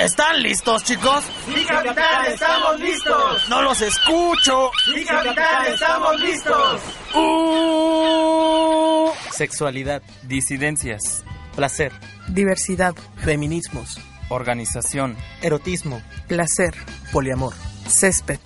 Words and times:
¿Están 0.00 0.42
listos, 0.42 0.82
chicos? 0.84 1.24
Sí, 1.44 1.62
capitán, 1.66 2.24
estamos 2.24 2.80
listos. 2.80 3.48
No 3.50 3.60
los 3.60 3.82
escucho. 3.82 4.70
Sí, 4.86 5.04
capitán, 5.04 5.66
estamos 5.66 6.18
listos. 6.20 6.80
Uh. 7.14 9.10
Sexualidad, 9.30 10.02
disidencias, 10.22 11.22
placer, 11.54 11.92
diversidad, 12.28 12.94
feminismos, 13.16 14.00
organización, 14.30 15.18
erotismo, 15.42 16.00
placer, 16.28 16.74
poliamor, 17.12 17.52
césped. 17.86 18.40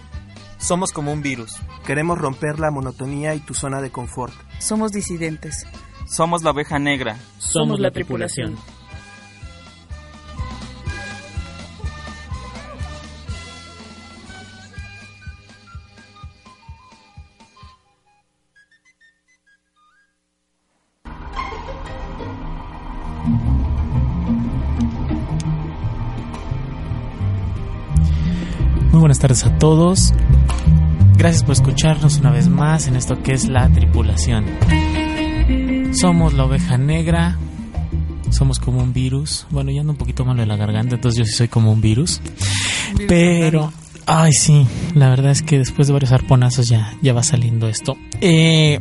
Somos 0.58 0.90
como 0.90 1.12
un 1.12 1.22
virus. 1.22 1.54
Queremos 1.86 2.18
romper 2.18 2.58
la 2.58 2.72
monotonía 2.72 3.32
y 3.36 3.38
tu 3.38 3.54
zona 3.54 3.80
de 3.80 3.92
confort. 3.92 4.34
Somos 4.58 4.90
disidentes. 4.90 5.68
Somos 6.08 6.42
la 6.42 6.50
oveja 6.50 6.80
negra. 6.80 7.16
Somos 7.38 7.78
la 7.78 7.92
tripulación. 7.92 8.58
Tardes 29.24 29.46
a 29.46 29.58
todos. 29.58 30.12
Gracias 31.16 31.44
por 31.44 31.54
escucharnos 31.54 32.18
una 32.18 32.30
vez 32.30 32.46
más 32.46 32.88
en 32.88 32.94
esto 32.94 33.22
que 33.22 33.32
es 33.32 33.48
la 33.48 33.70
tripulación. 33.70 34.44
Somos 35.98 36.34
la 36.34 36.44
oveja 36.44 36.76
negra. 36.76 37.38
Somos 38.28 38.58
como 38.58 38.82
un 38.82 38.92
virus. 38.92 39.46
Bueno, 39.48 39.70
ya 39.70 39.80
ando 39.80 39.92
un 39.94 39.96
poquito 39.96 40.26
malo 40.26 40.40
de 40.42 40.46
la 40.46 40.58
garganta, 40.58 40.96
entonces 40.96 41.20
yo 41.20 41.24
sí 41.24 41.32
soy 41.32 41.48
como 41.48 41.72
un 41.72 41.80
virus. 41.80 42.20
Pero, 43.08 43.72
ay, 44.04 44.32
sí, 44.34 44.66
la 44.94 45.08
verdad 45.08 45.30
es 45.30 45.40
que 45.40 45.56
después 45.56 45.86
de 45.86 45.94
varios 45.94 46.12
arponazos 46.12 46.68
ya, 46.68 46.92
ya 47.00 47.14
va 47.14 47.22
saliendo 47.22 47.66
esto. 47.66 47.96
Eh, 48.20 48.78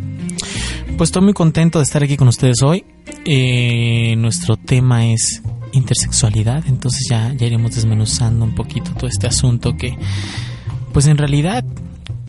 pues 0.97 1.07
estoy 1.07 1.21
muy 1.21 1.33
contento 1.33 1.79
de 1.79 1.83
estar 1.83 2.03
aquí 2.03 2.17
con 2.17 2.27
ustedes 2.27 2.61
hoy. 2.63 2.83
Eh, 3.23 4.15
nuestro 4.17 4.57
tema 4.57 5.05
es 5.05 5.41
intersexualidad, 5.73 6.63
entonces 6.67 7.07
ya, 7.09 7.33
ya 7.33 7.45
iremos 7.45 7.75
desmenuzando 7.75 8.45
un 8.45 8.55
poquito 8.55 8.91
todo 8.93 9.07
este 9.07 9.27
asunto 9.27 9.75
que, 9.75 9.97
pues 10.93 11.07
en 11.07 11.17
realidad 11.17 11.65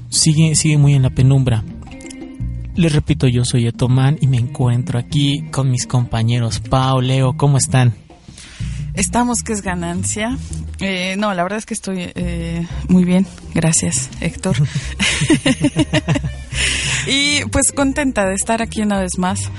sigue, 0.09 0.55
sigue 0.55 0.79
muy 0.79 0.95
en 0.95 1.03
la 1.03 1.11
penumbra. 1.11 1.63
Les 2.75 2.93
repito, 2.93 3.29
yo 3.29 3.45
soy 3.45 3.67
Etomán 3.67 4.19
y 4.21 4.27
me 4.27 4.37
encuentro 4.37 4.99
aquí 4.99 5.45
con 5.53 5.71
mis 5.71 5.87
compañeros 5.87 6.59
Pau, 6.59 7.01
Leo, 7.01 7.37
¿cómo 7.37 7.57
están? 7.57 7.95
Estamos 8.95 9.43
que 9.43 9.53
es 9.53 9.63
ganancia. 9.63 10.39
Eh, 10.81 11.17
no, 11.19 11.35
la 11.35 11.43
verdad 11.43 11.59
es 11.59 11.67
que 11.67 11.75
estoy 11.75 12.13
eh, 12.15 12.67
muy 12.89 13.05
bien. 13.05 13.27
Gracias, 13.53 14.09
Héctor. 14.21 14.57
y 17.09 17.45
pues 17.51 17.73
contenta 17.73 18.27
de 18.27 18.35
estar 18.35 18.63
aquí 18.63 18.83
una 18.83 19.01
vez 19.01 19.19
más. 19.19 19.51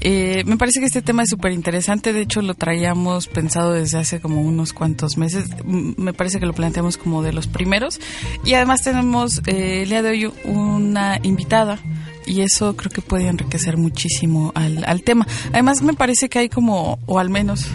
Eh, 0.00 0.44
me 0.46 0.56
parece 0.56 0.80
que 0.80 0.86
este 0.86 1.02
tema 1.02 1.22
es 1.22 1.30
súper 1.30 1.52
interesante, 1.52 2.12
de 2.12 2.22
hecho 2.22 2.42
lo 2.42 2.54
traíamos 2.54 3.26
pensado 3.26 3.72
desde 3.72 3.98
hace 3.98 4.20
como 4.20 4.42
unos 4.42 4.72
cuantos 4.72 5.16
meses, 5.16 5.50
me 5.64 6.12
parece 6.12 6.38
que 6.38 6.46
lo 6.46 6.52
planteamos 6.52 6.96
como 6.96 7.22
de 7.22 7.32
los 7.32 7.46
primeros. 7.46 8.00
Y 8.44 8.54
además 8.54 8.82
tenemos 8.82 9.42
eh, 9.46 9.82
el 9.82 9.88
día 9.88 10.02
de 10.02 10.10
hoy 10.10 10.32
una 10.44 11.18
invitada 11.22 11.78
y 12.26 12.42
eso 12.42 12.76
creo 12.76 12.90
que 12.90 13.02
puede 13.02 13.26
enriquecer 13.26 13.76
muchísimo 13.76 14.52
al, 14.54 14.84
al 14.84 15.02
tema. 15.02 15.26
Además 15.52 15.82
me 15.82 15.94
parece 15.94 16.28
que 16.28 16.38
hay 16.38 16.48
como, 16.48 16.98
o 17.06 17.18
al 17.18 17.30
menos 17.30 17.66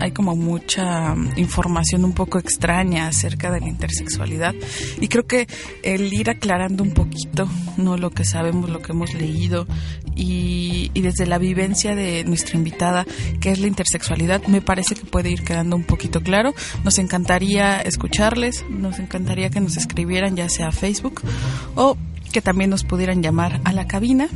hay 0.00 0.12
como 0.12 0.36
mucha 0.36 1.14
mm, 1.14 1.32
información 1.36 2.04
un 2.04 2.12
poco 2.12 2.38
extraña 2.38 3.08
acerca 3.08 3.50
de 3.50 3.60
la 3.60 3.68
intersexualidad 3.68 4.54
y 5.00 5.08
creo 5.08 5.26
que 5.26 5.46
el 5.82 6.12
ir 6.12 6.30
aclarando 6.30 6.82
un 6.82 6.92
poquito 6.92 7.48
no 7.76 7.96
lo 7.96 8.10
que 8.10 8.24
sabemos 8.24 8.70
lo 8.70 8.80
que 8.80 8.92
hemos 8.92 9.14
leído 9.14 9.66
y, 10.14 10.90
y, 10.94 11.00
desde 11.00 11.26
la 11.26 11.38
vivencia 11.38 11.94
de 11.94 12.24
nuestra 12.24 12.56
invitada 12.56 13.06
que 13.40 13.52
es 13.52 13.60
la 13.60 13.68
intersexualidad 13.68 14.44
me 14.48 14.60
parece 14.60 14.96
que 14.96 15.04
puede 15.04 15.30
ir 15.30 15.44
quedando 15.44 15.76
un 15.76 15.84
poquito 15.84 16.20
claro. 16.20 16.54
Nos 16.82 16.98
encantaría 16.98 17.80
escucharles 17.80 18.64
nos 18.68 18.98
encantaría 18.98 19.50
que 19.50 19.60
nos 19.60 19.76
escribieran 19.76 20.34
ya 20.36 20.48
sea 20.48 20.68
a 20.68 20.72
Facebook 20.72 21.22
o 21.74 21.96
que 22.32 22.42
también 22.42 22.70
nos 22.70 22.84
pudieran 22.84 23.22
llamar 23.22 23.60
a 23.64 23.72
la 23.72 23.86
cabina 23.86 24.28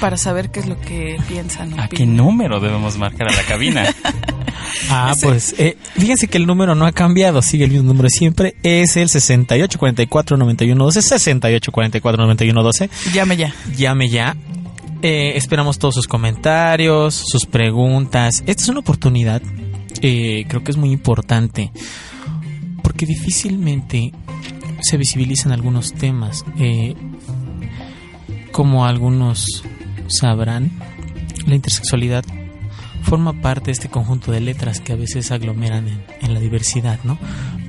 para 0.00 0.16
saber 0.16 0.50
qué 0.50 0.60
es 0.60 0.66
lo 0.66 0.80
que 0.80 1.16
piensan. 1.28 1.78
¿A 1.78 1.88
qué 1.88 2.06
número 2.06 2.60
debemos 2.60 2.96
marcar 2.98 3.28
a 3.28 3.32
la 3.32 3.42
cabina? 3.42 3.94
ah, 4.90 5.14
pues 5.20 5.54
eh, 5.58 5.76
fíjense 5.96 6.28
que 6.28 6.38
el 6.38 6.46
número 6.46 6.74
no 6.74 6.86
ha 6.86 6.92
cambiado, 6.92 7.42
sigue 7.42 7.64
el 7.64 7.70
mismo 7.70 7.88
número 7.88 8.08
siempre, 8.08 8.56
es 8.62 8.96
el 8.96 9.08
68449112, 9.08 11.02
68449112. 12.00 12.90
Llame 13.12 13.36
ya. 13.36 13.54
Llame 13.76 14.08
ya. 14.08 14.36
Eh, 15.06 15.36
esperamos 15.36 15.78
todos 15.78 15.96
sus 15.96 16.06
comentarios, 16.06 17.14
sus 17.14 17.44
preguntas. 17.44 18.42
Esta 18.46 18.62
es 18.62 18.68
una 18.70 18.80
oportunidad, 18.80 19.42
eh, 20.00 20.46
creo 20.48 20.64
que 20.64 20.70
es 20.70 20.78
muy 20.78 20.92
importante, 20.92 21.70
porque 22.82 23.04
difícilmente 23.04 24.12
se 24.80 24.96
visibilizan 24.96 25.52
algunos 25.52 25.92
temas. 25.92 26.44
Eh, 26.58 26.94
como 28.54 28.86
algunos 28.86 29.64
sabrán, 30.06 30.70
la 31.44 31.56
intersexualidad 31.56 32.24
forma 33.02 33.32
parte 33.42 33.66
de 33.66 33.72
este 33.72 33.88
conjunto 33.88 34.30
de 34.30 34.40
letras 34.40 34.78
que 34.78 34.92
a 34.92 34.96
veces 34.96 35.32
aglomeran 35.32 35.88
en, 36.20 36.32
la 36.32 36.38
diversidad, 36.38 37.00
¿no? 37.02 37.18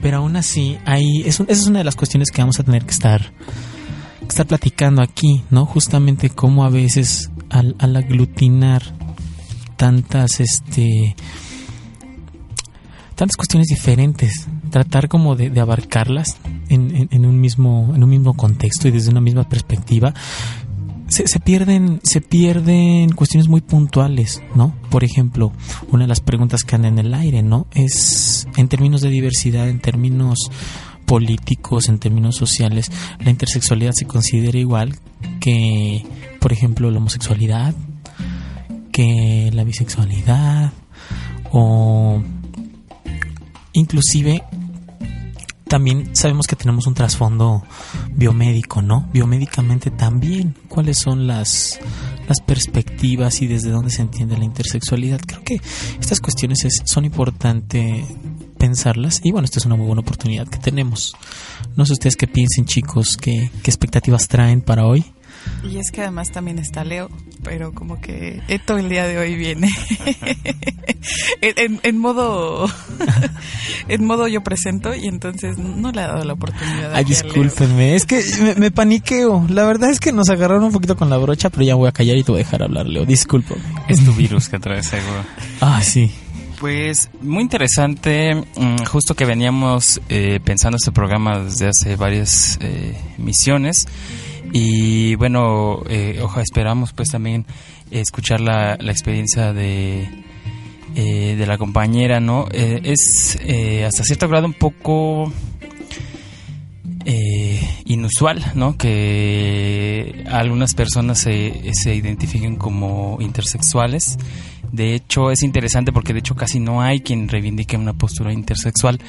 Pero 0.04 0.18
aún 0.18 0.36
así, 0.36 0.78
ahí 0.86 1.24
es 1.26 1.40
esa 1.40 1.52
es 1.52 1.66
una 1.66 1.80
de 1.80 1.86
las 1.86 1.96
cuestiones 1.96 2.30
que 2.30 2.44
vamos 2.44 2.60
a 2.60 2.64
tener 2.64 2.86
que 2.86 2.92
estar, 2.92 3.32
que 4.20 4.28
estar 4.28 4.46
platicando 4.46 5.02
aquí, 5.02 5.44
¿no? 5.50 5.66
Justamente 5.66 6.30
cómo 6.30 6.64
a 6.64 6.70
veces 6.70 7.32
al, 7.50 7.76
aglutinar 7.80 8.84
tantas, 9.78 10.40
este, 10.40 11.16
tantas 13.16 13.38
cuestiones 13.38 13.70
diferentes, 13.70 14.48
tratar 14.70 15.08
como 15.08 15.36
de, 15.36 15.50
de 15.50 15.62
abarcarlas 15.62 16.38
en, 16.70 16.96
en, 16.96 17.08
en, 17.10 17.26
un 17.26 17.42
mismo, 17.42 17.92
en 17.96 18.04
un 18.04 18.10
mismo 18.12 18.36
contexto 18.36 18.88
y 18.88 18.92
desde 18.92 19.10
una 19.10 19.22
misma 19.22 19.50
perspectiva, 19.50 20.14
se, 21.08 21.28
se, 21.28 21.40
pierden 21.40 22.00
se 22.04 22.22
pierden 22.22 23.12
cuestiones 23.12 23.48
muy 23.48 23.62
puntuales, 23.62 24.42
¿no? 24.56 24.76
Por 24.90 25.04
ejemplo, 25.04 25.52
una 25.92 26.04
de 26.06 26.08
las 26.08 26.20
preguntas 26.20 26.64
que 26.64 26.76
andan 26.76 27.00
en 27.00 27.08
el 27.08 27.14
aire, 27.14 27.44
¿no? 27.44 27.68
Es 27.74 28.48
en 28.58 28.68
términos 28.68 29.02
de 29.02 29.10
diversidad, 29.10 29.70
en 29.70 29.80
términos 29.80 30.50
políticos, 31.06 31.88
en 31.88 32.00
términos 32.00 32.36
sociales, 32.36 32.92
la 33.20 33.30
intersexualidad 33.30 33.94
se 33.94 34.06
considera 34.06 34.58
igual 34.58 34.96
que, 35.40 36.06
por 36.40 36.52
ejemplo, 36.52 36.90
la 36.92 36.98
homosexualidad, 36.98 37.76
que 38.92 39.52
la 39.54 39.64
bisexualidad 39.64 40.72
o 41.52 42.24
inclusive 43.74 44.44
también 45.68 46.16
sabemos 46.16 46.48
que 46.48 46.56
tenemos 46.56 46.86
un 46.88 46.94
trasfondo 46.94 47.64
biomédico, 48.12 48.82
¿no? 48.82 49.10
Biomédicamente 49.12 49.90
también, 49.90 50.56
¿cuáles 50.68 51.00
son 51.00 51.28
las, 51.28 51.80
las 52.28 52.40
perspectivas 52.42 53.42
y 53.42 53.48
desde 53.48 53.72
dónde 53.72 53.90
se 53.90 54.02
entiende 54.02 54.38
la 54.38 54.46
intersexualidad? 54.46 55.20
Creo 55.26 55.42
que 55.44 55.62
estas 56.00 56.22
cuestiones 56.22 56.66
es, 56.66 56.82
son 56.86 57.06
importantes 57.06 58.06
pensarlas 58.58 59.22
y 59.24 59.32
bueno, 59.32 59.46
esta 59.46 59.60
es 59.60 59.66
una 59.66 59.76
muy 59.76 59.86
buena 59.86 60.02
oportunidad 60.02 60.48
que 60.48 60.60
tenemos. 60.60 61.16
No 61.76 61.86
sé 61.86 61.94
ustedes 61.94 62.16
qué 62.16 62.28
piensen 62.28 62.66
chicos, 62.66 63.18
qué, 63.18 63.52
qué 63.64 63.72
expectativas 63.72 64.28
traen 64.28 64.62
para 64.62 64.86
hoy. 64.86 65.04
Y 65.64 65.78
es 65.78 65.92
que 65.92 66.02
además 66.02 66.32
también 66.32 66.60
está 66.60 66.84
Leo, 66.84 67.10
pero 67.44 67.74
como 67.74 68.00
que 68.00 68.42
Eto 68.48 68.78
el 68.78 68.90
día 68.90 69.08
de 69.08 69.18
hoy 69.18 69.36
viene 69.36 69.70
en, 71.42 71.54
en, 71.58 71.80
en, 71.84 71.98
modo 71.98 72.68
en 73.88 74.06
modo 74.06 74.28
yo 74.28 74.42
presento 74.44 74.94
y 74.96 75.08
entonces 75.08 75.58
no 75.58 75.92
le 75.92 76.02
ha 76.02 76.08
dado 76.08 76.24
la 76.24 76.34
oportunidad. 76.34 76.94
Ay, 76.94 77.04
discúlpenme, 77.04 77.96
es 77.96 78.06
que 78.06 78.24
me, 78.42 78.56
me, 78.56 78.72
paniqueo. 78.72 79.46
La 79.50 79.66
verdad 79.66 79.90
es 79.90 80.00
que 80.00 80.12
nos 80.12 80.30
agarraron 80.30 80.64
un 80.64 80.72
poquito 80.72 80.96
con 80.96 81.10
la 81.10 81.18
brocha, 81.18 81.50
pero 81.50 81.64
ya 81.64 81.76
voy 81.76 81.88
a 81.88 81.92
callar 81.92 82.18
y 82.18 82.24
te 82.24 82.32
voy 82.32 82.42
a 82.42 82.44
dejar 82.44 82.64
hablar, 82.64 82.88
Leo. 82.88 83.06
Discúlpame. 83.06 83.62
Es 83.88 84.04
tu 84.04 84.14
virus 84.14 84.50
que 84.50 84.60
traes 84.60 84.88
seguro. 84.88 85.24
Ah, 85.62 85.82
sí. 85.82 86.12
Pues 86.60 87.10
muy 87.22 87.44
interesante, 87.44 88.44
justo 88.90 89.14
que 89.14 89.26
veníamos 89.26 90.02
eh, 90.08 90.40
pensando 90.44 90.78
este 90.78 90.92
programa 90.92 91.40
desde 91.40 91.68
hace 91.68 91.96
varias 91.98 92.58
eh, 92.62 92.98
misiones. 93.18 93.88
Y 94.58 95.16
bueno, 95.16 95.82
eh, 95.90 96.24
esperamos 96.42 96.94
pues 96.94 97.10
también 97.10 97.46
escuchar 97.92 98.40
la, 98.40 98.78
la 98.80 98.94
experiencia 98.94 99.52
de, 99.52 100.08
eh, 100.96 101.36
de 101.38 101.46
la 101.46 101.58
compañera, 101.58 102.22
¿no? 102.22 102.48
Eh, 102.54 102.80
es 102.86 103.38
hasta 103.86 104.06
cierto 104.06 104.30
grado 104.30 104.46
un 104.46 104.54
poco 104.54 105.30
inusual, 107.84 108.54
¿no? 108.56 108.78
Que 108.78 110.24
algunas 110.32 110.74
personas 110.74 111.20
se, 111.20 111.74
se 111.74 111.94
identifiquen 111.94 112.56
como 112.56 113.18
intersexuales 113.20 114.18
De 114.72 114.94
hecho, 114.96 115.32
es 115.32 115.44
interesante 115.44 115.92
porque 115.92 116.14
de 116.14 116.20
hecho 116.20 116.36
casi 116.36 116.60
no 116.60 116.82
hay 116.82 117.02
quien 117.02 117.28
reivindique 117.28 117.78
una 117.78 117.94
postura 117.94 118.34
intersexual, 118.34 119.00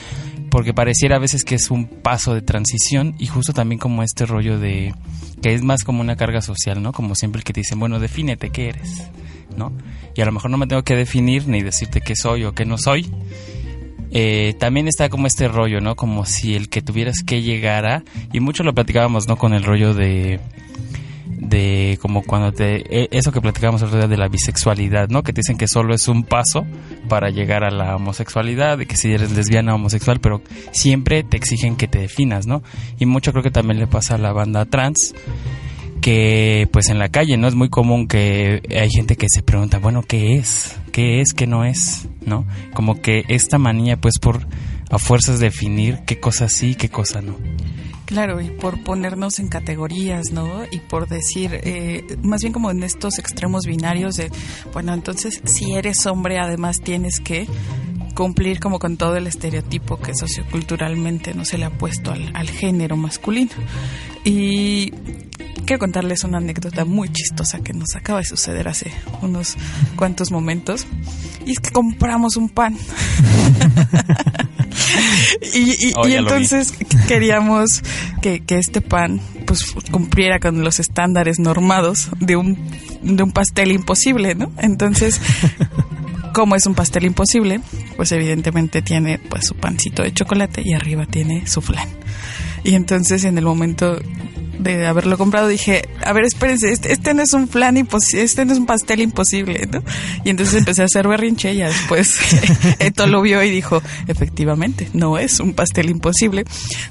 porque 0.51 0.75
pareciera 0.75 1.17
a 1.17 1.21
veces 1.21 1.45
que 1.45 1.55
es 1.55 1.71
un 1.71 1.87
paso 1.87 2.35
de 2.35 2.43
transición 2.43 3.15
y 3.19 3.27
justo 3.27 3.53
también 3.53 3.79
como 3.79 4.03
este 4.03 4.27
rollo 4.27 4.59
de 4.59 4.95
que 5.43 5.55
es 5.55 5.63
más 5.63 5.85
como 5.85 6.01
una 6.01 6.17
carga 6.17 6.41
social, 6.41 6.83
¿no? 6.83 6.93
Como 6.93 7.15
siempre 7.15 7.41
el 7.41 7.45
que 7.45 7.53
te 7.53 7.61
dicen, 7.61 7.79
bueno, 7.79 7.99
defínete 7.99 8.51
qué 8.51 8.71
eres, 8.71 9.11
¿no? 9.57 9.73
Y 10.15 10.21
a 10.23 10.25
lo 10.25 10.33
mejor 10.33 10.51
no 10.51 10.57
me 10.57 10.67
tengo 10.67 10.83
que 10.83 10.97
definir 10.97 11.47
ni 11.47 11.63
decirte 11.63 12.01
qué 12.01 12.17
soy 12.17 12.45
o 12.45 12.53
qué 12.53 12.65
no 12.65 12.79
soy. 12.79 13.11
Eh, 14.13 14.55
también 14.59 14.89
está 14.89 15.09
como 15.09 15.27
este 15.27 15.49
rollo, 15.49 15.81
¿no? 15.81 15.95
Como 15.95 16.25
si 16.25 16.55
el 16.55 16.69
que 16.69 16.81
tuvieras 16.81 17.23
que 17.23 17.43
llegar 17.43 17.87
a, 17.87 18.05
y 18.33 18.41
mucho 18.41 18.63
lo 18.63 18.75
platicábamos, 18.75 19.29
¿no? 19.29 19.37
Con 19.37 19.53
el 19.53 19.63
rollo 19.63 19.93
de 19.93 20.41
de 21.27 21.99
como 22.01 22.23
cuando 22.23 22.53
te 22.53 22.77
e, 23.03 23.09
eso 23.11 23.33
que 23.33 23.41
platicábamos 23.41 23.83
el 23.83 23.89
otro 23.89 23.99
día 23.99 24.09
de 24.09 24.17
la 24.17 24.29
bisexualidad, 24.29 25.09
¿no? 25.09 25.23
Que 25.23 25.33
te 25.33 25.41
dicen 25.41 25.59
que 25.59 25.69
solo 25.69 25.95
es 25.95 26.09
un 26.09 26.25
paso 26.25 26.67
para 27.09 27.31
llegar 27.31 27.65
a 27.65 27.71
la 27.71 27.97
homosexualidad, 27.97 28.79
de 28.79 28.87
que 28.87 28.97
si 28.97 29.13
eres 29.13 29.33
lesbiana 29.33 29.75
homosexual, 29.75 30.21
pero 30.21 30.43
siempre 30.73 31.23
te 31.23 31.37
exigen 31.37 31.77
que 31.77 31.89
te 31.89 31.99
definas, 31.99 32.47
¿no? 32.47 32.63
Y 32.99 33.07
mucho 33.07 33.33
creo 33.33 33.43
que 33.43 33.51
también 33.51 33.79
le 33.79 33.87
pasa 33.87 34.15
a 34.15 34.19
la 34.19 34.33
banda 34.33 34.65
trans 34.65 35.15
que 36.01 36.69
pues 36.71 36.89
en 36.89 37.01
la 37.01 37.09
calle 37.09 37.37
no 37.37 37.49
es 37.49 37.57
muy 37.57 37.69
común 37.69 38.07
que 38.07 38.63
hay 38.71 38.91
gente 38.91 39.17
que 39.17 39.27
se 39.29 39.43
pregunta, 39.43 39.79
bueno, 39.79 40.03
¿qué 40.03 40.37
es? 40.37 40.79
¿Qué 40.93 41.21
es? 41.21 41.35
¿Qué 41.35 41.49
no 41.49 41.65
es? 41.65 42.09
¿No? 42.25 42.47
Como 42.75 43.01
que 43.01 43.25
esta 43.29 43.59
manía 43.59 43.97
pues 43.97 44.21
por 44.21 44.47
a 44.89 44.99
fuerzas 44.99 45.41
definir 45.41 46.01
qué 46.07 46.21
cosa 46.21 46.49
sí, 46.49 46.77
qué 46.77 46.89
cosa 46.89 47.23
no. 47.23 47.37
Claro, 48.07 48.41
y 48.41 48.51
por 48.51 48.83
ponernos 48.85 49.41
en 49.41 49.49
categorías, 49.49 50.31
¿no? 50.31 50.65
Y 50.71 50.79
por 50.79 51.09
decir, 51.09 51.51
eh, 51.65 52.17
más 52.23 52.41
bien 52.41 52.53
como 52.53 52.71
en 52.71 52.85
estos 52.85 53.19
extremos 53.19 53.67
binarios 53.67 54.17
de, 54.17 54.31
bueno, 54.73 54.95
entonces 54.95 55.43
si 55.45 55.75
eres 55.75 56.07
hombre 56.07 56.39
además 56.39 56.81
tienes 56.81 57.19
que 57.19 57.49
cumplir 58.15 58.61
como 58.61 58.79
con 58.79 58.97
todo 58.97 59.17
el 59.17 59.27
estereotipo 59.27 59.99
que 59.99 60.15
socioculturalmente 60.15 61.35
no 61.35 61.45
se 61.45 61.59
le 61.59 61.67
ha 61.67 61.71
puesto 61.71 62.13
al, 62.13 62.49
género 62.49 62.97
masculino. 62.97 63.51
Y 64.25 64.93
quiero 65.67 65.81
contarles 65.81 66.23
una 66.23 66.39
anécdota 66.39 66.85
muy 66.85 67.09
chistosa 67.11 67.61
que 67.61 67.73
nos 67.73 67.97
acaba 67.97 68.21
de 68.21 68.25
suceder 68.25 68.69
hace 68.69 68.93
unos 69.21 69.57
cuantos 69.97 70.31
momentos. 70.31 70.87
Y 71.45 71.53
es 71.53 71.61
que 71.61 71.71
compramos 71.71 72.37
un 72.37 72.49
pan. 72.49 72.77
y, 75.55 75.93
Oh, 75.97 76.07
entonces 76.07 76.75
queríamos 77.09 77.83
que, 78.23 78.41
que 78.41 78.59
este 78.59 78.81
pan 78.81 79.21
pues 79.47 79.65
cumpliera 79.91 80.41
con 80.41 80.63
los 80.65 80.81
estándares 80.81 81.39
normados 81.39 82.09
de 82.21 82.37
un, 82.37 82.59
de 83.03 83.23
un 83.23 83.33
pastel 83.33 83.73
imposible, 83.73 84.35
¿no? 84.35 84.53
Entonces, 84.59 85.21
como 86.35 86.55
es 86.57 86.67
un 86.67 86.75
pastel 86.75 87.05
imposible, 87.05 87.61
pues 87.97 88.13
evidentemente 88.13 88.83
tiene 88.83 89.19
pues 89.19 89.47
su 89.47 89.55
pancito 89.55 90.03
de 90.03 90.13
chocolate 90.13 90.63
y 90.65 90.75
arriba 90.75 91.07
tiene 91.07 91.47
su 91.47 91.63
flan. 91.63 91.89
Y 92.65 92.75
entonces 92.75 93.25
en 93.25 93.39
el 93.39 93.45
momento 93.45 93.99
de 94.59 94.87
haberlo 94.87 95.19
comprado 95.19 95.49
dije, 95.49 95.89
a 96.05 96.13
ver, 96.13 96.25
espérense, 96.25 96.71
este, 96.73 96.93
este 96.93 97.15
no 97.15 97.23
es 97.23 97.33
un 97.33 97.49
flan 97.49 97.77
imposible, 97.77 98.23
este 98.25 98.45
no 98.45 98.53
es 98.53 98.59
un 98.59 98.67
pastel 98.67 99.01
imposible, 99.01 99.69
¿no? 99.73 99.83
Y 100.25 100.31
entonces 100.31 100.55
empecé 100.57 100.83
a 100.83 100.87
hacer 100.87 101.07
berrinche 101.09 101.53
y 101.55 101.59
después 101.59 102.19
Eto 102.79 103.07
lo 103.07 103.21
vio 103.23 103.43
y 103.43 103.51
dijo, 103.51 103.83
efectivamente, 104.07 104.89
no 104.93 105.19
es 105.19 105.41
un 105.41 105.55
pastel 105.55 105.91
imposible. 105.91 106.45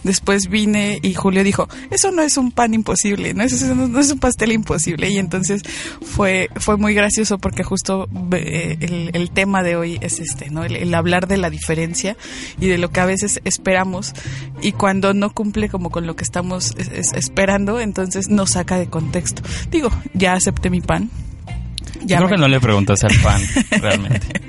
Después 0.03 0.47
vine 0.49 0.99
y 1.01 1.13
Julio 1.13 1.43
dijo, 1.43 1.67
eso 1.91 2.11
no 2.11 2.21
es 2.21 2.37
un 2.37 2.51
pan 2.51 2.73
imposible, 2.73 3.33
no, 3.33 3.43
eso 3.43 3.73
no, 3.75 3.87
no 3.87 3.99
es 3.99 4.11
un 4.11 4.19
pastel 4.19 4.51
imposible. 4.51 5.09
Y 5.09 5.17
entonces 5.17 5.61
fue, 6.01 6.49
fue 6.57 6.77
muy 6.77 6.93
gracioso 6.93 7.37
porque 7.37 7.63
justo 7.63 8.07
eh, 8.33 8.77
el, 8.81 9.09
el 9.13 9.31
tema 9.31 9.63
de 9.63 9.75
hoy 9.75 9.97
es 10.01 10.19
este, 10.19 10.49
¿no? 10.49 10.63
El, 10.63 10.75
el 10.75 10.93
hablar 10.93 11.27
de 11.27 11.37
la 11.37 11.49
diferencia 11.49 12.15
y 12.59 12.67
de 12.67 12.77
lo 12.77 12.89
que 12.91 12.99
a 12.99 13.05
veces 13.05 13.41
esperamos 13.45 14.13
y 14.61 14.71
cuando 14.73 15.13
no 15.13 15.31
cumple 15.31 15.69
como 15.69 15.89
con 15.89 16.05
lo 16.07 16.15
que 16.15 16.23
estamos 16.23 16.73
es- 16.77 16.89
es- 16.91 17.13
esperando, 17.13 17.54
entonces 17.55 18.29
nos 18.29 18.51
saca 18.51 18.77
de 18.77 18.87
contexto. 18.87 19.41
Digo, 19.71 19.89
ya 20.13 20.33
acepté 20.33 20.69
mi 20.69 20.81
pan. 20.81 21.09
Yo 22.01 22.17
creo 22.17 22.21
me- 22.29 22.35
que 22.35 22.37
no 22.41 22.47
le 22.47 22.59
preguntas 22.59 23.03
al 23.03 23.15
pan, 23.21 23.41
realmente. 23.71 24.41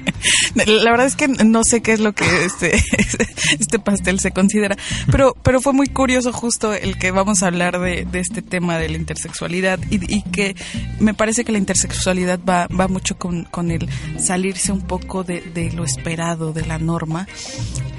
La 0.66 0.90
verdad 0.90 1.06
es 1.06 1.16
que 1.16 1.28
no 1.28 1.62
sé 1.64 1.82
qué 1.82 1.92
es 1.92 2.00
lo 2.00 2.12
que 2.12 2.24
este, 2.44 2.72
este 3.58 3.78
pastel 3.78 4.18
se 4.20 4.32
considera, 4.32 4.76
pero, 5.10 5.34
pero 5.42 5.60
fue 5.60 5.72
muy 5.72 5.86
curioso 5.88 6.32
justo 6.32 6.72
el 6.74 6.98
que 6.98 7.10
vamos 7.10 7.42
a 7.42 7.48
hablar 7.48 7.78
de, 7.80 8.04
de 8.10 8.20
este 8.20 8.42
tema 8.42 8.78
de 8.78 8.88
la 8.88 8.96
intersexualidad 8.96 9.78
y, 9.90 9.96
y 10.12 10.22
que 10.22 10.56
me 10.98 11.14
parece 11.14 11.44
que 11.44 11.52
la 11.52 11.58
intersexualidad 11.58 12.40
va, 12.48 12.66
va 12.68 12.88
mucho 12.88 13.16
con, 13.18 13.44
con 13.44 13.70
el 13.70 13.88
salirse 14.18 14.72
un 14.72 14.80
poco 14.82 15.22
de, 15.24 15.40
de 15.40 15.70
lo 15.72 15.84
esperado, 15.84 16.52
de 16.52 16.64
la 16.66 16.78
norma 16.78 17.28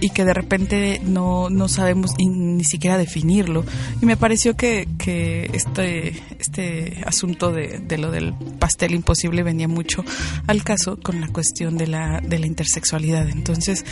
y 0.01 0.09
que 0.09 0.25
de 0.25 0.33
repente 0.33 1.01
no, 1.03 1.49
no 1.49 1.67
sabemos 1.69 2.11
ni 2.19 2.63
siquiera 2.63 2.97
definirlo. 2.97 3.63
Y 4.01 4.05
me 4.05 4.17
pareció 4.17 4.55
que, 4.55 4.87
que 4.99 5.49
este, 5.53 6.21
este 6.39 7.01
asunto 7.05 7.51
de, 7.51 7.79
de 7.79 7.97
lo 7.97 8.11
del 8.11 8.33
pastel 8.59 8.93
imposible 8.93 9.36
venía 9.43 9.67
mucho 9.67 10.03
al 10.47 10.63
caso 10.63 10.99
con 10.99 11.21
la 11.21 11.27
cuestión 11.27 11.77
de 11.77 11.87
la, 11.87 12.21
de 12.21 12.39
la 12.39 12.47
intersexualidad. 12.47 13.29
Entonces, 13.29 13.85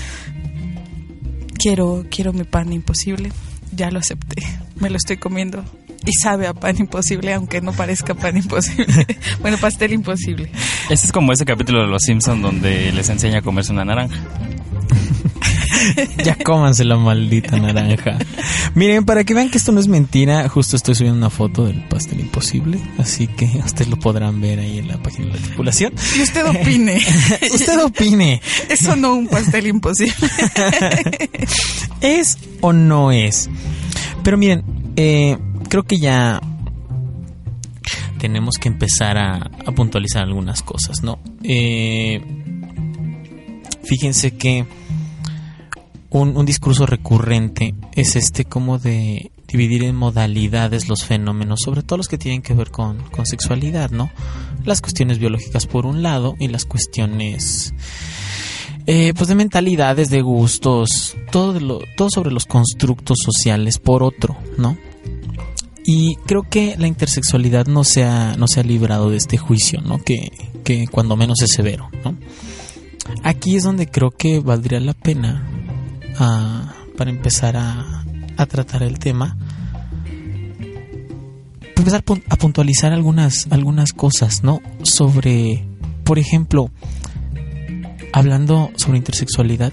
quiero, 1.57 2.05
quiero 2.09 2.33
mi 2.33 2.43
pan 2.43 2.71
imposible, 2.73 3.31
ya 3.71 3.91
lo 3.91 3.99
acepté, 3.99 4.43
me 4.79 4.89
lo 4.89 4.97
estoy 4.97 5.17
comiendo. 5.17 5.63
Y 6.05 6.13
sabe 6.13 6.45
a 6.45 6.53
pan 6.53 6.77
imposible, 6.77 7.33
aunque 7.33 7.61
no 7.61 7.73
parezca 7.73 8.13
pan 8.13 8.37
imposible. 8.37 9.07
bueno, 9.41 9.57
pastel 9.57 9.93
imposible. 9.93 10.51
Este 10.89 11.07
es 11.07 11.11
como 11.11 11.33
ese 11.33 11.45
capítulo 11.45 11.81
de 11.81 11.87
Los 11.87 12.03
Simpsons 12.03 12.43
donde 12.43 12.91
les 12.91 13.09
enseña 13.09 13.39
a 13.39 13.41
comerse 13.41 13.71
una 13.71 13.85
naranja. 13.85 14.15
Ya 16.23 16.35
cómanse 16.35 16.83
la 16.83 16.97
maldita 16.97 17.57
naranja. 17.57 18.17
Miren, 18.73 19.05
para 19.05 19.23
que 19.23 19.33
vean 19.33 19.49
que 19.49 19.57
esto 19.57 19.71
no 19.71 19.79
es 19.79 19.87
mentira, 19.87 20.47
justo 20.49 20.75
estoy 20.75 20.95
subiendo 20.95 21.17
una 21.17 21.29
foto 21.29 21.65
del 21.65 21.81
pastel 21.87 22.19
imposible, 22.19 22.79
así 22.97 23.27
que 23.27 23.45
ustedes 23.65 23.89
lo 23.89 23.97
podrán 23.97 24.41
ver 24.41 24.59
ahí 24.59 24.79
en 24.79 24.87
la 24.87 24.97
página 24.97 25.27
de 25.27 25.39
la 25.39 25.45
tripulación. 25.45 25.93
Y 26.17 26.21
usted 26.21 26.45
opine. 26.47 26.95
Usted 27.53 27.83
opine, 27.83 28.41
Eso 28.69 28.95
no 28.95 29.13
un 29.13 29.27
pastel 29.27 29.67
imposible. 29.67 30.13
¿es 32.01 32.37
o 32.61 32.73
no 32.73 33.11
es? 33.11 33.49
Pero 34.23 34.37
miren, 34.37 34.63
eh, 34.95 35.37
creo 35.69 35.83
que 35.83 35.97
ya 35.97 36.41
tenemos 38.19 38.57
que 38.57 38.67
empezar 38.67 39.17
a, 39.17 39.35
a 39.37 39.71
puntualizar 39.73 40.23
algunas 40.23 40.61
cosas, 40.61 41.03
¿no? 41.03 41.19
Eh, 41.43 42.21
fíjense 43.83 44.35
que 44.35 44.65
un, 46.15 46.35
un 46.37 46.45
discurso 46.45 46.85
recurrente 46.85 47.75
es 47.93 48.15
este 48.15 48.45
como 48.45 48.77
de 48.79 49.31
dividir 49.47 49.83
en 49.83 49.95
modalidades 49.95 50.87
los 50.89 51.03
fenómenos, 51.05 51.59
sobre 51.63 51.83
todo 51.83 51.97
los 51.97 52.07
que 52.07 52.17
tienen 52.17 52.41
que 52.41 52.53
ver 52.53 52.71
con, 52.71 52.97
con 53.11 53.25
sexualidad, 53.25 53.91
¿no? 53.91 54.09
Las 54.65 54.81
cuestiones 54.81 55.19
biológicas 55.19 55.67
por 55.67 55.85
un 55.85 56.01
lado 56.03 56.35
y 56.39 56.47
las 56.47 56.65
cuestiones 56.65 57.73
eh, 58.87 59.13
pues 59.15 59.27
de 59.29 59.35
mentalidades, 59.35 60.09
de 60.09 60.21
gustos, 60.21 61.15
todo, 61.31 61.59
lo- 61.59 61.81
todo 61.97 62.09
sobre 62.09 62.31
los 62.31 62.45
constructos 62.45 63.17
sociales 63.23 63.77
por 63.79 64.03
otro, 64.03 64.37
¿no? 64.57 64.77
Y 65.87 66.15
creo 66.25 66.43
que 66.49 66.75
la 66.77 66.87
intersexualidad 66.87 67.67
no 67.67 67.83
se 67.83 68.03
ha, 68.03 68.35
no 68.37 68.47
se 68.47 68.59
ha 68.59 68.63
librado 68.63 69.09
de 69.11 69.17
este 69.17 69.37
juicio, 69.37 69.81
¿no? 69.81 69.99
Que, 70.03 70.31
que 70.63 70.87
cuando 70.87 71.15
menos 71.15 71.41
es 71.43 71.51
severo, 71.51 71.89
¿no? 72.03 72.15
Aquí 73.23 73.55
es 73.55 73.63
donde 73.63 73.85
creo 73.87 74.09
que 74.09 74.39
valdría 74.39 74.79
la 74.79 74.93
pena, 74.93 75.47
para 76.17 77.09
empezar 77.09 77.57
a, 77.57 78.05
a 78.37 78.45
tratar 78.45 78.83
el 78.83 78.99
tema, 78.99 79.37
empezar 81.75 82.03
a 82.29 82.35
puntualizar 82.37 82.93
algunas, 82.93 83.47
algunas 83.51 83.93
cosas, 83.93 84.43
¿no? 84.43 84.61
Sobre, 84.83 85.67
por 86.03 86.17
ejemplo, 86.17 86.71
hablando 88.11 88.71
sobre 88.75 88.97
intersexualidad, 88.97 89.71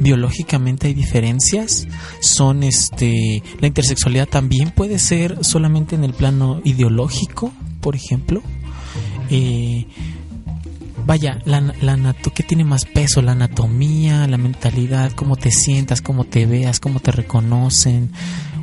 biológicamente 0.00 0.88
hay 0.88 0.94
diferencias. 0.94 1.86
Son 2.20 2.62
este. 2.62 3.42
La 3.60 3.68
intersexualidad 3.68 4.28
también 4.28 4.70
puede 4.70 4.98
ser 4.98 5.44
solamente 5.44 5.94
en 5.94 6.04
el 6.04 6.12
plano 6.12 6.60
ideológico, 6.64 7.52
por 7.80 7.94
ejemplo. 7.94 8.42
Eh, 9.30 9.86
vaya, 11.10 11.40
la, 11.44 11.60
la 11.60 12.14
¿qué 12.32 12.44
tiene 12.44 12.62
más 12.62 12.84
peso? 12.84 13.20
La 13.20 13.32
anatomía, 13.32 14.28
la 14.28 14.38
mentalidad, 14.38 15.10
cómo 15.10 15.34
te 15.34 15.50
sientas, 15.50 16.02
cómo 16.02 16.22
te 16.22 16.46
veas, 16.46 16.78
cómo 16.78 17.00
te 17.00 17.10
reconocen. 17.10 18.12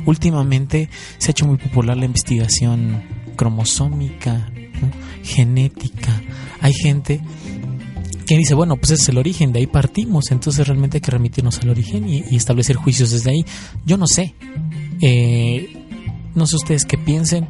Últimamente 0.06 0.88
se 1.18 1.28
ha 1.28 1.32
hecho 1.32 1.46
muy 1.46 1.58
popular 1.58 1.98
la 1.98 2.06
investigación 2.06 3.02
cromosómica, 3.36 4.50
genética. 5.22 6.22
Hay 6.62 6.72
gente 6.72 7.20
que 8.24 8.38
dice, 8.38 8.54
bueno, 8.54 8.78
pues 8.78 8.92
ese 8.92 9.02
es 9.02 9.08
el 9.10 9.18
origen, 9.18 9.52
de 9.52 9.58
ahí 9.58 9.66
partimos, 9.66 10.30
entonces 10.30 10.66
realmente 10.66 10.96
hay 10.96 11.00
que 11.02 11.10
remitirnos 11.10 11.58
al 11.58 11.68
origen 11.68 12.08
y, 12.08 12.24
y 12.30 12.36
establecer 12.36 12.76
juicios 12.76 13.10
desde 13.10 13.30
ahí. 13.30 13.44
Yo 13.84 13.98
no 13.98 14.06
sé. 14.06 14.34
Eh, 15.02 15.68
no 16.34 16.46
sé 16.46 16.56
ustedes 16.56 16.86
qué 16.86 16.96
piensen, 16.96 17.46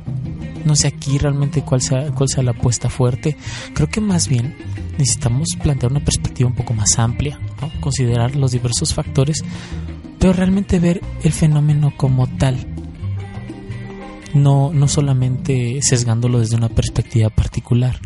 No 0.68 0.76
sé 0.76 0.87
aquí 0.87 1.16
realmente 1.16 1.62
cuál 1.62 1.80
sea, 1.80 2.10
cuál 2.10 2.28
sea 2.28 2.42
la 2.42 2.50
apuesta 2.50 2.90
fuerte. 2.90 3.38
Creo 3.72 3.88
que 3.88 4.02
más 4.02 4.28
bien 4.28 4.54
necesitamos 4.98 5.56
plantear 5.62 5.90
una 5.90 6.04
perspectiva 6.04 6.50
un 6.50 6.54
poco 6.54 6.75
más 6.75 6.98
amplia, 6.98 7.40
considerar 7.80 8.37
los 8.37 8.52
diversos 8.52 8.92
factores, 8.92 9.42
pero 10.18 10.34
realmente 10.34 10.78
ver 10.78 11.00
el 11.22 11.32
fenómeno 11.32 11.94
como 11.96 12.26
tal. 12.26 12.66
No, 14.34 14.70
no 14.75 14.88
solamente 14.88 15.80
sesgándolo 15.80 16.40
desde 16.40 16.56
una 16.56 16.68
perspectiva 16.68 17.30
particular. 17.30 17.98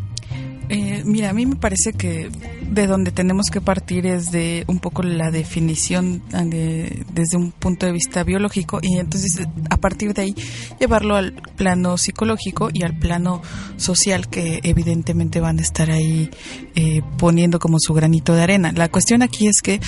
Eh, 0.74 1.02
mira, 1.04 1.28
a 1.28 1.32
mí 1.34 1.44
me 1.44 1.56
parece 1.56 1.92
que 1.92 2.30
de 2.70 2.86
donde 2.86 3.10
tenemos 3.10 3.50
que 3.52 3.60
partir 3.60 4.06
es 4.06 4.32
de 4.32 4.64
un 4.68 4.78
poco 4.78 5.02
la 5.02 5.30
definición 5.30 6.22
de, 6.30 7.04
desde 7.12 7.36
un 7.36 7.52
punto 7.52 7.84
de 7.84 7.92
vista 7.92 8.24
biológico 8.24 8.78
y 8.80 8.96
entonces 8.96 9.46
a 9.68 9.76
partir 9.76 10.14
de 10.14 10.22
ahí 10.22 10.34
llevarlo 10.80 11.16
al 11.16 11.34
plano 11.56 11.98
psicológico 11.98 12.70
y 12.72 12.84
al 12.84 12.98
plano 12.98 13.42
social 13.76 14.28
que 14.28 14.60
evidentemente 14.62 15.40
van 15.40 15.58
a 15.58 15.62
estar 15.62 15.90
ahí 15.90 16.30
eh, 16.74 17.02
poniendo 17.18 17.58
como 17.58 17.76
su 17.78 17.92
granito 17.92 18.32
de 18.32 18.40
arena. 18.40 18.72
La 18.72 18.88
cuestión 18.88 19.20
aquí 19.20 19.48
es 19.48 19.60
que 19.62 19.78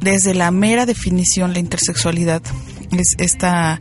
desde 0.00 0.32
la 0.32 0.50
mera 0.50 0.86
definición 0.86 1.52
la 1.52 1.58
intersexualidad 1.58 2.40
es 2.90 3.16
esta 3.18 3.78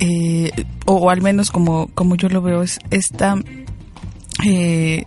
eh, 0.00 0.50
o, 0.84 1.08
al 1.08 1.22
menos 1.22 1.50
como, 1.50 1.86
como 1.94 2.14
yo 2.16 2.28
lo 2.28 2.42
veo 2.42 2.62
es 2.62 2.78
esta 2.90 3.38
eh, 4.44 5.06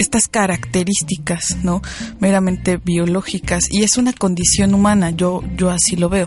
estas 0.00 0.28
características, 0.28 1.58
¿no? 1.62 1.82
Meramente 2.20 2.78
biológicas 2.78 3.70
y 3.70 3.84
es 3.84 3.98
una 3.98 4.12
condición 4.12 4.74
humana, 4.74 5.10
yo, 5.10 5.42
yo 5.56 5.70
así 5.70 5.94
lo 5.94 6.08
veo, 6.08 6.26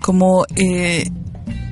como 0.00 0.44
eh, 0.54 1.10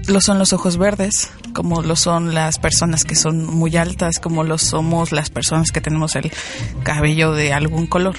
lo 0.08 0.20
son 0.20 0.38
los 0.38 0.52
ojos 0.52 0.78
verdes, 0.78 1.30
como 1.52 1.82
lo 1.82 1.96
son 1.96 2.34
las 2.34 2.58
personas 2.58 3.04
que 3.04 3.14
son 3.14 3.44
muy 3.44 3.76
altas, 3.76 4.18
como 4.18 4.42
lo 4.42 4.58
somos 4.58 5.12
las 5.12 5.30
personas 5.30 5.70
que 5.70 5.80
tenemos 5.80 6.16
el 6.16 6.32
cabello 6.82 7.32
de 7.32 7.52
algún 7.52 7.86
color. 7.86 8.16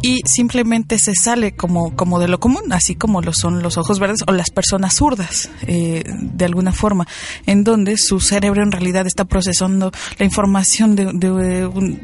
Y 0.00 0.20
simplemente 0.24 0.98
se 0.98 1.14
sale 1.14 1.54
como, 1.54 1.94
como 1.94 2.18
de 2.18 2.26
lo 2.26 2.40
común, 2.40 2.72
así 2.72 2.96
como 2.96 3.22
lo 3.22 3.32
son 3.32 3.62
los 3.62 3.76
ojos 3.76 4.00
verdes 4.00 4.20
o 4.26 4.32
las 4.32 4.50
personas 4.50 4.94
zurdas, 4.94 5.48
eh, 5.66 6.02
de 6.06 6.44
alguna 6.44 6.72
forma, 6.72 7.06
en 7.46 7.62
donde 7.62 7.96
su 7.98 8.18
cerebro 8.18 8.64
en 8.64 8.72
realidad 8.72 9.06
está 9.06 9.24
procesando 9.24 9.92
la 10.18 10.24
información 10.24 10.96
de, 10.96 11.12
de 11.12 11.66
un, 11.66 12.00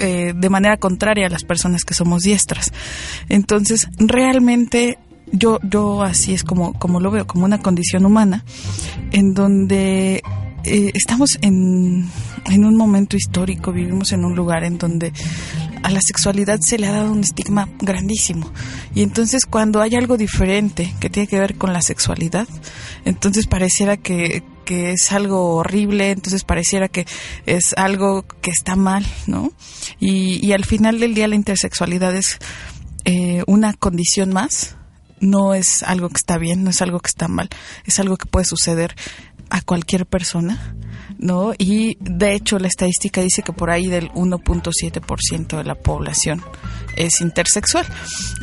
eh, 0.00 0.32
de 0.34 0.48
manera 0.50 0.76
contraria 0.76 1.26
a 1.26 1.30
las 1.30 1.44
personas 1.44 1.84
que 1.84 1.94
somos 1.94 2.22
diestras. 2.22 2.72
Entonces, 3.28 3.88
realmente 3.98 4.98
yo, 5.32 5.58
yo 5.62 6.02
así 6.02 6.34
es 6.34 6.42
como, 6.42 6.72
como 6.74 7.00
lo 7.00 7.10
veo, 7.10 7.26
como 7.26 7.44
una 7.44 7.60
condición 7.60 8.04
humana, 8.04 8.44
en 9.12 9.34
donde 9.34 10.22
eh, 10.64 10.90
estamos 10.94 11.38
en, 11.42 12.08
en 12.46 12.64
un 12.64 12.76
momento 12.76 13.16
histórico, 13.16 13.72
vivimos 13.72 14.12
en 14.12 14.24
un 14.24 14.34
lugar 14.34 14.64
en 14.64 14.78
donde 14.78 15.12
a 15.82 15.90
la 15.90 16.00
sexualidad 16.00 16.60
se 16.60 16.78
le 16.78 16.86
ha 16.86 16.92
dado 16.92 17.12
un 17.12 17.20
estigma 17.20 17.68
grandísimo. 17.80 18.52
Y 18.94 19.02
entonces 19.02 19.46
cuando 19.46 19.80
hay 19.80 19.94
algo 19.94 20.16
diferente 20.16 20.94
que 21.00 21.10
tiene 21.10 21.26
que 21.26 21.40
ver 21.40 21.56
con 21.56 21.72
la 21.72 21.82
sexualidad, 21.82 22.46
entonces 23.04 23.46
pareciera 23.46 23.96
que, 23.96 24.42
que 24.70 24.92
es 24.92 25.10
algo 25.10 25.56
horrible, 25.56 26.12
entonces 26.12 26.44
pareciera 26.44 26.86
que 26.86 27.04
es 27.44 27.74
algo 27.76 28.24
que 28.40 28.52
está 28.52 28.76
mal, 28.76 29.04
¿no? 29.26 29.50
Y, 29.98 30.46
y 30.46 30.52
al 30.52 30.64
final 30.64 31.00
del 31.00 31.12
día 31.12 31.26
la 31.26 31.34
intersexualidad 31.34 32.14
es 32.14 32.38
eh, 33.04 33.42
una 33.48 33.72
condición 33.72 34.32
más, 34.32 34.76
no 35.20 35.54
es 35.54 35.82
algo 35.82 36.08
que 36.08 36.16
está 36.16 36.38
bien, 36.38 36.64
no 36.64 36.70
es 36.70 36.82
algo 36.82 37.00
que 37.00 37.08
está 37.08 37.28
mal, 37.28 37.48
es 37.84 38.00
algo 38.00 38.16
que 38.16 38.26
puede 38.26 38.44
suceder 38.44 38.94
a 39.50 39.62
cualquier 39.62 40.06
persona 40.06 40.74
¿no? 41.20 41.52
Y 41.58 41.96
de 42.00 42.34
hecho 42.34 42.58
la 42.58 42.68
estadística 42.68 43.20
dice 43.20 43.42
que 43.42 43.52
por 43.52 43.70
ahí 43.70 43.88
del 43.88 44.10
1.7% 44.12 45.58
de 45.58 45.64
la 45.64 45.74
población 45.74 46.42
es 46.96 47.20
intersexual. 47.20 47.86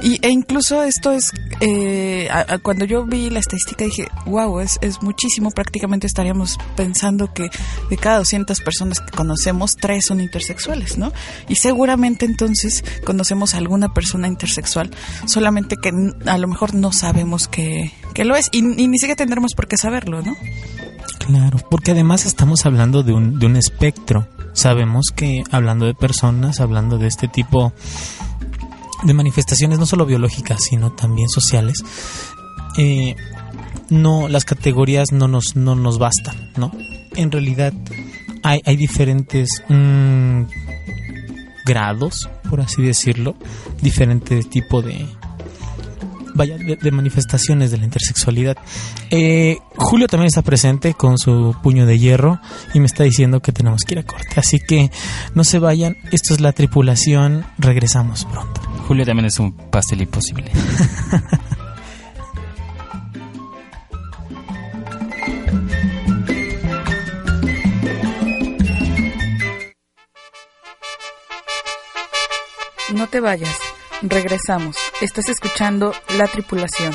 Y, 0.01 0.25
e 0.25 0.29
incluso 0.29 0.83
esto 0.83 1.11
es, 1.11 1.31
eh, 1.59 2.29
cuando 2.61 2.85
yo 2.85 3.05
vi 3.05 3.29
la 3.29 3.39
estadística 3.39 3.83
dije, 3.83 4.07
wow, 4.25 4.59
es, 4.59 4.77
es 4.81 5.01
muchísimo, 5.01 5.51
prácticamente 5.51 6.07
estaríamos 6.07 6.57
pensando 6.75 7.33
que 7.33 7.49
de 7.89 7.97
cada 7.97 8.19
200 8.19 8.61
personas 8.61 9.01
que 9.01 9.11
conocemos, 9.11 9.75
tres 9.75 10.05
son 10.05 10.21
intersexuales, 10.21 10.97
¿no? 10.97 11.11
Y 11.49 11.55
seguramente 11.55 12.25
entonces 12.25 12.83
conocemos 13.05 13.53
a 13.53 13.57
alguna 13.57 13.93
persona 13.93 14.27
intersexual, 14.27 14.91
solamente 15.25 15.77
que 15.77 15.91
a 16.25 16.37
lo 16.37 16.47
mejor 16.47 16.66
no 16.73 16.91
sabemos 16.91 17.47
que, 17.47 17.91
que 18.13 18.25
lo 18.25 18.35
es 18.35 18.49
y, 18.51 18.61
ni 18.61 18.97
siquiera 18.97 19.15
tendremos 19.15 19.53
por 19.55 19.67
qué 19.67 19.77
saberlo, 19.77 20.21
¿no? 20.21 20.35
Claro, 21.19 21.59
porque 21.69 21.91
además 21.91 22.25
estamos 22.25 22.65
hablando 22.65 23.03
de 23.03 23.13
un, 23.13 23.39
de 23.39 23.45
un 23.45 23.57
espectro. 23.57 24.27
Sabemos 24.53 25.11
que 25.15 25.43
hablando 25.51 25.85
de 25.85 25.93
personas, 25.93 26.59
hablando 26.59 26.97
de 26.97 27.07
este 27.07 27.27
tipo 27.27 27.73
de 29.03 29.13
manifestaciones, 29.13 29.77
no 29.77 29.85
solo 29.85 30.05
biológicas, 30.05 30.63
sino 30.63 30.91
también 30.93 31.29
sociales, 31.29 31.83
eh, 32.77 33.15
no, 33.89 34.27
las 34.27 34.45
categorías 34.45 35.11
no 35.11 35.27
nos, 35.27 35.55
no 35.55 35.75
nos 35.75 35.99
bastan, 35.99 36.51
¿no? 36.57 36.71
En 37.15 37.31
realidad 37.31 37.73
hay, 38.43 38.61
hay 38.65 38.75
diferentes 38.75 39.63
mm, 39.69 40.43
grados, 41.65 42.29
por 42.49 42.61
así 42.61 42.81
decirlo, 42.81 43.35
diferentes 43.81 44.49
tipo 44.49 44.81
de, 44.81 45.05
vaya, 46.37 46.57
de, 46.57 46.91
manifestaciones 46.91 47.71
de 47.71 47.77
la 47.77 47.85
intersexualidad. 47.85 48.57
Eh, 49.09 49.57
Julio 49.75 50.07
también 50.07 50.27
está 50.27 50.41
presente 50.41 50.93
con 50.93 51.17
su 51.17 51.55
puño 51.61 51.85
de 51.85 51.99
hierro 51.99 52.39
y 52.73 52.79
me 52.79 52.85
está 52.85 53.03
diciendo 53.03 53.41
que 53.41 53.51
tenemos 53.51 53.83
que 53.83 53.95
ir 53.95 53.99
a 53.99 54.03
corte. 54.03 54.39
Así 54.39 54.59
que 54.59 54.91
no 55.33 55.43
se 55.43 55.59
vayan, 55.59 55.97
esto 56.11 56.33
es 56.33 56.39
la 56.39 56.53
tripulación, 56.53 57.45
regresamos 57.57 58.25
pronto. 58.25 58.61
Julio 58.87 59.05
también 59.05 59.25
es 59.25 59.39
un 59.39 59.51
pastel 59.51 60.01
imposible. 60.01 60.51
No 72.93 73.05
te 73.07 73.19
vayas. 73.19 73.66
Regresamos. 74.01 74.77
Estás 75.01 75.27
escuchando 75.29 75.91
La 76.17 76.27
Tripulación. 76.27 76.93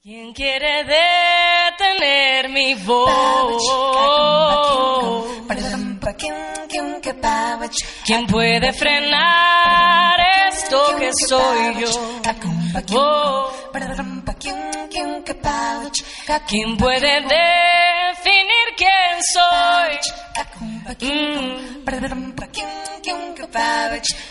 ¿Quién 0.00 0.32
quiere 0.32 0.84
detener 0.84 2.48
mi 2.50 2.74
voz? 2.74 4.15
¿Quién 8.04 8.26
puede 8.26 8.72
frenar 8.72 10.20
esto 10.48 10.96
que 10.98 11.10
soy 11.28 11.80
yo? 11.80 11.88
Oh. 12.94 13.50
¿Quién 16.46 16.76
puede 16.76 17.20
definir 17.22 18.66
quién 18.76 19.22
soy? 19.32 19.98
Mm. 21.00 21.84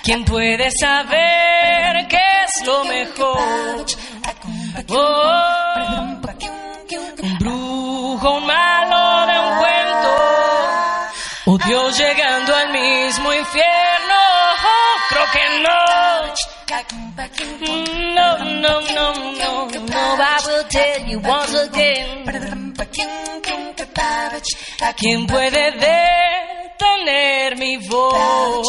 ¿Quién 0.03 0.25
puede 0.25 0.71
saber 0.71 2.07
qué 2.07 2.21
es 2.45 2.65
lo 2.65 2.85
mejor? 2.85 3.85
Oh. 4.89 5.25
Un 7.21 7.37
brujo, 7.39 8.31
un 8.37 8.45
malo 8.45 9.25
de 9.25 9.39
un 9.39 9.57
cuento 9.57 10.25
Oh 11.47 11.59
Dios, 11.59 11.95
llegando 11.95 12.55
al 12.55 12.71
mismo 12.71 13.31
infierno, 13.31 14.15
oh, 14.63 14.95
creo 15.09 15.25
que 15.31 15.59
no. 15.61 15.77
No, 18.15 18.37
no, 18.39 18.81
no, 18.81 19.13
no, 19.13 19.67
no, 19.69 20.17
I 20.17 20.39
will 20.47 20.65
tell 20.67 21.05
you 21.05 21.19
once 21.19 21.53
again. 21.53 22.25
¿Quién 24.97 25.27
puede 25.27 25.71
detener 26.79 27.57
mi 27.57 27.77
voz? 27.77 28.67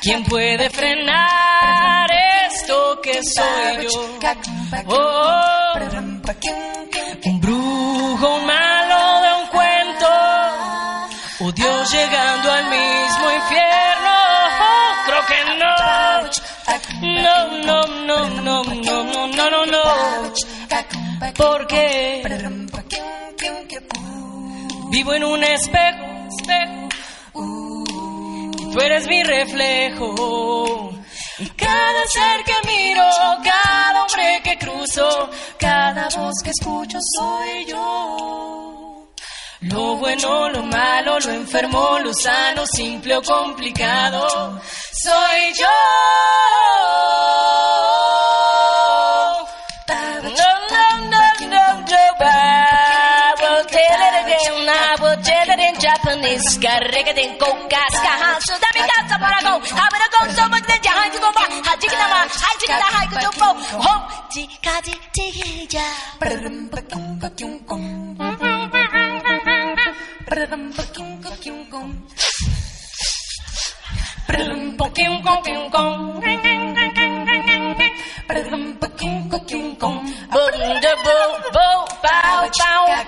¿Quién 0.00 0.24
puede 0.24 0.70
frenar 0.70 2.10
esto 2.46 2.98
que 3.02 3.22
soy 3.22 3.88
yo? 3.92 4.18
Oh, 4.86 5.74
llegando 11.90 12.52
al 12.52 12.64
mismo 12.68 13.30
infierno, 13.30 14.14
creo 15.06 15.26
que 15.26 15.44
no. 15.58 15.68
No, 17.00 17.48
no, 17.64 17.86
no, 18.06 18.28
no, 18.28 18.64
no, 18.64 19.04
no, 19.04 19.26
no, 19.28 19.50
no, 19.50 19.66
no. 19.66 20.32
Porque 21.36 22.22
vivo 24.90 25.14
en 25.14 25.24
un 25.24 25.44
espejo, 25.44 26.04
espejo. 26.38 26.88
Y 28.58 28.70
tú 28.70 28.80
eres 28.80 29.06
mi 29.06 29.22
reflejo. 29.22 30.90
Cada 31.56 32.06
ser 32.08 32.44
que 32.44 32.54
miro, 32.66 33.04
cada 33.44 34.02
hombre 34.02 34.40
que 34.42 34.58
cruzo, 34.58 35.30
cada 35.58 36.08
voz 36.08 36.34
que 36.42 36.50
escucho 36.50 36.98
soy 37.16 37.64
yo. 37.66 38.77
Lo 39.60 39.96
bueno, 39.96 40.48
lo 40.50 40.62
malo, 40.62 41.18
lo 41.18 41.30
enfermo, 41.30 41.98
lo 41.98 42.14
sano, 42.14 42.64
simple 42.64 43.16
o 43.16 43.22
complicado, 43.22 44.60
soy 44.92 45.52
yo. 45.58 45.66
No, 50.28 50.44
I 54.70 54.96
will 55.00 55.16
tell 55.22 55.48
it 55.50 55.58
in 55.58 55.74
Japanese, 55.80 56.58
Prelum 70.48 70.72
bakim 70.72 71.08
kakim 71.20 71.56
gum. 71.68 71.88
Prelum 74.28 74.62
bakim 74.80 75.12
kakim 75.20 75.60
gum. 75.68 76.22
Prelum 78.28 78.64
bakim 78.80 79.14
kakim 79.28 79.76
gum. 79.76 79.94
Boom 80.32 80.80
da 80.80 80.92
boom 81.04 81.32
boom 81.52 81.80
bow 82.02 82.48
bow. 82.56 83.07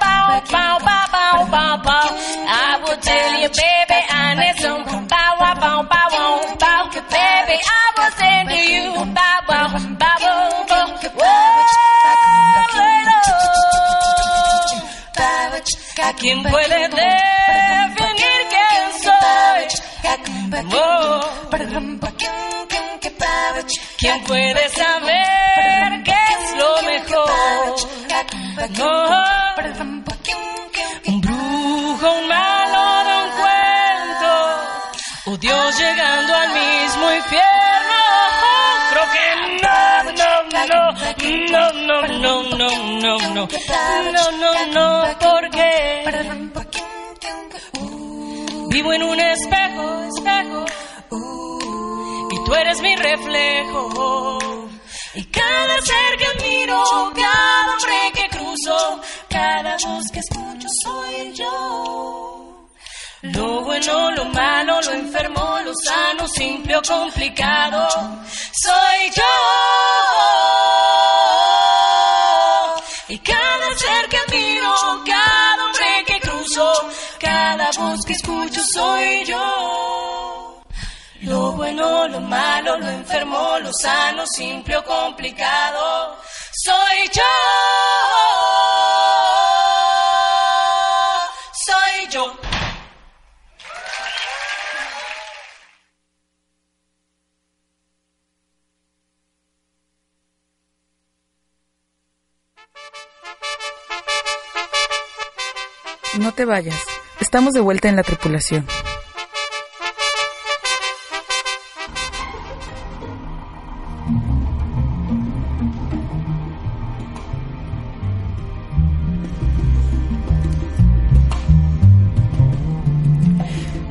¿Quién 16.20 16.42
puede 16.42 16.88
definir 16.88 18.40
quién 18.50 18.84
soy? 19.02 19.62
¿Quién 23.96 24.24
puede 24.24 24.68
saber 24.68 26.02
qué 26.04 26.12
es 26.12 26.56
lo 26.58 26.82
mejor? 26.82 27.74
Un 31.06 31.20
brujo, 31.22 32.12
un 32.12 32.28
malo 32.28 33.04
de 33.04 33.14
un 33.24 33.30
cuento, 33.40 34.32
o 35.24 35.36
Dios 35.38 35.78
llegando 35.78 36.34
al 36.34 36.48
mismo 36.52 37.12
infierno. 37.14 37.49
No, 43.00 43.18
no, 43.34 43.48
no, 44.12 44.30
no, 44.32 44.66
no, 44.76 45.18
porque 45.18 46.04
vivo 48.68 48.92
en 48.92 49.02
un 49.02 49.20
espejo, 49.20 50.02
espejo, 50.04 50.64
y 52.30 52.44
tú 52.44 52.54
eres 52.54 52.80
mi 52.80 52.96
reflejo. 52.96 54.38
Y 55.14 55.24
cada 55.24 55.80
ser 55.82 56.16
que 56.18 56.42
miro, 56.44 56.84
cada 57.14 57.72
hombre 57.72 58.12
que 58.14 58.28
cruzo, 58.28 59.00
cada 59.28 59.76
voz 59.84 60.04
que 60.12 60.20
escucho 60.20 60.68
soy 60.84 61.32
yo. 61.34 62.68
Lo 63.22 63.62
bueno, 63.62 64.10
lo 64.12 64.24
malo, 64.26 64.80
lo 64.80 64.92
enfermo, 64.92 65.58
lo 65.64 65.72
sano, 65.74 66.28
simple 66.28 66.76
o 66.76 66.82
complicado, 66.82 67.88
soy 68.52 69.10
yo. 69.16 70.39
Cada 77.70 77.90
voz 77.90 78.00
que 78.04 78.12
escucho 78.12 78.62
soy 78.64 79.24
yo. 79.24 80.62
Lo 81.22 81.52
bueno, 81.52 82.08
lo 82.08 82.20
malo, 82.20 82.78
lo 82.78 82.88
enfermo, 82.88 83.58
lo 83.60 83.70
sano, 83.72 84.24
simple 84.26 84.76
o 84.76 84.84
complicado, 84.84 86.16
soy 86.52 87.10
yo. 87.12 87.22
Soy 91.66 92.08
yo. 92.10 92.36
No 106.18 106.32
te 106.32 106.44
vayas. 106.44 107.00
Estamos 107.20 107.52
de 107.52 107.60
vuelta 107.60 107.88
en 107.88 107.96
la 107.96 108.02
tripulación. 108.02 108.66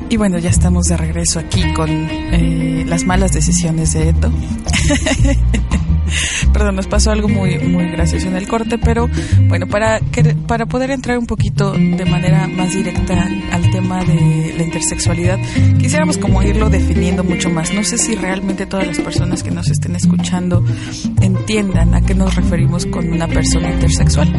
Y 0.08 0.16
bueno, 0.16 0.38
ya 0.38 0.50
estamos 0.50 0.86
de 0.86 0.96
regreso 0.96 1.38
aquí 1.38 1.72
con 1.72 1.88
eh, 1.88 2.84
las 2.84 3.04
malas 3.04 3.32
decisiones 3.32 3.92
de 3.92 4.08
Eto. 4.08 4.30
Perdón, 6.52 6.76
nos 6.76 6.86
pasó 6.86 7.10
algo 7.10 7.28
muy, 7.28 7.58
muy 7.58 7.90
gracioso 7.90 8.28
en 8.28 8.36
el 8.36 8.46
corte, 8.48 8.78
pero 8.78 9.08
bueno, 9.48 9.66
para, 9.66 10.00
que, 10.00 10.22
para 10.46 10.66
poder 10.66 10.90
entrar 10.90 11.18
un 11.18 11.26
poquito 11.26 11.72
de 11.72 12.04
manera 12.04 12.46
más 12.48 12.74
directa 12.74 13.28
al 13.52 13.70
tema 13.70 14.04
de 14.04 14.54
la 14.56 14.62
intersexualidad, 14.62 15.38
quisiéramos 15.78 16.18
como 16.18 16.42
irlo 16.42 16.70
definiendo 16.70 17.24
mucho 17.24 17.50
más. 17.50 17.72
No 17.72 17.84
sé 17.84 17.98
si 17.98 18.14
realmente 18.14 18.66
todas 18.66 18.86
las 18.86 18.98
personas 18.98 19.42
que 19.42 19.50
nos 19.50 19.70
estén 19.70 19.96
escuchando 19.96 20.64
entiendan 21.20 21.94
a 21.94 22.02
qué 22.02 22.14
nos 22.14 22.34
referimos 22.34 22.86
con 22.86 23.10
una 23.10 23.28
persona 23.28 23.70
intersexual. 23.70 24.32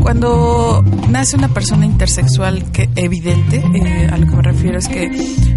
Cuando 0.00 0.84
nace 1.08 1.36
una 1.36 1.48
persona 1.48 1.86
intersexual 1.86 2.70
que 2.72 2.88
evidente, 2.96 3.62
eh, 3.74 4.08
a 4.10 4.16
lo 4.16 4.26
que 4.26 4.36
me 4.36 4.42
refiero 4.42 4.78
es 4.78 4.88
que 4.88 5.10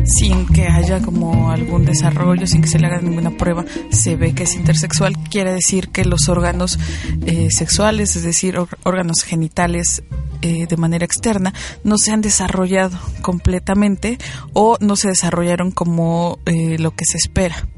sin 0.06 0.46
que 0.48 0.68
haya 0.68 1.02
como 1.02 1.52
algún 1.52 1.86
desarrollo, 1.86 2.48
sin 2.48 2.62
que 2.62 2.68
se 2.68 2.80
le 2.80 2.88
haga 2.88 3.02
ninguna 3.02 3.32
prueba, 3.32 3.66
se 3.90 4.16
ve 4.16 4.34
que 4.34 4.44
es 4.44 4.56
intersexual, 4.56 5.16
quiere 5.40 5.54
decir 5.54 5.88
que 5.88 6.04
los 6.04 6.28
órganos 6.28 6.78
eh, 7.26 7.48
sexuales, 7.50 8.18
es 8.18 8.24
decir, 8.24 8.58
órganos 8.84 9.24
genitales 9.24 10.04
eh, 10.42 10.68
de 10.68 10.76
manera 10.76 11.06
externa, 11.06 11.54
no 11.86 11.98
se 11.98 12.12
han 12.12 12.20
desarrollado 12.20 13.00
completamente 13.22 14.18
o 14.52 14.76
no 14.82 14.98
se 14.98 15.08
desarrollaron 15.08 15.72
como 15.72 16.40
eh, 16.46 16.78
lo 16.78 16.94
que 16.94 17.06
se 17.06 17.16
espera. 17.16 17.70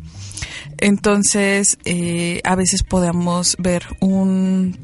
Entonces, 0.79 1.77
a 2.43 2.55
veces 2.55 2.81
podemos 2.81 3.55
ver 3.59 3.83
un 3.99 4.79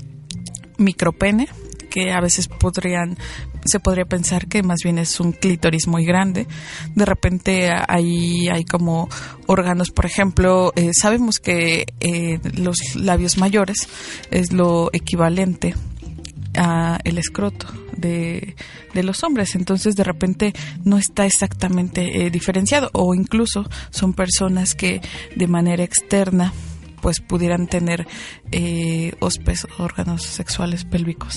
micropene 0.78 1.50
que 1.90 2.12
a 2.12 2.22
veces 2.22 2.48
podrían 2.48 3.18
se 3.68 3.80
podría 3.80 4.06
pensar 4.06 4.48
que 4.48 4.64
más 4.64 4.80
bien 4.84 4.98
es 4.98 5.20
un 5.20 5.32
clítoris 5.32 5.88
muy 5.88 6.06
grande. 6.06 6.48
De 6.96 7.06
repente 7.06 7.70
ahí 7.88 8.48
hay 8.50 8.66
como 8.66 9.10
órganos, 9.46 9.92
por 9.92 10.06
ejemplo, 10.06 10.74
eh, 10.76 10.92
sabemos 10.94 11.40
que 11.40 11.86
eh, 12.00 12.40
los 12.56 12.96
labios 12.96 13.38
mayores 13.38 13.88
es 14.32 14.52
lo 14.52 14.90
equivalente 14.94 15.76
a 16.56 17.00
el 17.04 17.18
escroto 17.18 17.68
de, 17.96 18.56
de, 18.94 19.04
los 19.04 19.24
hombres 19.24 19.56
entonces 19.56 19.96
de 19.96 20.04
repente 20.04 20.54
no 20.84 20.98
está 20.98 21.26
exactamente 21.26 22.26
eh, 22.26 22.32
diferenciado 22.32 22.90
o 22.94 23.14
incluso 23.14 23.70
son 23.92 24.14
personas 24.14 24.74
que 24.74 25.02
de 25.36 25.48
manera 25.48 25.84
externa 25.84 26.54
pues 27.02 27.20
pudieran 27.20 27.68
tener 27.68 28.08
eh, 28.52 29.14
hospes, 29.20 29.68
órganos 29.78 30.24
sexuales 30.24 30.86
pélvicos, 30.86 31.36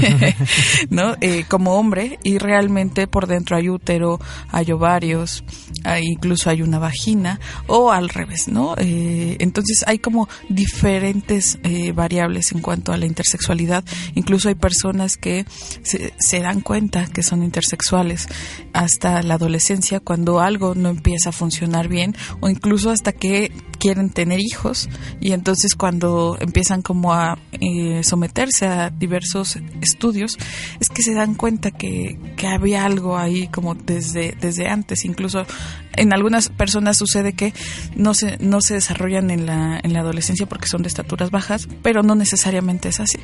¿no? 0.90 1.16
Eh, 1.20 1.44
como 1.48 1.74
hombre 1.74 2.18
y 2.22 2.38
realmente 2.38 3.06
por 3.06 3.26
dentro 3.26 3.56
hay 3.56 3.68
útero, 3.68 4.20
hay 4.48 4.70
ovarios, 4.72 5.44
hay, 5.84 6.04
incluso 6.04 6.50
hay 6.50 6.62
una 6.62 6.78
vagina 6.78 7.40
o 7.66 7.90
al 7.92 8.08
revés, 8.08 8.48
¿no? 8.48 8.74
Eh, 8.78 9.36
entonces 9.40 9.84
hay 9.86 9.98
como 9.98 10.28
diferentes 10.48 11.58
eh, 11.62 11.92
variables 11.92 12.52
en 12.52 12.60
cuanto 12.60 12.92
a 12.92 12.96
la 12.96 13.06
intersexualidad. 13.06 13.84
Incluso 14.14 14.48
hay 14.48 14.54
personas 14.54 15.16
que 15.16 15.44
se, 15.82 16.12
se 16.18 16.40
dan 16.40 16.60
cuenta 16.60 17.06
que 17.06 17.22
son 17.22 17.42
intersexuales 17.42 18.28
hasta 18.72 19.22
la 19.22 19.34
adolescencia 19.34 20.00
cuando 20.00 20.40
algo 20.40 20.74
no 20.74 20.88
empieza 20.88 21.30
a 21.30 21.32
funcionar 21.32 21.88
bien 21.88 22.14
o 22.40 22.48
incluso 22.48 22.90
hasta 22.90 23.12
que 23.12 23.52
quieren 23.80 24.10
tener 24.10 24.38
hijos 24.40 24.88
y 25.20 25.32
entonces 25.32 25.74
cuando 25.74 26.36
empiezan 26.38 26.82
como 26.82 27.12
a 27.12 27.38
eh, 27.52 28.02
someterse 28.04 28.66
a 28.66 28.90
diversos 28.90 29.58
estudios 29.80 30.36
es 30.78 30.88
que 30.90 31.02
se 31.02 31.14
dan 31.14 31.34
cuenta 31.34 31.70
que, 31.70 32.18
que 32.36 32.46
había 32.46 32.84
algo 32.84 33.16
ahí 33.16 33.48
como 33.48 33.74
desde, 33.74 34.36
desde 34.40 34.68
antes, 34.68 35.04
incluso 35.04 35.44
en 35.96 36.12
algunas 36.12 36.50
personas 36.50 36.98
sucede 36.98 37.32
que 37.32 37.52
no 37.96 38.14
se, 38.14 38.36
no 38.38 38.60
se 38.60 38.74
desarrollan 38.74 39.30
en 39.30 39.46
la, 39.46 39.80
en 39.82 39.92
la 39.92 40.00
adolescencia 40.00 40.46
porque 40.46 40.68
son 40.68 40.82
de 40.82 40.88
estaturas 40.88 41.30
bajas, 41.30 41.66
pero 41.82 42.02
no 42.02 42.14
necesariamente 42.14 42.90
es 42.90 43.00
así. 43.00 43.18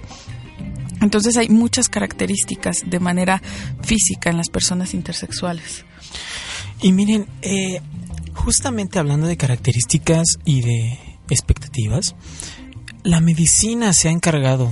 Entonces 1.03 1.37
hay 1.37 1.51
muchas 1.51 1.89
características 1.89 2.85
de 2.87 3.01
manera 3.01 3.43
física 3.83 4.31
en 4.31 4.39
las 4.39 4.49
personas 4.49 4.95
intersexuales. 4.95 5.85
Y 6.83 6.93
miren, 6.93 7.27
eh, 7.43 7.81
justamente 8.35 8.99
hablando 8.99 9.27
de 9.27 9.37
características 9.37 10.39
y 10.45 10.61
de 10.63 10.99
expectativas, 11.29 12.15
la 13.03 13.21
medicina 13.21 13.93
se 13.93 14.09
ha 14.09 14.13
encargado 14.13 14.71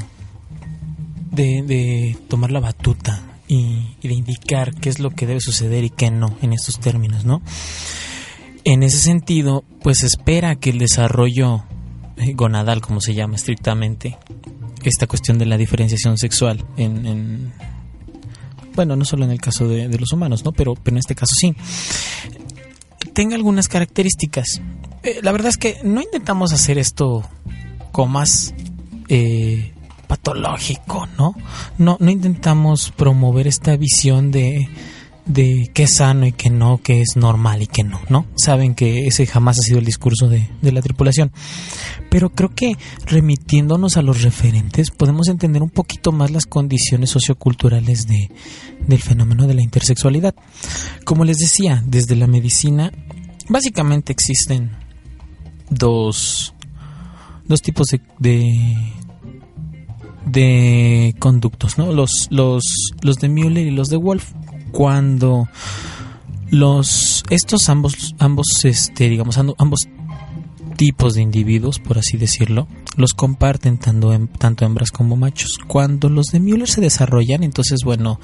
de, 1.31 2.17
tomar 2.29 2.53
la 2.53 2.61
batuta 2.61 3.23
y, 3.49 3.97
de 4.03 4.15
indicar 4.15 4.75
qué 4.75 4.89
es 4.89 4.99
lo 4.99 5.11
que 5.11 5.27
debe 5.27 5.41
suceder 5.41 5.85
y 5.85 5.91
qué 5.91 6.11
no 6.11 6.37
en 6.43 6.53
estos 6.53 6.79
términos, 6.79 7.25
¿no? 7.25 7.43
En 8.65 8.83
ese 8.83 8.99
sentido, 8.99 9.65
pues 9.83 10.03
espera 10.05 10.57
que 10.57 10.71
el 10.71 10.79
desarrollo 10.79 11.65
eh, 12.17 12.33
gonadal, 12.35 12.81
como 12.81 13.01
se 13.01 13.15
llama 13.15 13.37
estrictamente, 13.37 14.17
esta 14.85 15.07
cuestión 15.07 15.39
de 15.39 15.47
la 15.47 15.57
diferenciación 15.57 16.19
sexual 16.19 16.65
en, 16.77 17.53
bueno, 18.75 18.97
no 18.97 19.05
solo 19.05 19.25
en 19.25 19.31
el 19.31 19.41
caso 19.41 19.69
de, 19.69 19.89
los 19.99 20.13
humanos, 20.13 20.45
¿no? 20.45 20.53
Pero, 20.53 20.75
pero 20.75 20.95
en 20.95 20.99
este 20.99 21.15
caso 21.15 21.35
sí. 21.37 21.55
Tenga 23.13 23.37
algunas 23.37 23.69
características. 23.69 24.61
Eh, 25.03 25.21
la 25.23 25.33
verdad 25.33 25.49
es 25.49 25.59
que 25.59 25.79
no 25.85 26.01
intentamos 26.01 26.53
hacer 26.53 26.79
esto 26.79 27.29
como 27.93 28.15
más 28.15 28.55
eh, 29.09 29.73
patológico, 30.09 31.07
¿no? 31.19 31.35
¿no? 31.79 31.97
No 32.01 32.11
intentamos 32.11 32.91
promover 32.91 33.47
esta 33.47 33.77
visión 33.77 34.31
de 34.31 34.69
de 35.27 35.71
qué 35.73 35.85
es 35.85 35.97
sano 35.97 36.27
y 36.27 36.33
qué 36.33 36.51
no, 36.51 36.81
qué 36.83 37.01
es 37.01 37.17
normal 37.17 37.63
y 37.63 37.67
qué 37.67 37.83
no, 37.83 38.01
¿no? 38.09 38.27
Saben 38.37 38.75
que 38.75 39.07
ese 39.07 39.27
jamás 39.27 39.59
ha 39.59 39.63
sido 39.63 39.79
el 39.79 39.85
discurso 39.85 40.29
de, 40.29 40.49
la 40.61 40.83
tripulación. 40.83 41.33
Pero 42.11 42.31
creo 42.31 42.51
que 42.55 42.77
remitiéndonos 43.07 43.97
a 43.97 44.03
los 44.03 44.23
referentes 44.23 44.91
podemos 44.91 45.29
entender 45.29 45.63
un 45.63 45.71
poquito 45.71 46.13
más 46.13 46.31
las 46.31 46.47
condiciones 46.47 47.11
socioculturales 47.11 48.07
de, 48.07 48.31
del 48.87 49.01
fenómeno 49.01 49.47
de 49.47 49.55
la 49.55 49.63
intersexualidad. 49.63 50.35
Como 51.05 51.25
les 51.25 51.39
decía, 51.39 51.83
desde 51.87 52.17
la 52.17 52.27
medicina 52.27 52.93
básicamente 53.49 54.13
existen 54.13 54.73
dos, 55.71 56.55
dos 57.47 57.63
tipos 57.63 57.87
de, 57.89 58.01
de 58.19 58.93
de 60.27 61.15
conductos, 61.19 61.77
¿no? 61.79 61.93
Los, 61.93 62.29
los, 62.31 62.63
los 63.03 63.17
de 63.17 63.29
Müller 63.29 63.67
y 63.67 63.71
los 63.71 63.89
de 63.89 63.99
Wolf 63.99 64.33
cuando 64.75 65.49
los 66.51 67.23
estos 67.31 67.69
ambos 67.69 68.15
ambos 68.19 68.65
este 68.65 69.09
digamos 69.09 69.39
ambos 69.39 69.89
tipos 70.77 71.15
de 71.15 71.23
individuos 71.23 71.79
por 71.79 71.97
así 71.97 72.17
decirlo 72.17 72.67
los 72.97 73.13
comparten 73.15 73.79
tanto 73.79 74.11
tanto 74.39 74.65
hembras 74.65 74.91
como 74.91 75.17
machos. 75.17 75.59
Cuando 75.67 76.09
los 76.09 76.27
de 76.27 76.41
Müller 76.41 76.69
se 76.69 76.81
desarrollan 76.81 77.45
entonces 77.45 77.81
bueno 77.85 78.21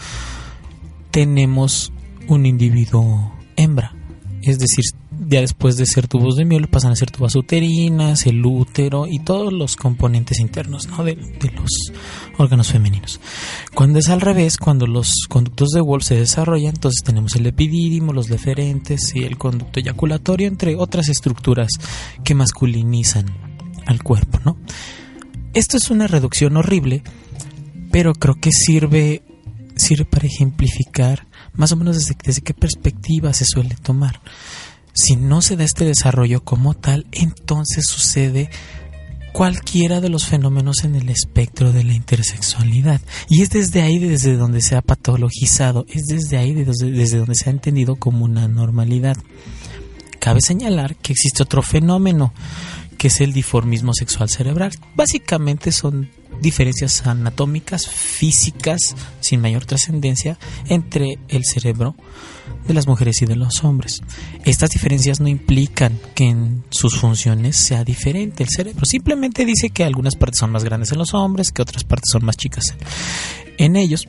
tenemos 1.13 1.93
un 2.27 2.47
individuo 2.47 3.33
hembra. 3.57 3.95
Es 4.43 4.59
decir 4.59 4.85
ya 5.27 5.41
después 5.41 5.77
de 5.77 5.85
ser 5.85 6.09
tubos 6.09 6.37
de 6.37 6.45
miel 6.45 6.69
pasan 6.69 6.93
a 6.93 6.97
ser 6.97 7.11
tubas 7.11 7.37
uterinas, 7.37 8.27
el 8.27 8.45
útero 8.45 9.07
y 9.07 9.19
todos 9.19 9.53
los 9.53 9.77
componentes 9.77 10.41
internos 10.41 10.89
¿no? 10.89 11.05
de, 11.05 11.17
los 11.55 11.93
órganos 12.39 12.69
femeninos. 12.69 13.21
Cuando 13.75 13.99
es 13.99 14.09
al 14.09 14.21
revés, 14.21 14.57
cuando 14.57 14.87
los 14.87 15.27
conductos 15.29 15.71
de 15.71 15.81
Wolf 15.81 16.05
se 16.05 16.17
desarrollan, 16.17 16.75
entonces 16.75 17.03
tenemos 17.05 17.37
el 17.37 17.47
epidídimo, 17.47 18.13
los 18.13 18.29
deferentes 18.29 19.15
y 19.15 19.25
el 19.25 19.37
conducto 19.37 19.81
eyaculatorio, 19.81 20.49
entre 20.49 20.77
otras 20.77 21.09
estructuras 21.09 21.71
que 22.25 22.35
masculinizan 22.35 23.27
al 23.87 24.03
cuerpo. 24.03 24.41
¿no? 24.45 24.57
Esto 25.53 25.77
es 25.77 25.91
una 25.91 26.07
reducción 26.07 26.57
horrible, 26.57 27.03
pero 27.91 28.15
creo 28.15 28.37
que 28.41 28.53
sirve, 28.53 29.23
sirve 29.77 30.07
para 30.07 30.27
ejemplificar 30.27 31.27
más 31.53 31.73
o 31.73 31.77
menos 31.77 31.97
desde, 31.97 32.17
desde 32.25 32.41
qué 32.41 32.55
perspectiva 32.55 33.35
se 33.35 33.45
suele 33.45 33.77
tomar 33.83 34.21
si 34.92 35.16
no 35.16 35.42
se 35.42 35.57
da 35.57 35.64
este 35.64 35.85
desarrollo 35.85 36.42
como 36.42 36.74
tal, 36.74 37.07
entonces 37.12 37.87
sucede 37.87 38.50
cualquiera 39.33 40.00
de 40.00 40.09
los 40.09 40.26
fenómenos 40.26 40.85
en 40.85 40.96
el 40.96 41.09
espectro 41.09 41.72
de 41.72 41.85
la 41.85 41.94
intersexualidad. 41.94 43.00
Y 43.29 43.42
es 43.42 43.50
desde 43.50 43.83
ahí 43.83 43.98
desde 43.98 44.37
donde 44.37 44.61
se 44.61 44.76
ha 44.76 44.83
patologizado, 44.83 45.87
es 45.88 46.07
desde 46.07 46.37
ahí 46.37 46.53
desde, 46.53 46.90
desde 46.90 47.18
donde 47.18 47.35
se 47.35 47.48
ha 47.48 47.53
entendido 47.53 47.96
como 47.96 48.24
una 48.24 48.48
normalidad. 48.48 49.16
Cabe 50.18 50.40
señalar 50.40 50.96
que 50.96 51.12
existe 51.12 51.42
otro 51.42 51.62
fenómeno, 51.62 52.33
que 52.98 53.09
es 53.09 53.20
el 53.20 53.33
diformismo 53.33 53.94
sexual 53.94 54.29
cerebral. 54.29 54.72
Básicamente 54.94 55.72
son 55.72 56.11
diferencias 56.42 57.07
anatómicas, 57.07 57.88
físicas, 57.88 58.94
sin 59.20 59.40
mayor 59.40 59.64
trascendencia, 59.64 60.38
entre 60.68 61.18
el 61.29 61.44
cerebro 61.44 61.94
de 62.71 62.75
las 62.75 62.87
mujeres 62.87 63.21
y 63.23 63.27
de 63.27 63.37
los 63.37 63.65
hombres. 63.65 64.01
Estas 64.45 64.71
diferencias 64.71 65.21
no 65.21 65.29
implican 65.29 65.99
que 66.15 66.29
en 66.29 66.65
sus 66.71 66.97
funciones 66.97 67.57
sea 67.57 67.85
diferente 67.85 68.45
el 68.45 68.49
cerebro, 68.49 68.85
simplemente 68.85 69.45
dice 69.45 69.71
que 69.71 69.85
algunas 69.85 70.15
partes 70.15 70.39
son 70.39 70.51
más 70.51 70.65
grandes 70.65 70.93
en 70.93 70.99
los 70.99 71.15
hombres, 71.15 71.51
que 71.51 71.63
otras 71.63 71.85
partes 71.85 72.11
son 72.13 72.25
más 72.25 72.37
chicas 72.37 72.75
en 73.59 73.77
ellos, 73.77 74.07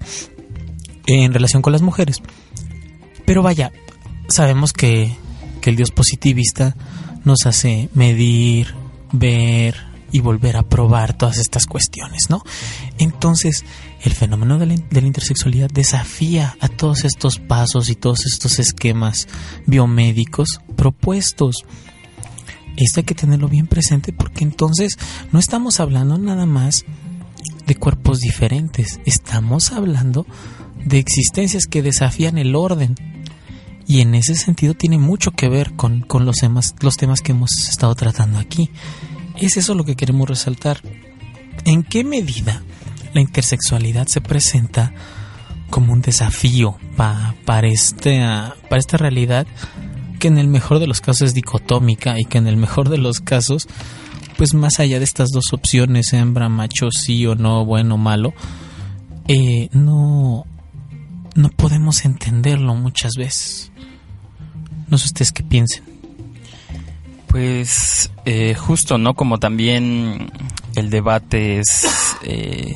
en 1.07 1.33
relación 1.33 1.61
con 1.61 1.73
las 1.73 1.81
mujeres. 1.81 2.21
Pero 3.25 3.41
vaya, 3.41 3.71
sabemos 4.27 4.73
que, 4.73 5.15
que 5.59 5.69
el 5.71 5.75
Dios 5.75 5.91
positivista 5.91 6.75
nos 7.25 7.45
hace 7.45 7.89
medir, 7.93 8.73
ver, 9.11 9.75
y 10.11 10.19
volver 10.19 10.57
a 10.57 10.63
probar 10.63 11.17
todas 11.17 11.37
estas 11.37 11.65
cuestiones, 11.65 12.29
¿no? 12.29 12.43
Entonces, 12.97 13.63
el 14.03 14.13
fenómeno 14.13 14.57
de 14.57 14.65
la, 14.65 15.07
intersexualidad 15.07 15.69
desafía 15.69 16.57
a 16.59 16.67
todos 16.67 17.03
estos 17.05 17.37
pasos 17.37 17.89
y 17.89 17.95
todos 17.95 18.25
estos 18.25 18.59
esquemas 18.59 19.27
biomédicos 19.67 20.59
propuestos. 20.75 21.57
Esto 22.77 23.01
hay 23.01 23.03
que 23.03 23.15
tenerlo 23.15 23.47
bien 23.47 23.67
presente 23.67 24.11
porque 24.11 24.43
entonces 24.43 24.97
no 25.31 25.39
estamos 25.39 25.79
hablando 25.79 26.17
nada 26.17 26.45
más 26.45 26.85
de 27.67 27.75
cuerpos 27.75 28.21
diferentes, 28.21 28.99
estamos 29.05 29.71
hablando 29.71 30.25
de 30.83 30.97
existencias 30.97 31.65
que 31.67 31.83
desafían 31.83 32.37
el 32.37 32.55
orden. 32.55 32.95
Y 33.87 34.01
en 34.01 34.15
ese 34.15 34.35
sentido 34.35 34.73
tiene 34.73 34.97
mucho 34.97 35.31
que 35.31 35.49
ver 35.49 35.73
con, 35.73 36.01
con 36.01 36.25
los, 36.25 36.37
temas, 36.37 36.75
los 36.79 36.97
temas 36.97 37.21
que 37.21 37.33
hemos 37.33 37.51
estado 37.69 37.93
tratando 37.93 38.39
aquí. 38.39 38.71
Es 39.37 39.57
eso 39.57 39.75
lo 39.75 39.83
que 39.83 39.95
queremos 39.95 40.29
resaltar. 40.29 40.81
¿En 41.65 41.83
qué 41.83 42.03
medida 42.03 42.63
la 43.13 43.21
intersexualidad 43.21 44.07
se 44.07 44.21
presenta 44.21 44.93
como 45.69 45.93
un 45.93 46.01
desafío 46.01 46.77
para, 46.95 47.67
este, 47.67 48.19
para 48.69 48.77
esta 48.77 48.97
realidad 48.97 49.47
que 50.19 50.27
en 50.27 50.37
el 50.37 50.47
mejor 50.47 50.79
de 50.79 50.85
los 50.85 51.01
casos 51.01 51.29
es 51.29 51.33
dicotómica 51.33 52.19
y 52.19 52.25
que 52.25 52.37
en 52.37 52.47
el 52.47 52.57
mejor 52.57 52.89
de 52.89 52.99
los 52.99 53.21
casos, 53.21 53.67
pues 54.37 54.53
más 54.53 54.79
allá 54.79 54.99
de 54.99 55.03
estas 55.03 55.29
dos 55.29 55.51
opciones, 55.51 56.13
hembra, 56.13 56.47
macho, 56.47 56.89
sí 56.91 57.25
o 57.25 57.33
no, 57.33 57.65
bueno, 57.65 57.97
malo, 57.97 58.33
eh, 59.27 59.69
no, 59.71 60.45
no 61.35 61.49
podemos 61.49 62.05
entenderlo 62.05 62.75
muchas 62.75 63.13
veces. 63.17 63.71
No 64.87 64.97
sé 64.97 65.05
ustedes 65.05 65.31
qué 65.31 65.41
piensen. 65.41 65.83
Pues 67.27 68.11
eh, 68.25 68.53
justo, 68.55 68.97
¿no? 68.97 69.15
Como 69.15 69.39
también 69.39 70.31
el 70.75 70.89
debate 70.89 71.59
es 71.59 71.87
eh, 72.23 72.75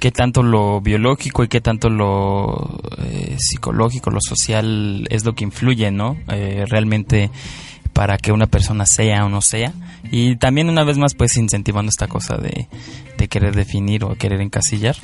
qué 0.00 0.10
tanto 0.10 0.42
lo 0.42 0.80
biológico 0.80 1.44
y 1.44 1.48
qué 1.48 1.60
tanto 1.60 1.90
lo 1.90 2.80
eh, 2.98 3.36
psicológico, 3.38 4.10
lo 4.10 4.20
social 4.20 5.06
es 5.10 5.24
lo 5.24 5.34
que 5.34 5.44
influye, 5.44 5.90
¿no? 5.90 6.16
Eh, 6.28 6.64
realmente 6.68 7.30
para 7.92 8.16
que 8.16 8.32
una 8.32 8.46
persona 8.46 8.86
sea 8.86 9.24
o 9.24 9.28
no 9.28 9.42
sea. 9.42 9.72
Y 10.10 10.36
también 10.36 10.68
una 10.68 10.84
vez 10.84 10.96
más 10.96 11.14
pues 11.14 11.36
incentivando 11.36 11.90
esta 11.90 12.08
cosa 12.08 12.36
de, 12.36 12.66
querer 13.28 13.54
definir 13.54 14.02
o 14.04 14.14
querer 14.16 14.40
encasillar. 14.40 14.96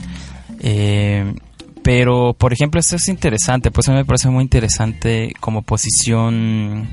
pero, 1.83 2.35
por 2.35 2.53
ejemplo, 2.53 2.81
esto 2.81 2.97
es 2.97 3.09
interesante, 3.09 3.71
pues 3.71 3.89
a 3.89 3.93
mí 3.93 3.99
me 3.99 4.05
parece 4.05 4.31
muy 4.31 4.43
interesante 4.43 5.33
como 5.39 5.63
posición 5.63 6.89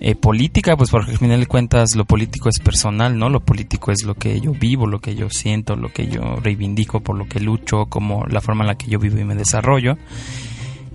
eh, 0.00 0.14
política, 0.14 0.76
pues 0.76 0.90
porque 0.90 1.12
al 1.12 1.18
final 1.18 1.40
de 1.40 1.46
cuentas 1.46 1.96
lo 1.96 2.04
político 2.04 2.48
es 2.48 2.58
personal, 2.58 3.18
¿no? 3.18 3.30
Lo 3.30 3.40
político 3.40 3.92
es 3.92 4.04
lo 4.04 4.14
que 4.14 4.40
yo 4.40 4.52
vivo, 4.52 4.86
lo 4.86 5.00
que 5.00 5.14
yo 5.14 5.30
siento, 5.30 5.74
lo 5.74 5.92
que 5.92 6.06
yo 6.08 6.36
reivindico, 6.36 7.00
por 7.00 7.16
lo 7.16 7.26
que 7.26 7.40
lucho, 7.40 7.86
como 7.86 8.26
la 8.26 8.40
forma 8.40 8.64
en 8.64 8.68
la 8.68 8.74
que 8.76 8.88
yo 8.88 8.98
vivo 8.98 9.18
y 9.18 9.24
me 9.24 9.34
desarrollo. 9.34 9.96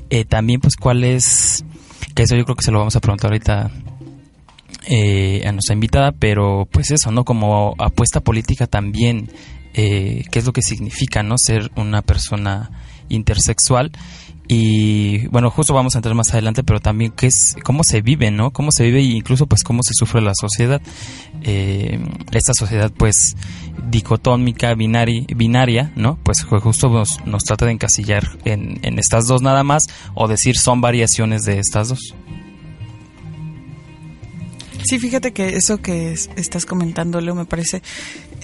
Eh, 0.09 0.25
también 0.25 0.59
pues 0.59 0.75
cuál 0.75 1.03
es, 1.03 1.65
que 2.13 2.23
eso 2.23 2.35
yo 2.35 2.43
creo 2.43 2.55
que 2.55 2.63
se 2.63 2.71
lo 2.71 2.79
vamos 2.79 2.95
a 2.95 2.99
preguntar 2.99 3.31
ahorita 3.31 3.71
eh, 4.87 5.43
a 5.47 5.51
nuestra 5.51 5.73
invitada, 5.73 6.11
pero 6.11 6.67
pues 6.69 6.91
eso, 6.91 7.11
¿no? 7.11 7.23
Como 7.23 7.75
apuesta 7.79 8.19
política 8.19 8.67
también, 8.67 9.29
eh, 9.73 10.25
qué 10.31 10.39
es 10.39 10.45
lo 10.45 10.53
que 10.53 10.61
significa, 10.61 11.23
¿no? 11.23 11.35
Ser 11.37 11.71
una 11.75 12.01
persona 12.01 12.71
intersexual 13.13 13.91
y 14.53 15.27
bueno, 15.27 15.49
justo 15.49 15.73
vamos 15.73 15.95
a 15.95 15.99
entrar 15.99 16.13
más 16.13 16.31
adelante, 16.33 16.61
pero 16.61 16.81
también 16.81 17.13
qué 17.15 17.27
es, 17.27 17.55
cómo 17.63 17.85
se 17.85 18.01
vive, 18.01 18.31
¿no? 18.31 18.51
Cómo 18.51 18.73
se 18.73 18.83
vive 18.83 18.99
e 18.99 19.03
incluso 19.03 19.47
pues 19.47 19.63
cómo 19.63 19.81
se 19.81 19.93
sufre 19.93 20.21
la 20.21 20.33
sociedad. 20.35 20.81
Eh, 21.41 22.03
esta 22.33 22.51
sociedad 22.53 22.91
pues 22.91 23.37
dicotómica, 23.89 24.73
binari, 24.73 25.25
binaria, 25.33 25.93
¿no? 25.95 26.19
Pues 26.21 26.43
justo 26.43 26.89
nos, 26.89 27.25
nos 27.25 27.45
trata 27.45 27.65
de 27.65 27.71
encasillar 27.71 28.27
en, 28.43 28.79
en 28.81 28.99
estas 28.99 29.25
dos 29.25 29.41
nada 29.41 29.63
más 29.63 29.87
o 30.15 30.27
decir 30.27 30.57
son 30.57 30.81
variaciones 30.81 31.43
de 31.43 31.59
estas 31.59 31.87
dos. 31.87 32.13
Sí, 34.83 34.99
fíjate 34.99 35.31
que 35.31 35.55
eso 35.55 35.77
que 35.77 36.11
estás 36.11 36.65
comentando, 36.65 37.21
Leo, 37.21 37.35
me 37.35 37.45
parece 37.45 37.81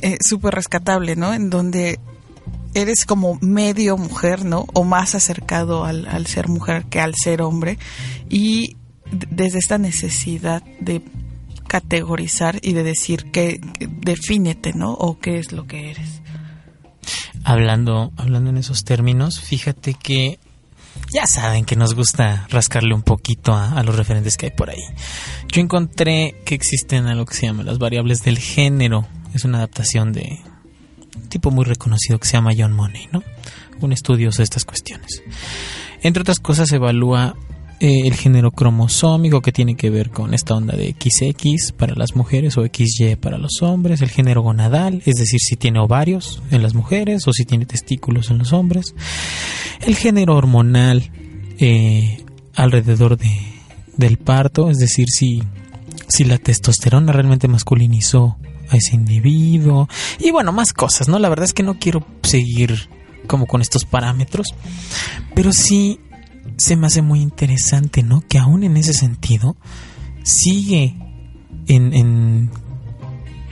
eh, 0.02 0.18
súper 0.22 0.54
rescatable, 0.54 1.18
¿no? 1.18 1.34
En 1.34 1.50
donde 1.50 2.00
eres 2.74 3.06
como 3.06 3.38
medio 3.42 3.98
mujer, 3.98 4.46
¿no? 4.46 4.66
O 4.74 4.84
más 4.84 5.16
acercado 5.16 5.86
al, 5.86 6.08
al 6.08 6.28
ser 6.28 6.48
mujer 6.48 6.86
que 6.86 7.00
al 7.00 7.16
ser 7.16 7.42
hombre. 7.42 7.78
Y 8.30 8.78
desde 9.12 9.60
esta 9.60 9.78
necesidad 9.78 10.64
de 10.80 11.02
categorizar 11.68 12.60
y 12.62 12.74
de 12.74 12.84
decir 12.84 13.32
que, 13.32 13.60
que 13.78 13.88
defínete, 13.88 14.74
¿no? 14.74 14.94
O 14.94 15.20
qué 15.20 15.38
es 15.38 15.52
lo 15.52 15.68
que 15.68 15.92
eres. 15.92 16.22
Hablando, 17.44 18.12
hablando 18.18 18.50
en 18.50 18.58
esos 18.58 18.84
términos, 18.84 19.40
fíjate 19.40 19.94
que 19.94 20.40
ya 21.14 21.26
saben 21.28 21.66
que 21.66 21.76
nos 21.76 21.94
gusta 21.94 22.48
rascarle 22.50 22.94
un 22.94 23.04
poquito 23.04 23.54
a, 23.54 23.72
a, 23.78 23.84
los 23.84 23.96
referentes 23.96 24.36
que 24.36 24.48
hay 24.48 24.52
por 24.52 24.70
ahí. 24.70 24.82
Yo 25.50 25.62
encontré 25.62 26.42
que 26.46 26.56
existen 26.56 27.06
algo 27.06 27.26
que 27.26 27.36
se 27.36 27.46
llama 27.46 27.64
las 27.64 27.78
variables 27.78 28.24
del 28.24 28.40
género. 28.40 29.08
Es 29.34 29.46
una 29.46 29.60
adaptación 29.60 30.12
de 30.12 30.40
tipo 31.30 31.52
muy 31.52 31.66
reconocido 31.66 32.20
que 32.20 32.28
se 32.28 32.34
llama 32.34 32.52
John 32.58 32.74
Money, 32.74 33.08
¿no? 33.12 33.24
Un 33.82 33.92
estudioso 33.92 34.38
de 34.38 34.46
estas 34.46 34.66
cuestiones. 34.66 35.22
Entre 36.02 36.22
otras 36.22 36.40
cosas, 36.40 36.72
evalúa 36.72 37.36
eh, 37.80 38.08
el 38.08 38.16
género 38.16 38.50
cromosómico 38.50 39.42
que 39.42 39.52
tiene 39.52 39.76
que 39.76 39.92
ver 39.92 40.10
con 40.10 40.34
esta 40.34 40.56
onda 40.56 40.76
de 40.76 40.96
XX 41.00 41.74
para 41.74 41.94
las 41.94 42.16
mujeres 42.16 42.58
o 42.58 42.66
XY 42.66 43.18
para 43.18 43.38
los 43.38 43.62
hombres, 43.62 44.02
el 44.02 44.10
género 44.10 44.42
gonadal, 44.42 45.04
es 45.06 45.16
decir, 45.16 45.40
si 45.40 45.58
tiene 45.58 45.80
ovarios 45.80 46.42
en 46.50 46.64
las 46.64 46.74
mujeres 46.74 47.28
o 47.28 47.34
si 47.34 47.46
tiene 47.46 47.68
testículos 47.68 48.32
en 48.32 48.40
los 48.40 48.52
hombres, 48.52 48.96
el 49.86 49.96
género 49.96 50.36
hormonal 50.36 51.12
eh, 51.60 52.24
alrededor 52.56 53.16
de, 53.16 53.32
del 53.96 54.18
parto, 54.18 54.72
es 54.72 54.78
decir, 54.78 55.06
si, 55.10 55.44
si 56.08 56.24
la 56.24 56.40
testosterona 56.40 57.14
realmente 57.14 57.48
masculinizó 57.48 58.38
a 58.70 58.78
ese 58.78 58.96
individuo 58.96 59.88
y 60.20 60.32
bueno, 60.32 60.52
más 60.52 60.74
cosas, 60.74 61.08
¿no? 61.08 61.20
La 61.20 61.30
verdad 61.30 61.46
es 61.46 61.54
que 61.54 61.64
no 61.64 61.80
quiero 61.80 62.06
seguir 62.24 62.90
como 63.28 63.46
con 63.46 63.62
estos 63.62 63.86
parámetros, 63.86 64.48
pero 65.36 65.52
sí 65.52 66.00
se 66.58 66.76
me 66.76 66.88
hace 66.88 67.02
muy 67.02 67.22
interesante, 67.22 68.04
¿no? 68.04 68.22
Que 68.22 68.40
aún 68.40 68.64
en 68.64 68.78
ese 68.78 68.94
sentido 68.94 69.58
sigue 70.24 70.96
en, 71.68 71.94
en 71.94 72.52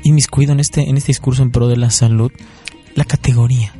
inmiscuido 0.03 0.53
en 0.53 0.59
este, 0.59 0.89
en 0.89 0.97
este 0.97 1.07
discurso 1.07 1.43
en 1.43 1.51
pro 1.51 1.67
de 1.67 1.77
la 1.77 1.89
salud 1.89 2.31
la 2.95 3.05
categoría. 3.05 3.73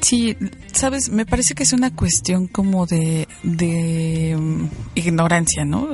Sí, 0.00 0.36
sabes, 0.72 1.10
me 1.10 1.26
parece 1.26 1.54
que 1.54 1.62
es 1.62 1.72
una 1.72 1.94
cuestión 1.94 2.48
como 2.48 2.86
de, 2.86 3.28
de 3.44 4.34
um, 4.36 4.68
ignorancia, 4.94 5.64
¿no? 5.64 5.88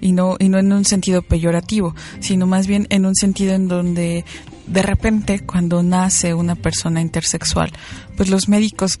Y 0.00 0.12
no 0.12 0.36
y 0.38 0.48
no 0.48 0.58
en 0.58 0.72
un 0.72 0.84
sentido 0.84 1.22
peyorativo, 1.22 1.94
sino 2.20 2.46
más 2.46 2.66
bien 2.66 2.86
en 2.90 3.06
un 3.06 3.14
sentido 3.14 3.54
en 3.54 3.68
donde 3.68 4.24
de 4.66 4.82
repente 4.82 5.40
cuando 5.40 5.82
nace 5.82 6.32
una 6.32 6.54
persona 6.54 7.00
intersexual, 7.00 7.72
pues 8.16 8.30
los 8.30 8.48
médicos 8.48 9.00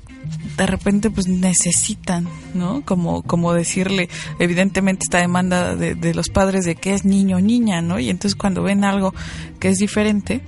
de 0.56 0.66
repente 0.66 1.10
pues 1.10 1.28
necesitan, 1.28 2.28
¿no? 2.54 2.82
Como, 2.84 3.22
como 3.22 3.52
decirle, 3.52 4.08
evidentemente 4.38 5.04
esta 5.04 5.18
demanda 5.18 5.76
de, 5.76 5.94
de 5.94 6.14
los 6.14 6.28
padres 6.28 6.64
de 6.64 6.74
que 6.74 6.94
es 6.94 7.04
niño 7.04 7.36
o 7.36 7.40
niña, 7.40 7.82
¿no? 7.82 7.98
Y 8.00 8.10
entonces 8.10 8.36
cuando 8.36 8.62
ven 8.62 8.84
algo 8.84 9.14
que 9.60 9.68
es 9.68 9.78
diferente, 9.78 10.40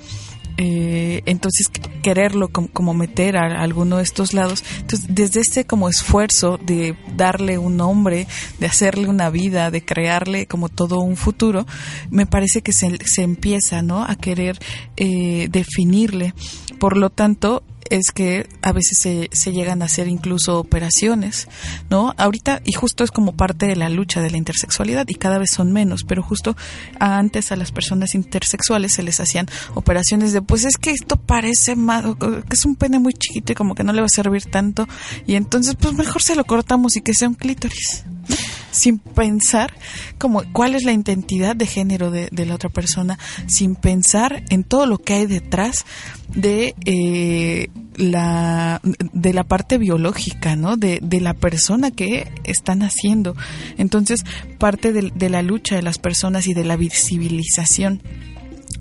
eh, 0.57 1.23
entonces 1.27 1.69
quererlo 2.03 2.49
como, 2.49 2.69
como, 2.69 2.95
meter 2.95 3.37
a 3.37 3.63
alguno 3.63 3.99
de 3.99 4.03
estos 4.03 4.35
lados. 4.35 4.65
Entonces, 4.81 5.07
desde 5.09 5.41
este 5.41 5.65
como 5.65 5.89
esfuerzo 5.89 6.59
de 6.59 6.97
darle 7.17 7.59
un 7.59 7.77
nombre, 7.77 8.27
de 8.59 8.67
hacerle 8.67 9.09
una 9.09 9.31
vida, 9.31 9.71
de 9.71 9.85
crearle 9.85 10.47
como 10.47 10.69
todo 10.69 11.01
un 11.01 11.17
futuro, 11.17 11.67
me 12.11 12.27
parece 12.27 12.63
que 12.63 12.73
se, 12.73 12.99
se 13.05 13.23
empieza, 13.23 13.83
¿no? 13.83 14.05
A 14.05 14.17
querer 14.17 14.59
eh, 14.97 15.49
definirle. 15.51 16.35
Por 16.79 16.97
lo 16.97 17.11
tanto, 17.11 17.63
es 17.93 18.11
que 18.11 18.49
a 18.63 18.73
veces 18.73 18.99
se, 18.99 19.29
se, 19.33 19.53
llegan 19.53 19.83
a 19.83 19.85
hacer 19.85 20.09
incluso 20.09 20.59
operaciones, 20.59 21.47
¿no? 21.91 22.15
Ahorita, 22.17 22.63
y 22.65 22.73
justo 22.73 23.05
es 23.05 23.11
como 23.11 23.33
parte 23.33 23.67
de 23.67 23.77
la 23.77 23.91
lucha 23.91 24.23
de 24.23 24.31
la 24.31 24.39
intersexualidad, 24.39 25.07
y 25.09 25.15
cada 25.15 25.37
vez 25.37 25.51
son 25.55 25.73
menos, 25.73 26.05
pero 26.09 26.23
justo 26.23 26.57
antes 26.99 27.53
a 27.53 27.57
las 27.57 27.71
personas 27.71 28.15
intersexuales 28.15 28.95
se 28.95 29.03
les 29.03 29.21
hacían 29.21 29.47
operaciones 29.75 30.33
de, 30.33 30.41
pues 30.41 30.65
es 30.65 30.79
que 30.79 30.91
esto 30.91 31.17
parece 31.17 31.77
más, 31.77 32.05
que 32.17 32.55
es 32.55 32.65
un 32.65 32.77
pene 32.77 32.99
muy 32.99 33.13
chiquito 33.13 33.53
y 33.53 33.55
como 33.55 33.75
que 33.75 33.85
no 33.85 33.93
le 33.93 34.01
va 34.01 34.07
a 34.07 34.09
servir 34.09 34.47
tanto, 34.47 34.89
y 35.27 35.35
entonces 35.35 35.77
pues 35.79 35.93
mejor 35.93 36.23
se 36.23 36.35
lo 36.35 36.45
cortamos 36.45 36.97
y 36.97 37.03
que 37.03 37.13
sea 37.13 37.29
un 37.29 37.35
clítoris. 37.35 38.05
Sin 38.73 38.99
pensar 38.99 39.73
como 40.19 40.43
cuál 40.53 40.75
es 40.75 40.83
la 40.83 40.93
identidad 40.93 41.55
de 41.55 41.67
género 41.67 42.11
de, 42.11 42.29
de, 42.33 42.47
la 42.47 42.57
otra 42.57 42.71
persona, 42.71 43.19
sin 43.47 43.77
pensar 43.77 44.43
en 44.51 44.65
todo 44.65 44.87
lo 44.87 44.99
que 44.99 45.15
hay 45.15 45.27
detrás 45.27 45.85
de 46.35 46.75
eh, 46.85 47.69
la 47.97 48.81
de 48.83 49.33
la 49.35 49.45
parte 49.45 49.79
biológica, 49.79 50.57
¿no? 50.57 50.77
De, 50.77 50.99
de, 51.03 51.21
la 51.21 51.35
persona 51.35 51.91
que 51.91 52.33
están 52.45 52.83
haciendo. 52.83 53.37
Entonces, 53.77 54.25
parte 54.59 54.93
de, 54.93 55.13
de 55.15 55.29
la 55.29 55.43
lucha 55.43 55.77
de 55.77 55.83
las 55.83 55.99
personas 55.99 56.47
y 56.47 56.55
de 56.55 56.65
la 56.65 56.77
visibilización 56.77 58.03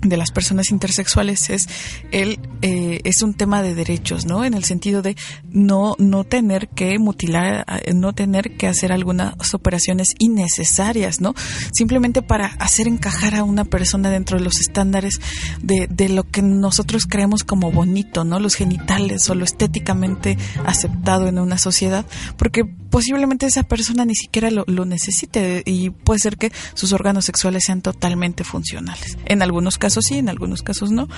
de 0.02 0.16
las 0.16 0.30
personas 0.30 0.70
intersexuales 0.70 1.48
es 1.50 1.68
el 2.10 2.40
eh, 2.60 3.00
es 3.04 3.22
un 3.22 3.34
tema 3.34 3.62
de 3.62 3.74
derechos 3.74 4.26
no 4.26 4.44
en 4.44 4.54
el 4.54 4.64
sentido 4.64 5.00
de 5.00 5.16
no 5.50 5.94
no 5.98 6.24
tener 6.24 6.68
que 6.68 6.98
mutilar 6.98 7.64
no 7.94 8.12
tener 8.12 8.56
que 8.56 8.66
hacer 8.66 8.92
algunas 8.92 9.54
operaciones 9.54 10.14
innecesarias 10.18 11.20
no 11.20 11.34
simplemente 11.72 12.22
para 12.22 12.46
hacer 12.58 12.88
encajar 12.88 13.36
a 13.36 13.44
una 13.44 13.64
persona 13.64 14.10
dentro 14.10 14.38
de 14.38 14.44
los 14.44 14.60
estándares 14.60 15.20
de, 15.62 15.86
de 15.88 16.08
lo 16.08 16.24
que 16.24 16.42
nosotros 16.42 17.06
creemos 17.06 17.44
como 17.44 17.70
bonito 17.70 18.24
no 18.24 18.40
los 18.40 18.54
genitales 18.54 19.28
o 19.30 19.34
lo 19.34 19.44
estéticamente 19.44 20.36
aceptado 20.64 21.28
en 21.28 21.38
una 21.38 21.58
sociedad 21.58 22.04
porque 22.36 22.64
posiblemente 22.64 23.46
esa 23.46 23.62
persona 23.62 24.04
ni 24.04 24.14
siquiera 24.14 24.50
lo, 24.50 24.64
lo 24.66 24.84
necesite 24.84 25.62
y 25.64 25.90
puede 25.90 26.20
ser 26.20 26.36
que 26.36 26.52
sus 26.74 26.92
órganos 26.92 27.24
sexuales 27.24 27.64
sean 27.64 27.82
totalmente 27.82 28.44
funcionales. 28.44 29.16
En 29.24 29.42
algunos 29.42 29.78
casos 29.78 29.91
sí, 30.00 30.18
en 30.18 30.28
algunos 30.28 30.62
casos 30.62 30.90
no. 30.90 31.08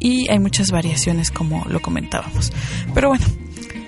Y 0.00 0.30
hay 0.30 0.38
muchas 0.38 0.70
variaciones 0.70 1.30
como 1.30 1.64
lo 1.68 1.80
comentábamos. 1.80 2.52
Pero 2.94 3.08
bueno, 3.08 3.24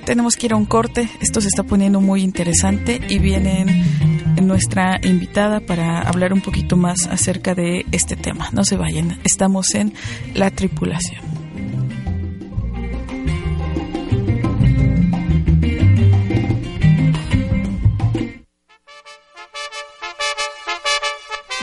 tenemos 0.04 0.36
que 0.36 0.46
ir 0.46 0.52
a 0.52 0.56
un 0.56 0.66
corte. 0.66 1.08
Esto 1.20 1.40
se 1.40 1.48
está 1.48 1.64
poniendo 1.64 2.00
muy 2.00 2.22
interesante 2.22 3.00
y 3.08 3.18
viene 3.18 3.84
nuestra 4.40 5.00
invitada 5.02 5.60
para 5.60 6.00
hablar 6.02 6.32
un 6.32 6.40
poquito 6.40 6.76
más 6.76 7.06
acerca 7.06 7.54
de 7.54 7.84
este 7.92 8.16
tema. 8.16 8.48
No 8.52 8.64
se 8.64 8.76
vayan, 8.76 9.18
estamos 9.24 9.74
en 9.74 9.94
la 10.34 10.50
tripulación. 10.50 11.24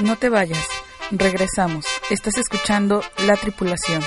No 0.03 0.17
te 0.17 0.27
vayas. 0.27 0.67
Regresamos. 1.11 1.85
Estás 2.09 2.37
escuchando 2.37 3.01
La 3.25 3.35
Tripulación. 3.37 4.03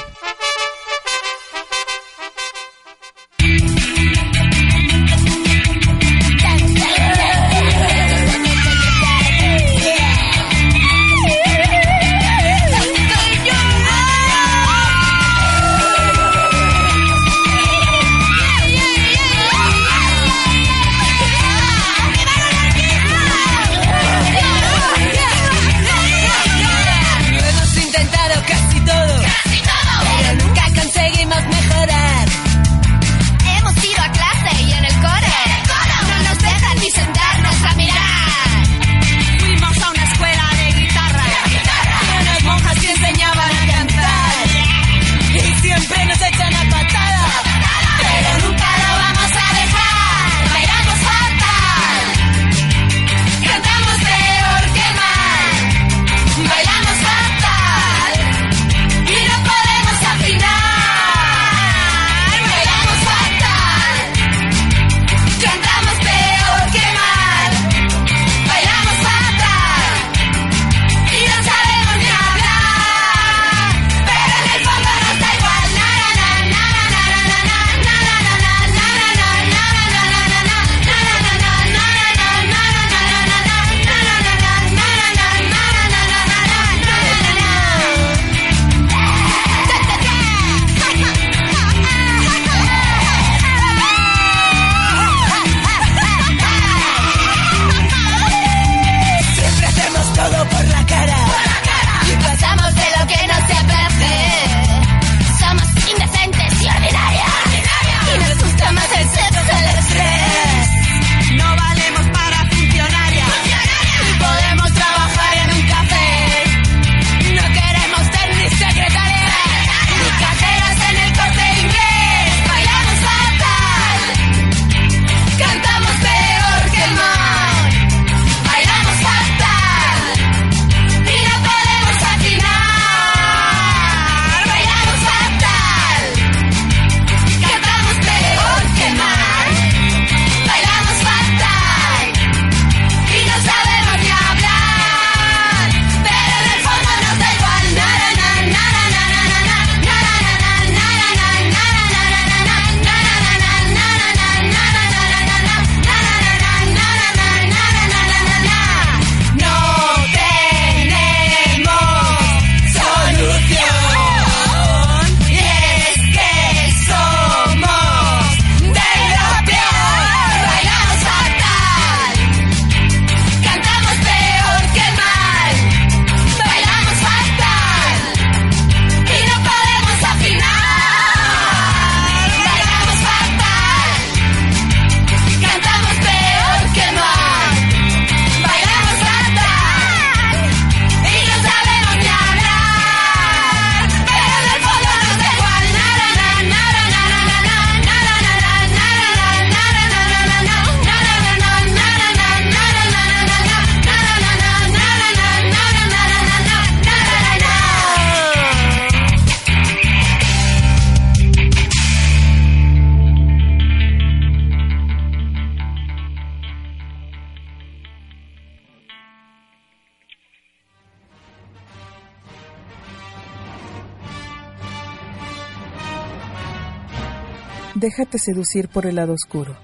Déjate 227.87 228.19
seducir 228.19 228.69
por 228.69 228.85
el 228.85 228.97
lado 228.97 229.13
oscuro. 229.13 229.57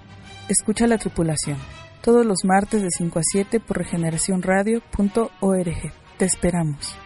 Escucha 0.49 0.87
la 0.87 0.97
tripulación. 0.97 1.59
Todos 2.03 2.25
los 2.25 2.45
martes 2.45 2.81
de 2.81 2.89
5 2.89 3.19
a 3.19 3.23
7 3.25 3.59
por 3.59 3.79
regeneracionradio.org. 3.79 5.93
Te 6.19 6.25
esperamos. 6.25 6.97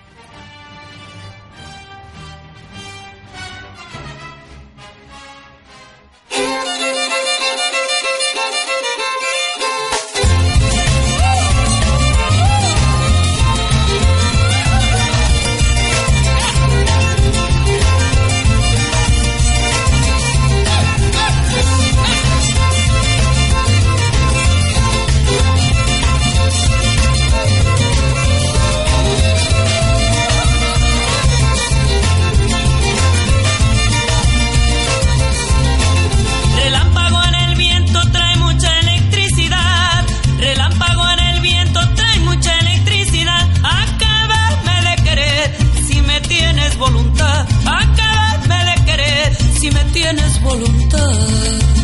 Vayas. 49.71 51.76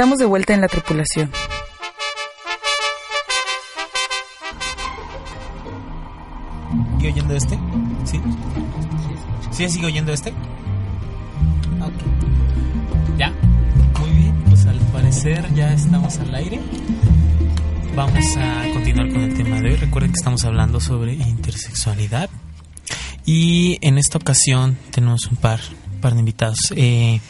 Estamos 0.00 0.18
de 0.18 0.24
vuelta 0.24 0.54
en 0.54 0.62
la 0.62 0.68
tripulación. 0.68 1.30
¿Sigue 6.96 7.12
oyendo 7.12 7.36
este? 7.36 7.58
¿Sí? 8.06 8.20
¿Sí 9.50 9.68
sigue 9.68 9.84
oyendo 9.84 10.10
este? 10.14 10.32
¿Ya? 13.18 13.30
Muy 14.00 14.10
bien, 14.12 14.42
pues 14.48 14.64
al 14.64 14.78
parecer 14.90 15.52
ya 15.54 15.74
estamos 15.74 16.18
al 16.18 16.34
aire. 16.34 16.62
Vamos 17.94 18.24
a 18.38 18.72
continuar 18.72 19.10
con 19.10 19.20
el 19.20 19.34
tema 19.34 19.60
de 19.60 19.68
hoy. 19.68 19.76
Recuerden 19.76 20.12
que 20.12 20.18
estamos 20.18 20.46
hablando 20.46 20.80
sobre 20.80 21.12
intersexualidad. 21.12 22.30
Y 23.26 23.76
en 23.82 23.98
esta 23.98 24.16
ocasión 24.16 24.78
tenemos 24.92 25.26
un 25.26 25.36
par, 25.36 25.60
par 26.00 26.14
de 26.14 26.20
invitados. 26.20 26.72
Eh, 26.74 27.20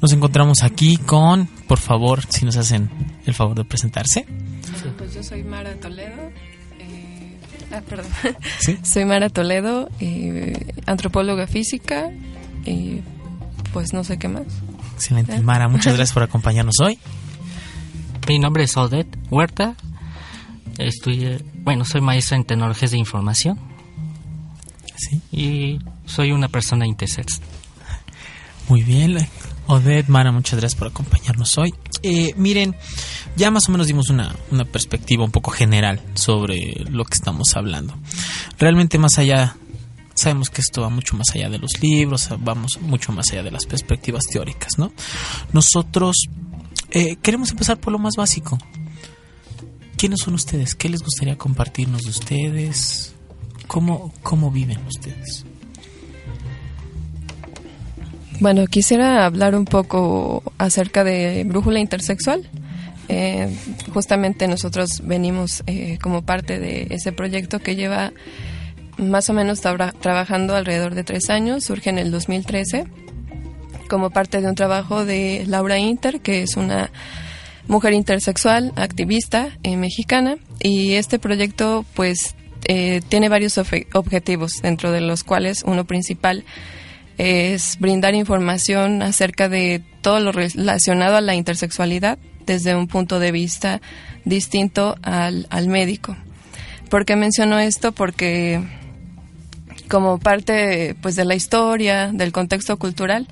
nos 0.00 0.12
encontramos 0.12 0.62
aquí 0.62 0.96
con, 0.96 1.46
por 1.66 1.78
favor, 1.78 2.24
si 2.28 2.44
nos 2.44 2.56
hacen 2.56 2.90
el 3.26 3.34
favor 3.34 3.56
de 3.56 3.64
presentarse. 3.64 4.26
pues 4.96 5.14
yo 5.14 5.22
soy 5.22 5.42
Mara 5.42 5.74
Toledo. 5.74 6.30
Eh, 6.78 7.36
ah, 7.72 7.80
perdón. 7.88 8.10
soy 8.82 9.04
Mara 9.04 9.28
Toledo, 9.28 9.88
eh, 10.00 10.72
antropóloga 10.86 11.46
física 11.46 12.10
y 12.64 13.00
pues 13.72 13.92
no 13.92 14.04
sé 14.04 14.18
qué 14.18 14.28
más. 14.28 14.46
Excelente. 14.94 15.40
Mara, 15.40 15.68
muchas 15.68 15.94
gracias 15.94 16.12
por 16.12 16.22
acompañarnos 16.22 16.78
hoy. 16.80 16.98
Mi 18.28 18.38
nombre 18.38 18.64
es 18.64 18.76
Odette 18.76 19.16
Huerta. 19.30 19.74
Estoy, 20.76 21.42
bueno, 21.54 21.84
soy 21.84 22.00
maestra 22.00 22.36
en 22.36 22.44
tecnologías 22.44 22.92
de 22.92 22.98
información. 22.98 23.58
¿Sí? 24.96 25.20
Y 25.32 25.78
soy 26.06 26.32
una 26.32 26.48
persona 26.48 26.86
intersex. 26.86 27.40
Muy 28.68 28.82
bien, 28.82 29.14
Odette, 29.68 30.08
Mara, 30.08 30.32
muchas 30.32 30.58
gracias 30.58 30.78
por 30.78 30.88
acompañarnos 30.88 31.58
hoy. 31.58 31.74
Eh, 32.02 32.32
miren, 32.36 32.74
ya 33.36 33.50
más 33.50 33.68
o 33.68 33.72
menos 33.72 33.86
dimos 33.86 34.08
una, 34.08 34.34
una, 34.50 34.64
perspectiva 34.64 35.24
un 35.24 35.30
poco 35.30 35.50
general 35.50 36.00
sobre 36.14 36.86
lo 36.90 37.04
que 37.04 37.14
estamos 37.14 37.48
hablando. 37.54 37.94
Realmente 38.58 38.98
más 38.98 39.18
allá, 39.18 39.56
sabemos 40.14 40.48
que 40.48 40.62
esto 40.62 40.80
va 40.80 40.88
mucho 40.88 41.16
más 41.18 41.28
allá 41.34 41.50
de 41.50 41.58
los 41.58 41.82
libros, 41.82 42.30
vamos 42.40 42.78
mucho 42.80 43.12
más 43.12 43.30
allá 43.30 43.42
de 43.42 43.50
las 43.50 43.66
perspectivas 43.66 44.24
teóricas, 44.24 44.78
¿no? 44.78 44.90
Nosotros 45.52 46.16
eh, 46.90 47.16
queremos 47.16 47.50
empezar 47.50 47.78
por 47.78 47.92
lo 47.92 47.98
más 47.98 48.14
básico. 48.16 48.58
¿Quiénes 49.98 50.20
son 50.24 50.32
ustedes? 50.32 50.74
¿Qué 50.74 50.88
les 50.88 51.02
gustaría 51.02 51.36
compartirnos 51.36 52.02
de 52.02 52.10
ustedes? 52.10 53.14
¿Cómo, 53.66 54.14
cómo 54.22 54.50
viven 54.50 54.78
ustedes? 54.86 55.44
Bueno, 58.40 58.68
quisiera 58.68 59.26
hablar 59.26 59.56
un 59.56 59.64
poco 59.64 60.44
acerca 60.58 61.02
de 61.02 61.42
Brújula 61.44 61.80
Intersexual. 61.80 62.48
Eh, 63.08 63.52
justamente 63.92 64.46
nosotros 64.46 65.02
venimos 65.02 65.64
eh, 65.66 65.98
como 66.00 66.22
parte 66.22 66.60
de 66.60 66.86
ese 66.90 67.10
proyecto 67.10 67.58
que 67.58 67.74
lleva 67.74 68.12
más 68.96 69.28
o 69.28 69.32
menos 69.32 69.60
trabajando 69.60 70.54
alrededor 70.54 70.94
de 70.94 71.02
tres 71.02 71.30
años, 71.30 71.64
surge 71.64 71.90
en 71.90 71.98
el 71.98 72.12
2013 72.12 72.86
como 73.88 74.10
parte 74.10 74.40
de 74.40 74.48
un 74.48 74.54
trabajo 74.54 75.04
de 75.04 75.44
Laura 75.46 75.78
Inter, 75.78 76.20
que 76.20 76.42
es 76.42 76.56
una 76.56 76.90
mujer 77.66 77.92
intersexual, 77.92 78.72
activista 78.76 79.48
eh, 79.64 79.76
mexicana, 79.76 80.36
y 80.60 80.92
este 80.92 81.18
proyecto 81.18 81.84
pues 81.94 82.36
tiene 83.08 83.30
varios 83.30 83.56
objetivos, 83.56 84.50
dentro 84.62 84.92
de 84.92 85.00
los 85.00 85.24
cuales 85.24 85.62
uno 85.64 85.86
principal 85.86 86.44
es 87.18 87.78
brindar 87.78 88.14
información 88.14 89.02
acerca 89.02 89.48
de 89.48 89.82
todo 90.00 90.20
lo 90.20 90.32
relacionado 90.32 91.16
a 91.16 91.20
la 91.20 91.34
intersexualidad 91.34 92.18
desde 92.46 92.74
un 92.74 92.86
punto 92.86 93.18
de 93.18 93.32
vista 93.32 93.80
distinto 94.24 94.96
al, 95.02 95.46
al 95.50 95.68
médico. 95.68 96.16
¿Por 96.88 97.04
qué 97.04 97.16
menciono 97.16 97.58
esto? 97.58 97.92
Porque 97.92 98.62
como 99.88 100.18
parte 100.18 100.94
pues 101.02 101.16
de 101.16 101.24
la 101.24 101.34
historia, 101.34 102.10
del 102.12 102.32
contexto 102.32 102.78
cultural, 102.78 103.26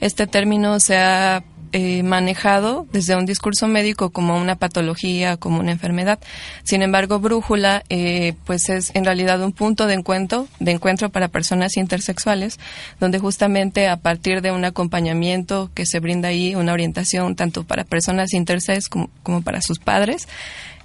este 0.00 0.26
término 0.26 0.80
se 0.80 0.96
ha 0.96 1.44
eh, 1.78 2.02
manejado 2.02 2.86
desde 2.90 3.16
un 3.16 3.26
discurso 3.26 3.68
médico 3.68 4.08
como 4.08 4.38
una 4.38 4.56
patología, 4.56 5.36
como 5.36 5.60
una 5.60 5.72
enfermedad. 5.72 6.18
Sin 6.64 6.80
embargo, 6.80 7.20
brújula, 7.20 7.82
eh, 7.90 8.32
pues 8.46 8.70
es 8.70 8.92
en 8.94 9.04
realidad 9.04 9.42
un 9.42 9.52
punto 9.52 9.86
de 9.86 9.92
encuentro, 9.92 10.48
de 10.58 10.72
encuentro 10.72 11.10
para 11.10 11.28
personas 11.28 11.76
intersexuales, 11.76 12.58
donde 12.98 13.18
justamente 13.18 13.88
a 13.88 13.98
partir 13.98 14.40
de 14.40 14.52
un 14.52 14.64
acompañamiento 14.64 15.70
que 15.74 15.84
se 15.84 16.00
brinda 16.00 16.28
ahí, 16.28 16.54
una 16.54 16.72
orientación 16.72 17.36
tanto 17.36 17.64
para 17.64 17.84
personas 17.84 18.32
intersex 18.32 18.88
como, 18.88 19.10
como 19.22 19.42
para 19.42 19.60
sus 19.60 19.78
padres, 19.78 20.28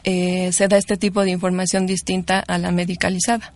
eh, 0.04 0.52
se 0.52 0.68
da 0.68 0.76
este 0.76 0.98
tipo 0.98 1.24
de 1.24 1.32
información 1.32 1.88
distinta 1.88 2.44
a 2.46 2.58
la 2.58 2.72
medicalizada. 2.72 3.54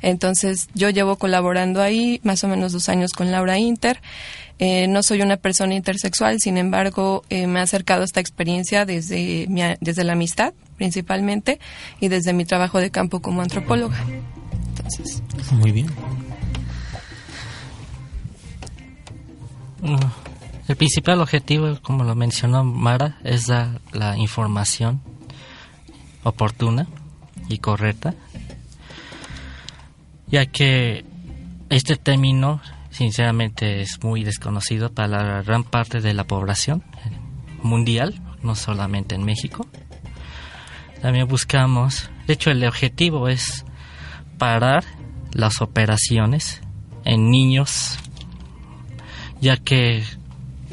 Entonces, 0.00 0.68
yo 0.74 0.90
llevo 0.90 1.16
colaborando 1.16 1.82
ahí 1.82 2.20
más 2.22 2.44
o 2.44 2.48
menos 2.48 2.72
dos 2.72 2.88
años 2.88 3.12
con 3.12 3.32
Laura 3.32 3.58
Inter. 3.58 4.00
Eh, 4.64 4.86
no 4.86 5.02
soy 5.02 5.22
una 5.22 5.38
persona 5.38 5.74
intersexual, 5.74 6.38
sin 6.38 6.56
embargo, 6.56 7.24
eh, 7.30 7.48
me 7.48 7.58
ha 7.58 7.62
acercado 7.62 8.02
a 8.02 8.04
esta 8.04 8.20
experiencia 8.20 8.86
desde, 8.86 9.48
desde 9.80 10.04
la 10.04 10.12
amistad, 10.12 10.54
principalmente, 10.76 11.58
y 11.98 12.06
desde 12.06 12.32
mi 12.32 12.44
trabajo 12.44 12.78
de 12.78 12.92
campo 12.92 13.20
como 13.20 13.42
antropóloga. 13.42 13.98
Entonces. 14.68 15.20
Muy 15.50 15.72
bien. 15.72 15.86
Mm, 19.80 19.96
el 20.68 20.76
principal 20.76 21.20
objetivo, 21.20 21.80
como 21.82 22.04
lo 22.04 22.14
mencionó 22.14 22.62
Mara, 22.62 23.18
es 23.24 23.48
dar 23.48 23.80
la 23.90 24.16
información 24.16 25.00
oportuna 26.22 26.86
y 27.48 27.58
correcta 27.58 28.14
ya 30.28 30.46
que 30.46 31.04
este 31.68 31.96
término 31.96 32.60
sinceramente 32.92 33.80
es 33.80 34.02
muy 34.02 34.22
desconocido 34.22 34.92
para 34.92 35.08
la 35.08 35.42
gran 35.42 35.64
parte 35.64 36.00
de 36.00 36.14
la 36.14 36.24
población 36.24 36.84
mundial, 37.62 38.20
no 38.42 38.54
solamente 38.54 39.14
en 39.14 39.24
México. 39.24 39.66
También 41.00 41.26
buscamos, 41.26 42.10
de 42.26 42.34
hecho 42.34 42.50
el 42.50 42.64
objetivo 42.64 43.28
es 43.28 43.64
parar 44.38 44.84
las 45.32 45.60
operaciones 45.60 46.60
en 47.04 47.30
niños, 47.30 47.98
ya 49.40 49.56
que 49.56 50.04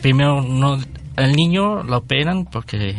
primero 0.01 0.41
no 0.41 0.77
el 1.17 1.35
niño 1.35 1.83
lo 1.83 1.97
operan 1.97 2.45
porque 2.45 2.95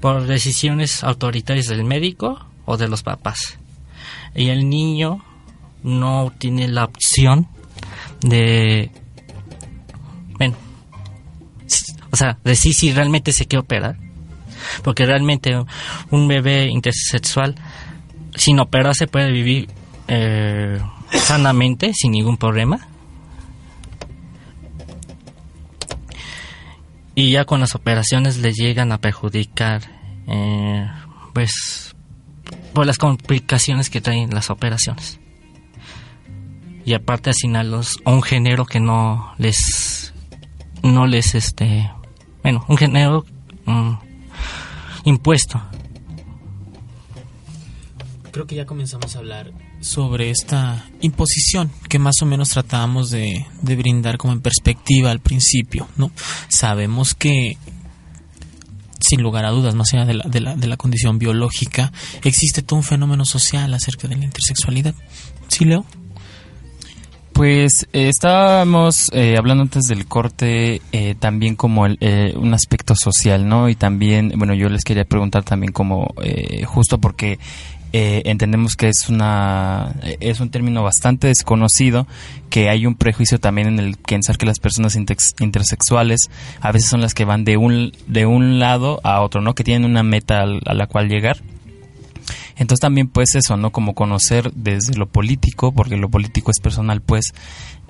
por 0.00 0.26
decisiones 0.26 1.02
autoritarias 1.02 1.66
del 1.66 1.84
médico 1.84 2.46
o 2.64 2.76
de 2.76 2.88
los 2.88 3.02
papás 3.02 3.58
y 4.34 4.48
el 4.48 4.68
niño 4.68 5.22
no 5.82 6.32
tiene 6.38 6.68
la 6.68 6.84
opción 6.84 7.48
de 8.24 8.90
bueno 10.38 10.56
o 12.10 12.16
sea 12.16 12.38
decir 12.42 12.74
si 12.74 12.92
realmente 12.92 13.32
se 13.32 13.46
quiere 13.46 13.60
operar 13.60 13.96
porque 14.82 15.04
realmente 15.04 15.54
un 16.10 16.28
bebé 16.28 16.66
intersexual 16.66 17.54
sin 18.34 18.58
operarse 18.58 19.06
puede 19.06 19.30
vivir 19.30 19.68
eh, 20.08 20.80
sanamente 21.10 21.92
sin 21.94 22.12
ningún 22.12 22.38
problema 22.38 22.88
y 27.14 27.30
ya 27.30 27.44
con 27.44 27.60
las 27.60 27.74
operaciones 27.74 28.38
le 28.38 28.52
llegan 28.52 28.90
a 28.90 28.98
perjudicar 28.98 29.82
eh, 30.26 30.90
pues 31.32 31.94
por 32.72 32.86
las 32.86 32.98
complicaciones 32.98 33.88
que 33.88 34.00
traen 34.00 34.30
las 34.30 34.50
operaciones. 34.50 35.20
Y 36.84 36.94
aparte 36.94 37.30
asignarlos 37.30 37.98
a 38.04 38.10
un 38.10 38.22
género 38.22 38.66
que 38.66 38.80
no 38.80 39.34
les 39.38 40.12
no 40.82 41.06
les 41.06 41.34
este 41.34 41.90
bueno, 42.42 42.64
un 42.68 42.76
género 42.76 43.24
mm, 43.64 43.92
impuesto. 45.04 45.62
Creo 48.30 48.46
que 48.46 48.56
ya 48.56 48.66
comenzamos 48.66 49.14
a 49.14 49.20
hablar 49.20 49.52
sobre 49.80 50.30
esta 50.30 50.86
imposición 51.00 51.70
que 51.88 51.98
más 51.98 52.16
o 52.20 52.26
menos 52.26 52.50
tratábamos 52.50 53.10
de, 53.10 53.46
de 53.62 53.76
brindar 53.76 54.18
como 54.18 54.32
en 54.32 54.40
perspectiva 54.40 55.10
al 55.10 55.20
principio, 55.20 55.88
¿no? 55.96 56.10
Sabemos 56.48 57.14
que 57.14 57.56
sin 59.00 59.22
lugar 59.22 59.44
a 59.44 59.50
dudas, 59.50 59.74
más 59.74 59.92
allá 59.94 60.04
de 60.04 60.14
la, 60.14 60.24
de 60.24 60.40
la, 60.40 60.56
de 60.56 60.66
la 60.66 60.76
condición 60.76 61.18
biológica, 61.18 61.92
existe 62.24 62.62
todo 62.62 62.78
un 62.78 62.84
fenómeno 62.84 63.24
social 63.24 63.72
acerca 63.74 64.08
de 64.08 64.16
la 64.16 64.24
intersexualidad. 64.24 64.94
¿Sí, 65.48 65.64
Leo? 65.64 65.84
Pues 67.34 67.88
eh, 67.92 68.08
estábamos 68.08 69.10
eh, 69.12 69.34
hablando 69.36 69.64
antes 69.64 69.84
del 69.84 70.06
corte 70.06 70.80
eh, 70.92 71.14
también 71.18 71.56
como 71.56 71.84
el, 71.84 71.98
un 72.36 72.54
aspecto 72.54 72.94
social, 72.94 73.48
¿no? 73.48 73.68
Y 73.68 73.74
también, 73.74 74.32
bueno, 74.36 74.54
yo 74.54 74.68
les 74.68 74.84
quería 74.84 75.04
preguntar 75.04 75.42
también 75.42 75.72
como, 75.72 76.14
justo 76.64 76.98
porque 76.98 77.38
eh, 77.96 78.22
entendemos 78.24 78.74
que 78.74 78.88
es 78.88 79.08
una 79.08 79.94
es 80.18 80.40
un 80.40 80.50
término 80.50 80.82
bastante 80.82 81.28
desconocido 81.28 82.08
que 82.50 82.68
hay 82.68 82.86
un 82.86 82.96
prejuicio 82.96 83.38
también 83.38 83.68
en 83.68 83.78
el 83.78 83.96
pensar 83.96 84.36
que 84.36 84.46
las 84.46 84.58
personas 84.58 84.96
intersexuales 84.96 86.28
a 86.60 86.72
veces 86.72 86.88
son 86.88 87.02
las 87.02 87.14
que 87.14 87.24
van 87.24 87.44
de 87.44 87.56
un 87.56 87.92
de 88.08 88.26
un 88.26 88.58
lado 88.58 88.98
a 89.04 89.20
otro 89.20 89.42
no 89.42 89.54
que 89.54 89.62
tienen 89.62 89.88
una 89.88 90.02
meta 90.02 90.42
a 90.42 90.74
la 90.74 90.88
cual 90.88 91.08
llegar 91.08 91.36
entonces 92.56 92.80
también 92.80 93.08
pues 93.08 93.34
eso 93.34 93.56
no 93.56 93.70
como 93.70 93.94
conocer 93.94 94.52
desde 94.52 94.94
lo 94.96 95.06
político 95.06 95.72
porque 95.72 95.96
lo 95.96 96.08
político 96.08 96.50
es 96.50 96.60
personal 96.60 97.00
pues 97.00 97.32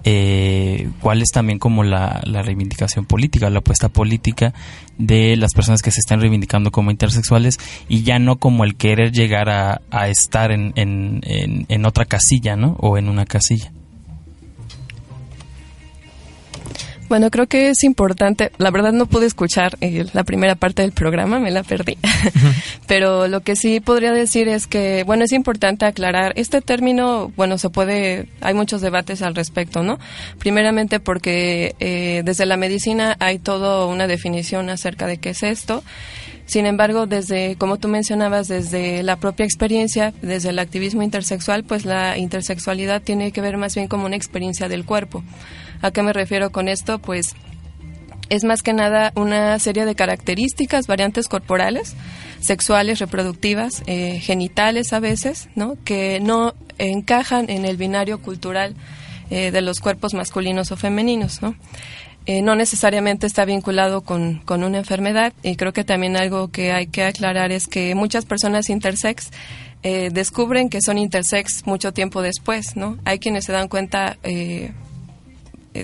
eh, 0.07 0.91
cuál 1.01 1.23
es 1.23 1.31
también 1.31 1.59
como 1.59 1.83
la, 1.83 2.21
reivindicación 2.27 3.07
política, 3.07 3.49
la 3.49 3.61
apuesta 3.61 3.89
política 3.89 4.53
de 4.99 5.35
las 5.37 5.55
personas 5.55 5.81
que 5.81 5.91
se 5.91 6.01
están 6.01 6.21
reivindicando 6.21 6.71
como 6.71 6.91
intersexuales 6.91 7.59
y 7.89 8.03
ya 8.03 8.19
no 8.19 8.37
como 8.37 8.65
el 8.65 8.77
querer 8.77 9.13
llegar 9.13 9.49
a, 9.49 9.81
estar 10.09 10.53
en, 10.53 10.73
en, 10.77 11.21
en, 11.69 11.87
otra 11.87 12.05
casilla, 12.05 12.55
¿no? 12.55 12.77
O 12.81 12.99
en 12.99 13.09
una 13.09 13.25
casilla. 13.25 13.73
Bueno, 17.15 17.31
creo 17.31 17.47
que 17.47 17.69
es 17.69 17.85
importante. 17.85 18.51
La 18.59 18.73
verdad 18.73 18.91
no 18.91 19.07
pude 19.07 19.27
escuchar 19.27 19.77
eh, 19.81 20.05
la 20.15 20.25
primera 20.25 20.57
parte 20.57 20.83
del 20.83 20.91
programa, 20.91 21.39
me 21.39 21.53
la 21.53 21.63
perdí. 21.63 21.97
Pero 22.89 23.29
lo 23.29 23.39
que 23.39 23.55
sí 23.55 23.79
podría 23.79 24.13
decir 24.13 24.49
es 24.49 24.67
que, 24.67 25.05
bueno, 25.07 25.23
es 25.23 25.31
importante 25.31 25.87
aclarar. 25.87 26.33
Este 26.35 26.61
término, 26.61 27.31
bueno, 27.37 27.57
se 27.57 27.71
puede, 27.71 28.27
hay 28.41 28.55
muchos 28.55 28.81
debates 28.81 29.23
al 29.23 29.37
respecto, 29.37 29.85
¿no? 29.85 30.01
Primeramente 30.41 30.99
porque 30.99 31.77
eh, 31.79 32.23
desde 32.25 32.47
la 32.47 32.57
medicina 32.57 33.15
hay 33.21 33.39
toda 33.39 33.87
una 33.87 34.09
definición 34.09 34.69
acerca 34.69 35.07
de 35.07 35.19
qué 35.19 35.31
es 35.31 35.45
esto. 35.45 35.85
Sin 36.47 36.67
embargo, 36.67 37.07
desde, 37.07 37.55
como 37.55 37.79
tú 37.79 37.87
mencionabas, 37.87 38.49
desde 38.49 39.05
la 39.05 39.15
propia 39.15 39.45
experiencia, 39.45 40.13
desde 40.21 40.51
el 40.51 40.59
activismo 40.59 41.05
intersexual, 41.05 41.63
pues 41.63 41.85
la 41.85 42.19
intersexualidad 42.19 43.03
tiene 43.03 43.31
que 43.31 43.41
ver 43.41 43.57
más 43.57 43.77
bien 43.77 43.87
como 43.87 44.07
una 44.07 44.17
experiencia 44.17 44.69
del 44.69 44.85
cuerpo. 44.85 45.23
¿A 45.85 45.91
qué 45.91 46.03
me 46.03 46.15
refiero 46.15 46.51
con 46.51 46.69
esto? 46.69 46.99
Pues 46.99 47.37
es 48.31 48.43
más 48.43 48.63
que 48.63 48.73
nada 48.73 49.13
una 49.17 49.59
serie 49.59 49.85
de 49.85 49.95
características, 49.95 50.87
variantes 50.87 51.29
corporales, 51.29 51.95
sexuales, 52.41 53.01
reproductivas, 53.01 53.83
eh, 53.87 54.19
genitales 54.21 54.95
a 54.95 55.01
veces, 55.01 55.51
¿no? 55.57 55.77
Que 55.85 56.21
no 56.21 56.55
encajan 56.79 57.51
en 57.51 57.67
el 57.67 57.77
binario 57.77 58.23
cultural 58.23 58.75
eh, 59.29 59.51
de 59.51 59.61
los 59.61 59.81
cuerpos 59.81 60.15
masculinos 60.15 60.73
o 60.73 60.77
femeninos, 60.79 61.43
¿no? 61.43 61.55
Eh, 62.25 62.41
no 62.41 62.57
necesariamente 62.57 63.27
está 63.27 63.45
vinculado 63.45 64.01
con, 64.01 64.39
con, 64.39 64.65
una 64.65 64.79
enfermedad 64.79 65.35
y 65.43 65.57
creo 65.57 65.75
que 65.75 65.85
también 65.85 66.17
algo 66.17 66.49
que 66.49 66.73
hay 66.73 66.87
que 66.87 67.05
aclarar 67.05 67.53
es 67.53 67.67
que 67.67 67.95
muchas 67.95 68.25
personas 68.25 68.71
intersex 68.71 69.31
descubren 69.83 70.71
que 70.71 70.81
son 70.81 70.97
intersex 70.97 71.67
mucho 71.67 71.93
tiempo 71.93 72.23
después, 72.23 72.75
¿no? 72.75 72.97
Hay 73.05 73.19
quienes 73.19 73.45
se 73.45 73.53
dan 73.53 73.69
cuenta 73.69 74.17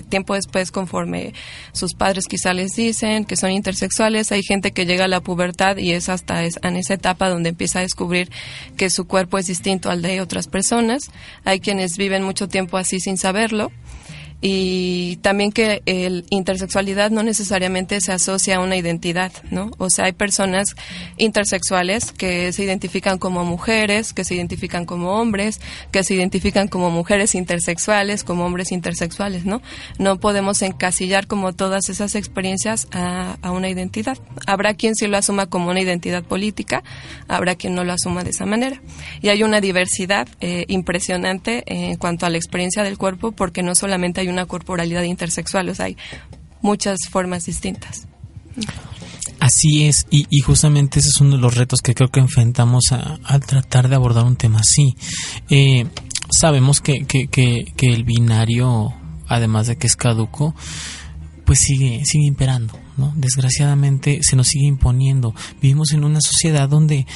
tiempo 0.09 0.35
después, 0.35 0.71
conforme 0.71 1.33
sus 1.73 1.93
padres 1.93 2.25
quizá 2.27 2.53
les 2.53 2.71
dicen 2.71 3.25
que 3.25 3.35
son 3.35 3.51
intersexuales, 3.51 4.31
hay 4.31 4.43
gente 4.43 4.71
que 4.71 4.85
llega 4.85 5.05
a 5.05 5.07
la 5.07 5.21
pubertad 5.21 5.77
y 5.77 5.91
es 5.91 6.09
hasta 6.09 6.43
en 6.43 6.75
esa 6.75 6.93
etapa 6.93 7.29
donde 7.29 7.49
empieza 7.49 7.79
a 7.79 7.83
descubrir 7.83 8.29
que 8.77 8.89
su 8.89 9.05
cuerpo 9.05 9.37
es 9.37 9.47
distinto 9.47 9.89
al 9.89 10.01
de 10.01 10.21
otras 10.21 10.47
personas. 10.47 11.11
Hay 11.43 11.59
quienes 11.59 11.97
viven 11.97 12.23
mucho 12.23 12.47
tiempo 12.47 12.77
así 12.77 12.99
sin 12.99 13.17
saberlo 13.17 13.71
y 14.41 15.17
también 15.17 15.51
que 15.51 15.83
el 15.85 16.25
intersexualidad 16.31 17.11
no 17.11 17.21
necesariamente 17.21 18.01
se 18.01 18.11
asocia 18.11 18.57
a 18.57 18.59
una 18.59 18.75
identidad, 18.75 19.31
¿no? 19.51 19.71
O 19.77 19.89
sea, 19.91 20.05
hay 20.05 20.13
personas 20.13 20.75
intersexuales 21.17 22.11
que 22.11 22.51
se 22.51 22.63
identifican 22.63 23.19
como 23.19 23.45
mujeres, 23.45 24.13
que 24.13 24.23
se 24.23 24.33
identifican 24.33 24.85
como 24.85 25.19
hombres, 25.19 25.61
que 25.91 26.03
se 26.03 26.15
identifican 26.15 26.67
como 26.67 26.89
mujeres 26.89 27.35
intersexuales, 27.35 28.23
como 28.23 28.43
hombres 28.45 28.71
intersexuales, 28.71 29.45
¿no? 29.45 29.61
No 29.99 30.19
podemos 30.19 30.63
encasillar 30.63 31.27
como 31.27 31.53
todas 31.53 31.89
esas 31.89 32.15
experiencias 32.15 32.87
a, 32.91 33.37
una 33.51 33.69
identidad. 33.69 34.17
Habrá 34.47 34.73
quien 34.73 34.95
sí 34.95 35.07
lo 35.07 35.17
asuma 35.17 35.45
como 35.47 35.69
una 35.69 35.81
identidad 35.81 36.23
política, 36.23 36.83
habrá 37.27 37.55
quien 37.55 37.75
no 37.75 37.83
lo 37.83 37.93
asuma 37.93 38.23
de 38.23 38.31
esa 38.31 38.45
manera. 38.45 38.81
Y 39.21 39.29
hay 39.29 39.43
una 39.43 39.61
diversidad 39.61 40.27
eh, 40.39 40.65
impresionante 40.67 41.63
en 41.67 41.97
cuanto 41.97 42.25
a 42.25 42.29
la 42.29 42.37
experiencia 42.37 42.81
del 42.81 42.97
cuerpo 42.97 43.33
porque 43.33 43.61
no 43.61 43.75
solamente 43.75 44.21
hay 44.21 44.30
una 44.31 44.45
corporalidad 44.45 45.03
intersexual, 45.03 45.69
o 45.69 45.75
sea, 45.75 45.85
hay 45.85 45.97
muchas 46.61 46.97
formas 47.09 47.45
distintas. 47.45 48.07
Así 49.39 49.85
es, 49.87 50.05
y, 50.11 50.39
justamente 50.41 50.99
ese 50.99 51.09
es 51.09 51.19
uno 51.19 51.35
de 51.35 51.41
los 51.41 51.55
retos 51.55 51.81
que 51.81 51.95
creo 51.95 52.09
que 52.09 52.19
enfrentamos 52.19 52.83
al 52.91 53.43
tratar 53.43 53.89
de 53.89 53.95
abordar 53.95 54.23
un 54.23 54.35
tema 54.35 54.59
así. 54.59 54.95
Eh, 55.49 55.87
sabemos 56.29 56.79
que, 56.79 57.05
que, 57.05 57.65
el 57.79 58.03
binario, 58.03 58.93
además 59.27 59.65
de 59.65 59.77
que 59.77 59.87
es 59.87 59.95
caduco, 59.95 60.53
pues 61.43 61.57
sigue, 61.57 62.05
sigue 62.05 62.27
imperando, 62.27 62.77
¿no? 62.97 63.13
Desgraciadamente 63.15 64.19
se 64.21 64.35
nos 64.35 64.47
sigue 64.47 64.67
imponiendo. 64.67 65.33
Vivimos 65.59 65.91
en 65.93 66.03
una 66.03 66.21
sociedad 66.21 66.69
donde 66.69 67.07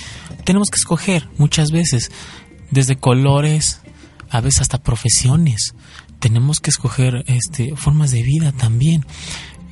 tenemos 0.46 0.70
que 0.72 0.78
escoger 0.78 1.30
muchas 1.38 1.70
veces, 1.70 2.10
desde 2.72 2.96
colores, 2.96 3.82
a 4.32 4.42
veces 4.42 4.62
hasta 4.62 4.82
profesiones 4.82 5.76
tenemos 6.26 6.60
que 6.60 6.72
escoger 6.72 7.24
este, 7.28 7.76
formas 7.76 8.10
de 8.10 8.24
vida 8.24 8.52
también. 8.52 9.06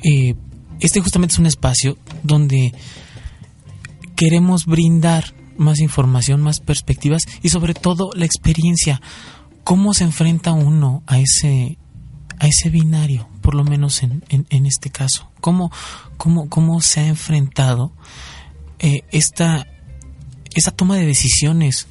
Eh, 0.03 0.35
este 0.79 1.01
justamente 1.01 1.33
es 1.33 1.39
un 1.39 1.47
espacio 1.47 1.97
donde 2.21 2.75
queremos 4.15 4.67
brindar 4.67 5.33
más 5.57 5.79
información, 5.79 6.41
más 6.41 6.59
perspectivas 6.59 7.23
y 7.41 7.49
sobre 7.49 7.73
todo 7.73 8.11
la 8.13 8.25
experiencia. 8.25 9.01
¿Cómo 9.63 9.95
se 9.95 10.03
enfrenta 10.03 10.51
uno 10.51 11.01
a 11.07 11.17
ese, 11.17 11.79
a 12.37 12.45
ese 12.45 12.69
binario, 12.69 13.27
por 13.41 13.55
lo 13.55 13.63
menos 13.63 14.03
en, 14.03 14.23
en, 14.29 14.65
este 14.67 14.91
caso? 14.91 15.31
¿Cómo, 15.41 15.71
cómo, 16.17 16.49
cómo 16.49 16.81
se 16.81 16.99
ha 16.99 17.07
enfrentado 17.07 17.93
eh, 18.77 19.01
esta, 19.11 19.65
esta 20.53 20.69
toma 20.69 20.97
de 20.97 21.07
decisiones? 21.07 21.87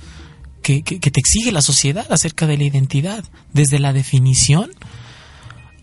Que, 0.63 0.83
te 0.83 1.21
exige 1.21 1.53
la 1.53 1.63
sociedad 1.63 2.07
acerca 2.11 2.47
de 2.47 2.57
la 2.57 2.65
identidad, 2.65 3.25
desde 3.53 3.79
la 3.79 3.93
definición 3.93 4.71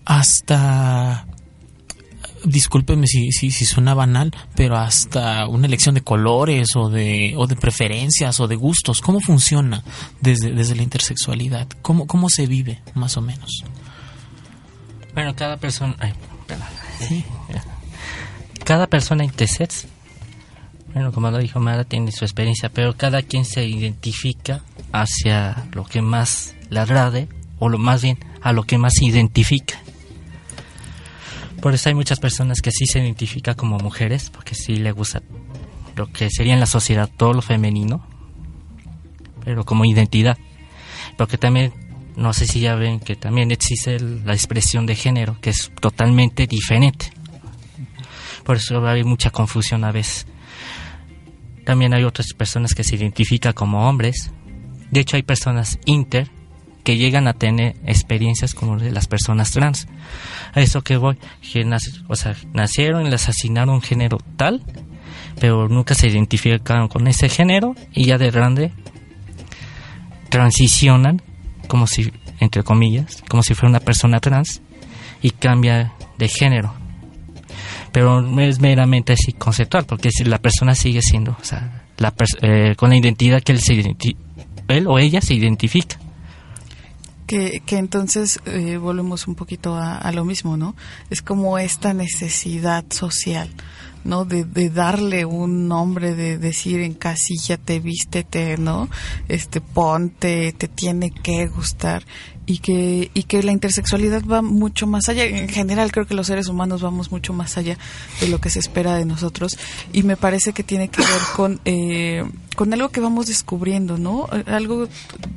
hasta 0.05 1.27
discúlpeme 2.45 3.05
si, 3.05 3.31
si, 3.31 3.51
si, 3.51 3.65
suena 3.65 3.93
banal, 3.93 4.33
pero 4.55 4.77
hasta 4.77 5.45
una 5.47 5.67
elección 5.67 5.93
de 5.95 6.01
colores 6.01 6.69
o 6.75 6.89
de, 6.89 7.33
o 7.37 7.47
de 7.47 7.55
preferencias 7.55 8.39
o 8.39 8.47
de 8.47 8.55
gustos. 8.55 9.01
¿Cómo 9.01 9.19
funciona 9.19 9.83
desde, 10.21 10.53
desde 10.53 10.75
la 10.75 10.83
intersexualidad? 10.83 11.67
¿Cómo, 11.81 12.07
¿Cómo 12.07 12.29
se 12.29 12.47
vive, 12.47 12.81
más 12.95 13.17
o 13.17 13.21
menos? 13.21 13.63
Bueno, 15.13 15.35
cada 15.35 15.57
persona... 15.57 15.95
Cada 18.63 18.87
persona 18.87 19.23
intersex 19.23 19.87
bueno, 20.93 21.11
como 21.11 21.29
lo 21.31 21.37
dijo 21.37 21.59
Mara, 21.59 21.83
tiene 21.83 22.11
su 22.11 22.25
experiencia, 22.25 22.69
pero 22.69 22.95
cada 22.95 23.21
quien 23.21 23.45
se 23.45 23.65
identifica 23.65 24.63
hacia 24.91 25.67
lo 25.73 25.85
que 25.85 26.01
más 26.01 26.55
le 26.69 26.79
agrade, 26.79 27.27
o 27.59 27.69
lo 27.69 27.77
más 27.77 28.01
bien 28.01 28.17
a 28.41 28.53
lo 28.53 28.63
que 28.63 28.77
más 28.77 29.01
identifica. 29.01 29.79
Por 31.61 31.73
eso 31.73 31.89
hay 31.89 31.95
muchas 31.95 32.19
personas 32.19 32.61
que 32.61 32.71
sí 32.71 32.85
se 32.85 32.99
identifican 32.99 33.53
como 33.53 33.77
mujeres, 33.77 34.29
porque 34.29 34.55
sí 34.55 34.77
le 34.77 34.91
gusta 34.91 35.21
lo 35.95 36.07
que 36.07 36.29
sería 36.29 36.53
en 36.53 36.61
la 36.61 36.65
sociedad 36.65 37.09
todo 37.17 37.33
lo 37.33 37.41
femenino, 37.41 38.05
pero 39.43 39.65
como 39.65 39.83
identidad. 39.83 40.37
Porque 41.17 41.37
también, 41.37 41.73
no 42.15 42.33
sé 42.33 42.47
si 42.47 42.61
ya 42.61 42.75
ven 42.75 43.01
que 43.01 43.17
también 43.17 43.51
existe 43.51 43.99
la 43.99 44.33
expresión 44.33 44.85
de 44.85 44.95
género, 44.95 45.37
que 45.41 45.49
es 45.49 45.71
totalmente 45.81 46.47
diferente. 46.47 47.11
Por 48.45 48.55
eso 48.55 48.81
va 48.81 48.89
a 48.89 48.91
haber 48.91 49.05
mucha 49.05 49.29
confusión 49.29 49.83
a 49.83 49.91
veces. 49.91 50.25
También 51.69 51.93
hay 51.93 52.03
otras 52.03 52.33
personas 52.33 52.73
que 52.73 52.83
se 52.83 52.95
identifican 52.95 53.53
como 53.53 53.87
hombres. 53.87 54.31
De 54.89 55.01
hecho, 55.01 55.17
hay 55.17 55.21
personas 55.21 55.77
inter 55.85 56.27
que 56.83 56.97
llegan 56.97 57.27
a 57.27 57.33
tener 57.33 57.75
experiencias 57.85 58.55
como 58.55 58.75
de 58.79 58.89
las 58.89 59.05
personas 59.05 59.51
trans. 59.51 59.87
A 60.55 60.61
eso 60.61 60.81
que 60.81 60.97
voy, 60.97 61.19
que 61.43 61.63
o 62.07 62.15
sea, 62.15 62.35
nacieron 62.53 63.05
y 63.05 63.11
les 63.11 63.29
asignaron 63.29 63.75
un 63.75 63.81
género 63.83 64.17
tal, 64.35 64.63
pero 65.39 65.69
nunca 65.69 65.93
se 65.93 66.07
identificaron 66.07 66.87
con 66.87 67.07
ese 67.07 67.29
género 67.29 67.75
y 67.93 68.05
ya 68.05 68.17
de 68.17 68.31
grande 68.31 68.71
transicionan 70.29 71.21
como 71.67 71.85
si, 71.85 72.11
entre 72.39 72.63
comillas, 72.63 73.23
como 73.29 73.43
si 73.43 73.53
fuera 73.53 73.69
una 73.69 73.79
persona 73.79 74.19
trans 74.19 74.63
y 75.21 75.29
cambia 75.29 75.93
de 76.17 76.29
género 76.29 76.78
pero 77.91 78.39
es 78.39 78.59
meramente 78.59 79.13
así 79.13 79.33
conceptual, 79.33 79.85
porque 79.85 80.09
la 80.25 80.39
persona 80.39 80.75
sigue 80.75 81.01
siendo, 81.01 81.37
o 81.39 81.43
sea, 81.43 81.83
la 81.97 82.13
eh, 82.41 82.75
con 82.75 82.89
la 82.89 82.97
identidad 82.97 83.41
que 83.41 83.51
él, 83.51 83.59
se 83.59 83.95
él 84.67 84.87
o 84.87 84.99
ella 84.99 85.21
se 85.21 85.33
identifica. 85.33 85.97
Que, 87.27 87.61
que 87.63 87.77
entonces 87.77 88.39
eh, 88.45 88.77
volvemos 88.77 89.27
un 89.27 89.35
poquito 89.35 89.75
a, 89.75 90.11
lo 90.11 90.25
mismo, 90.25 90.57
¿no? 90.57 90.75
Es 91.11 91.21
como 91.21 91.59
esta 91.59 91.93
necesidad 91.93 92.85
social, 92.89 93.49
¿no? 94.03 94.25
De, 94.25 94.45
darle 94.71 95.25
un 95.25 95.67
nombre, 95.67 96.15
de 96.15 96.39
decir 96.39 96.79
en 96.81 96.95
te 96.95 97.79
vístete, 97.79 98.57
¿no? 98.57 98.89
Este, 99.27 99.61
ponte, 99.61 100.53
te 100.53 100.67
tiene 100.67 101.11
que 101.11 101.45
gustar 101.47 102.03
y 102.49 102.57
que, 102.57 103.11
y 103.13 103.23
que 103.23 103.43
la 103.43 103.51
intersexualidad 103.51 104.23
va 104.25 104.41
mucho 104.41 104.87
más 104.87 105.07
allá. 105.07 105.23
En 105.23 105.49
general 105.49 105.91
creo 105.91 106.07
que 106.07 106.15
los 106.15 106.25
seres 106.25 106.47
humanos 106.47 106.81
vamos 106.81 107.11
mucho 107.11 107.31
más 107.31 107.59
allá 107.59 107.77
de 108.21 108.27
lo 108.27 108.41
que 108.41 108.49
se 108.49 108.57
espera 108.57 108.95
de 108.95 109.05
nosotros 109.05 109.59
y 109.93 110.01
me 110.01 110.17
parece 110.17 110.51
que 110.51 110.63
tiene 110.63 110.87
que 110.87 111.03
ver 111.03 111.21
con, 111.35 111.61
eh, 111.65 112.23
con 112.55 112.73
algo 112.73 112.89
que 112.89 113.01
vamos 113.01 113.27
descubriendo, 113.27 113.99
¿no? 113.99 114.27
Algo 114.47 114.87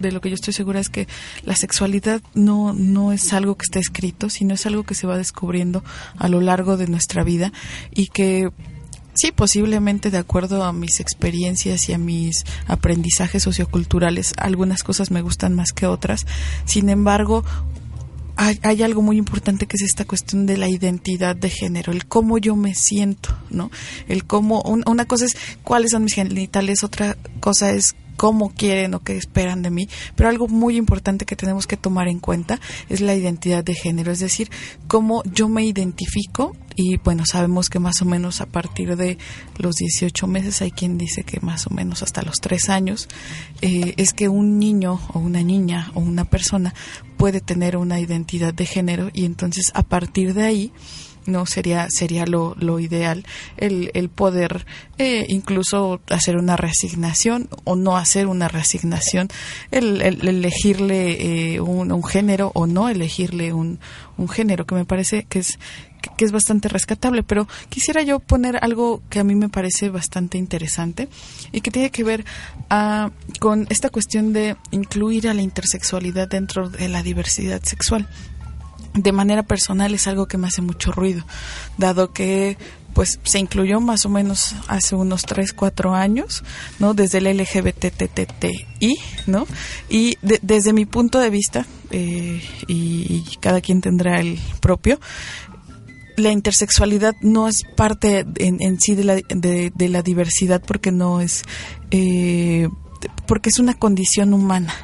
de 0.00 0.10
lo 0.10 0.22
que 0.22 0.30
yo 0.30 0.36
estoy 0.36 0.54
segura 0.54 0.80
es 0.80 0.88
que 0.88 1.06
la 1.44 1.54
sexualidad 1.54 2.22
no, 2.32 2.72
no 2.72 3.12
es 3.12 3.34
algo 3.34 3.56
que 3.56 3.64
esté 3.64 3.78
escrito, 3.78 4.30
sino 4.30 4.54
es 4.54 4.64
algo 4.64 4.84
que 4.84 4.94
se 4.94 5.06
va 5.06 5.18
descubriendo 5.18 5.84
a 6.16 6.28
lo 6.28 6.40
largo 6.40 6.78
de 6.78 6.86
nuestra 6.86 7.24
vida 7.24 7.52
y 7.94 8.06
que 8.06 8.50
Sí, 9.14 9.30
posiblemente 9.30 10.10
de 10.10 10.18
acuerdo 10.18 10.64
a 10.64 10.72
mis 10.72 11.00
experiencias 11.00 11.88
y 11.88 11.92
a 11.92 11.98
mis 11.98 12.44
aprendizajes 12.66 13.42
socioculturales, 13.42 14.32
algunas 14.38 14.82
cosas 14.82 15.10
me 15.10 15.20
gustan 15.20 15.54
más 15.54 15.72
que 15.72 15.86
otras. 15.86 16.26
Sin 16.64 16.88
embargo, 16.88 17.44
hay, 18.36 18.82
algo 18.82 19.02
muy 19.02 19.18
importante 19.18 19.66
que 19.66 19.76
es 19.76 19.82
esta 19.82 20.04
cuestión 20.04 20.46
de 20.46 20.56
la 20.56 20.68
identidad 20.68 21.36
de 21.36 21.50
género, 21.50 21.92
el 21.92 22.06
cómo 22.06 22.38
yo 22.38 22.56
me 22.56 22.74
siento, 22.74 23.36
¿no? 23.50 23.70
El 24.08 24.24
cómo, 24.24 24.62
una 24.62 25.04
cosa 25.04 25.26
es 25.26 25.36
cuáles 25.62 25.90
son 25.90 26.04
mis 26.04 26.14
genitales, 26.14 26.82
otra 26.82 27.16
cosa 27.40 27.72
es 27.72 27.94
cómo 28.16 28.52
quieren 28.54 28.94
o 28.94 29.00
qué 29.00 29.16
esperan 29.16 29.62
de 29.62 29.70
mí, 29.70 29.88
pero 30.16 30.28
algo 30.28 30.48
muy 30.48 30.76
importante 30.76 31.24
que 31.24 31.36
tenemos 31.36 31.66
que 31.66 31.76
tomar 31.76 32.08
en 32.08 32.20
cuenta 32.20 32.60
es 32.88 33.00
la 33.00 33.14
identidad 33.14 33.64
de 33.64 33.74
género, 33.74 34.12
es 34.12 34.20
decir, 34.20 34.50
cómo 34.86 35.22
yo 35.24 35.48
me 35.48 35.64
identifico 35.64 36.56
y 36.74 36.96
bueno, 36.96 37.24
sabemos 37.26 37.68
que 37.68 37.78
más 37.78 38.00
o 38.02 38.04
menos 38.04 38.40
a 38.40 38.46
partir 38.46 38.96
de 38.96 39.18
los 39.58 39.74
18 39.76 40.26
meses, 40.26 40.62
hay 40.62 40.70
quien 40.70 40.98
dice 40.98 41.24
que 41.24 41.40
más 41.40 41.66
o 41.66 41.70
menos 41.70 42.02
hasta 42.02 42.22
los 42.22 42.40
3 42.40 42.70
años, 42.70 43.08
eh, 43.60 43.94
es 43.96 44.12
que 44.12 44.28
un 44.28 44.58
niño 44.58 45.00
o 45.12 45.18
una 45.18 45.42
niña 45.42 45.90
o 45.94 46.00
una 46.00 46.24
persona 46.24 46.74
puede 47.16 47.40
tener 47.40 47.76
una 47.76 48.00
identidad 48.00 48.54
de 48.54 48.66
género 48.66 49.10
y 49.12 49.24
entonces 49.24 49.70
a 49.74 49.82
partir 49.82 50.34
de 50.34 50.44
ahí 50.44 50.72
no 51.26 51.46
sería 51.46 51.88
sería 51.90 52.26
lo, 52.26 52.54
lo 52.58 52.80
ideal 52.80 53.24
el, 53.56 53.90
el 53.94 54.08
poder 54.08 54.66
eh, 54.98 55.26
incluso 55.28 56.00
hacer 56.08 56.36
una 56.36 56.56
reasignación 56.56 57.48
o 57.64 57.76
no 57.76 57.96
hacer 57.96 58.26
una 58.26 58.48
reasignación 58.48 59.28
el, 59.70 60.00
elegirle 60.00 61.54
eh, 61.54 61.60
un, 61.60 61.92
un, 61.92 62.04
género 62.04 62.52
o 62.54 62.66
no 62.66 62.88
elegirle 62.88 63.52
un, 63.52 63.78
un 64.16 64.28
género 64.28 64.66
que 64.66 64.74
me 64.74 64.84
parece 64.84 65.24
que 65.24 65.40
es 65.40 65.58
que, 66.16 66.24
es 66.24 66.32
bastante 66.32 66.68
rescatable. 66.68 67.22
Pero 67.22 67.46
quisiera 67.68 68.02
yo 68.02 68.18
poner 68.18 68.58
algo 68.62 69.02
que 69.08 69.20
a 69.20 69.24
mí 69.24 69.34
me 69.34 69.48
parece 69.48 69.88
bastante 69.88 70.38
interesante 70.38 71.08
y 71.52 71.60
que 71.60 71.70
tiene 71.70 71.90
que 71.90 72.04
ver 72.04 72.24
ah, 72.68 73.10
con 73.40 73.66
esta 73.70 73.88
cuestión 73.88 74.32
de 74.32 74.56
incluir 74.70 75.28
a 75.28 75.34
la 75.34 75.42
intersexualidad 75.42 76.28
dentro 76.28 76.68
de 76.68 76.88
la 76.88 77.02
diversidad 77.02 77.62
sexual 77.62 78.08
de 78.94 79.12
manera 79.12 79.42
personal 79.42 79.94
es 79.94 80.06
algo 80.06 80.26
que 80.26 80.38
me 80.38 80.48
hace 80.48 80.62
mucho 80.62 80.92
ruido, 80.92 81.24
dado 81.78 82.12
que 82.12 82.56
pues 82.94 83.18
se 83.22 83.38
incluyó 83.38 83.80
más 83.80 84.04
o 84.04 84.08
menos 84.08 84.54
hace 84.68 84.94
unos 84.94 85.22
3, 85.22 85.52
4 85.54 85.94
años, 85.94 86.44
¿no? 86.78 86.94
Desde 86.94 87.18
el 87.18 87.38
LGBTTTI, 87.38 88.96
¿no? 89.26 89.46
Y 89.88 90.18
desde 90.20 90.72
mi 90.72 90.84
punto 90.84 91.18
de 91.18 91.30
vista, 91.30 91.66
eh, 91.90 92.42
y, 92.68 93.24
cada 93.40 93.60
quien 93.60 93.80
tendrá 93.80 94.20
el 94.20 94.38
propio, 94.60 95.00
la 96.16 96.30
intersexualidad 96.30 97.14
no 97.22 97.48
es 97.48 97.62
parte 97.76 98.26
en, 98.36 98.80
sí 98.80 98.94
de 98.94 99.04
la, 99.04 99.14
de, 99.14 99.88
la, 99.88 100.02
diversidad 100.02 100.62
porque 100.64 100.92
no 100.92 101.22
es, 101.22 101.42
eh, 101.90 102.68
porque 103.26 103.48
es 103.48 103.58
una 103.58 103.74
condición 103.74 104.34
humana 104.34 104.74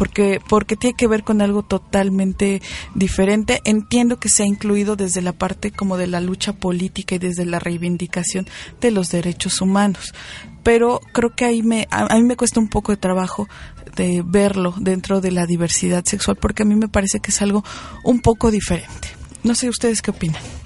porque 0.00 0.40
porque 0.48 0.76
tiene 0.76 0.96
que 0.96 1.06
ver 1.06 1.24
con 1.24 1.42
algo 1.42 1.62
totalmente 1.62 2.62
diferente. 2.94 3.60
Entiendo 3.66 4.18
que 4.18 4.30
se 4.30 4.44
ha 4.44 4.46
incluido 4.46 4.96
desde 4.96 5.20
la 5.20 5.34
parte 5.34 5.72
como 5.72 5.98
de 5.98 6.06
la 6.06 6.22
lucha 6.22 6.54
política 6.54 7.16
y 7.16 7.18
desde 7.18 7.44
la 7.44 7.58
reivindicación 7.58 8.48
de 8.80 8.92
los 8.92 9.10
derechos 9.10 9.60
humanos, 9.60 10.14
pero 10.62 11.02
creo 11.12 11.36
que 11.36 11.44
ahí 11.44 11.62
me 11.62 11.86
a, 11.90 12.16
mí 12.16 12.22
me 12.22 12.36
cuesta 12.36 12.60
un 12.60 12.70
poco 12.70 12.92
de 12.92 12.96
trabajo 12.96 13.46
de 13.94 14.22
verlo 14.24 14.72
dentro 14.78 15.20
de 15.20 15.32
la 15.32 15.44
diversidad 15.44 16.02
sexual 16.06 16.38
porque 16.38 16.62
a 16.62 16.66
mí 16.66 16.76
me 16.76 16.88
parece 16.88 17.20
que 17.20 17.30
es 17.30 17.42
algo 17.42 17.62
un 18.02 18.20
poco 18.20 18.50
diferente. 18.50 19.08
No 19.42 19.54
sé 19.54 19.68
ustedes 19.68 20.00
qué 20.00 20.12
opinan. 20.12 20.59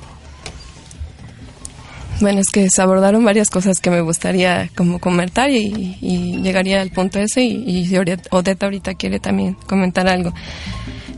Bueno, 2.21 2.41
es 2.41 2.49
que 2.51 2.71
se 2.71 2.81
abordaron 2.81 3.25
varias 3.25 3.51
cosas 3.51 3.81
que 3.81 3.91
me 3.91 4.01
gustaría 4.01 4.71
como 4.77 4.99
comentar 4.99 5.51
y, 5.51 5.97
llegaría 6.43 6.81
al 6.81 6.91
punto 6.91 7.19
ese 7.19 7.43
y, 7.43 7.87
y 7.87 7.97
Odeta 8.31 8.67
ahorita 8.67 8.95
quiere 8.95 9.19
también 9.19 9.55
comentar 9.67 10.07
algo. 10.07 10.33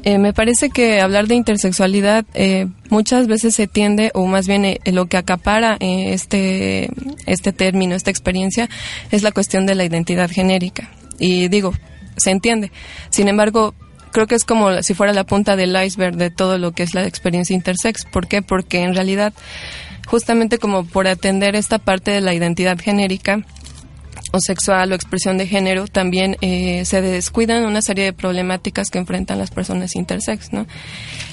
Eh, 0.07 0.19
me 0.19 0.33
parece 0.33 0.71
que 0.71 1.01
hablar 1.01 1.27
de 1.27 1.35
intersexualidad 1.35 2.25
eh, 2.35 2.69
muchas 2.91 3.27
veces 3.27 3.57
se 3.57 3.67
tiende, 3.67 4.13
o 4.15 4.25
más 4.27 4.47
bien 4.47 4.65
eh, 4.65 4.79
lo 4.87 5.07
que 5.07 5.17
acapara 5.17 5.77
este, 5.81 6.91
este 7.27 7.53
término, 7.53 7.97
esta 7.97 8.13
experiencia, 8.13 8.71
es 9.11 9.25
la 9.25 9.33
cuestión 9.33 9.67
de 9.67 9.75
la 9.75 9.85
identidad 9.85 10.31
genérica. 10.31 10.91
Y 11.19 11.49
digo, 11.49 11.73
se 12.17 12.31
entiende. 12.31 12.71
Sin 13.11 13.27
embargo, 13.27 13.75
creo 14.13 14.29
que 14.29 14.37
es 14.37 14.45
como 14.45 14.81
si 14.85 14.95
fuera 14.95 15.13
la 15.13 15.25
punta 15.25 15.57
del 15.57 15.77
iceberg 15.77 16.15
de 16.15 16.31
todo 16.31 16.57
lo 16.57 16.71
que 16.71 16.85
es 16.85 16.95
la 16.95 17.05
experiencia 17.05 17.55
intersex. 17.55 18.05
¿Por 18.05 18.29
qué? 18.29 18.43
Porque 18.43 18.83
en 18.83 18.95
realidad 18.95 19.35
justamente 20.07 20.59
como 20.59 20.85
por 20.85 21.07
atender 21.07 21.57
esta 21.57 21.79
parte 21.79 22.11
de 22.11 22.21
la 22.21 22.35
identidad 22.35 22.79
genérica 22.79 23.45
o 24.33 24.41
sexual 24.41 24.93
o 24.93 24.95
expresión 24.95 25.39
de 25.39 25.47
género, 25.47 25.87
también 25.87 26.37
eh, 26.41 26.85
se 26.85 27.01
descuidan 27.01 27.65
una 27.65 27.83
serie 27.83 28.05
de 28.05 28.13
problemáticas 28.13 28.91
que 28.91 28.99
enfrentan 28.99 29.39
las 29.39 29.51
personas 29.51 29.95
intersex, 29.95 30.53
¿no? 30.53 30.67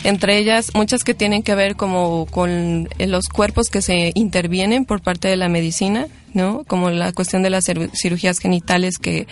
Entre 0.04 0.38
ellas, 0.38 0.72
muchas 0.74 1.04
que 1.04 1.14
tienen 1.14 1.44
que 1.44 1.56
ver 1.56 1.76
como 1.76 2.26
con 2.26 2.90
eh, 2.98 3.08
los 3.08 3.26
cuerpos 3.26 3.70
que 3.70 3.82
se 3.82 4.12
intervienen 4.16 4.86
por 4.86 5.02
parte 5.02 5.28
de 5.28 5.38
la 5.38 5.50
medicina, 5.50 6.08
¿no? 6.34 6.64
Como 6.66 6.90
la 6.90 7.12
cuestión 7.14 7.44
de 7.44 7.50
las 7.50 7.66
cirugías 7.66 8.40
genitales 8.40 8.98
que 8.98 9.28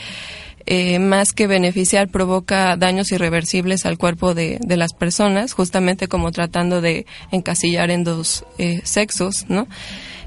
eh, 0.65 0.99
más 0.99 1.33
que 1.33 1.47
beneficiar, 1.47 2.09
provoca 2.09 2.75
daños 2.77 3.11
irreversibles 3.11 3.85
al 3.85 3.97
cuerpo 3.97 4.33
de, 4.33 4.59
las 4.67 4.93
personas, 4.93 5.53
justamente 5.53 6.07
como 6.07 6.31
tratando 6.31 6.81
de 6.81 7.05
encasillar 7.31 7.91
en 7.91 8.03
dos 8.03 8.45
eh, 8.57 8.81
sexos, 8.83 9.45
¿no? 9.49 9.67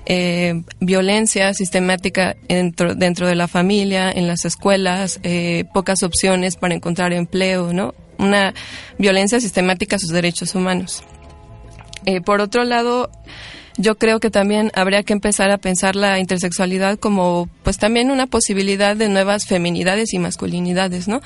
Eh, 0.07 0.63
violencia 0.81 1.55
sistemática 1.55 2.37
dentro, 2.47 2.95
dentro 2.95 3.27
de 3.27 3.35
la 3.35 3.49
familia, 3.49 4.11
en 4.11 4.27
las 4.27 4.45
escuelas, 4.45 5.21
pocas 5.73 6.03
opciones 6.03 6.57
para 6.57 6.75
encontrar 6.75 7.13
empleo, 7.13 7.73
¿no? 7.73 7.95
Una 8.19 8.53
violencia 8.99 9.41
sistemática 9.41 9.97
a 9.97 9.99
sus 9.99 10.11
derechos 10.11 10.55
humanos. 10.55 11.03
por 12.27 12.41
otro 12.43 12.65
lado, 12.65 13.11
yo 13.77 13.97
creo 13.97 14.21
que 14.21 14.31
también 14.31 14.71
habría 14.75 15.03
que 15.03 15.13
empezar 15.13 15.51
a 15.51 15.59
pensar 15.59 15.97
la 15.97 16.21
intersexualidad 16.21 16.99
como 16.99 17.49
pues 17.65 17.79
también 17.79 18.11
una 18.11 18.27
posibilidad 18.27 18.95
de 18.95 19.09
nuevas 19.09 19.47
feminidades 19.47 20.13
y 20.15 20.19
masculinidades, 20.19 21.09
¿no? 21.09 21.21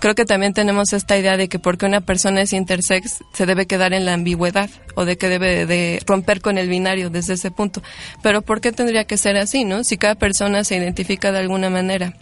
Creo 0.00 0.14
que 0.14 0.24
también 0.24 0.52
tenemos 0.52 0.92
esta 0.92 1.16
idea 1.16 1.36
de 1.36 1.48
que 1.48 1.58
porque 1.58 1.86
una 1.86 2.00
persona 2.00 2.42
es 2.42 2.52
intersex 2.52 3.22
se 3.32 3.46
debe 3.46 3.66
quedar 3.66 3.92
en 3.92 4.04
la 4.04 4.14
ambigüedad 4.14 4.68
o 4.96 5.04
de 5.04 5.16
que 5.16 5.28
debe 5.28 5.64
de 5.66 6.02
romper 6.06 6.40
con 6.40 6.58
el 6.58 6.68
binario 6.68 7.08
desde 7.08 7.34
ese 7.34 7.50
punto. 7.50 7.82
Pero 8.22 8.42
¿por 8.42 8.60
qué 8.60 8.72
tendría 8.72 9.04
que 9.04 9.16
ser 9.16 9.36
así, 9.36 9.64
no? 9.64 9.84
Si 9.84 9.96
cada 9.96 10.16
persona 10.16 10.64
se 10.64 10.76
identifica 10.76 11.30
de 11.30 11.38
alguna 11.38 11.70
manera, 11.70 12.14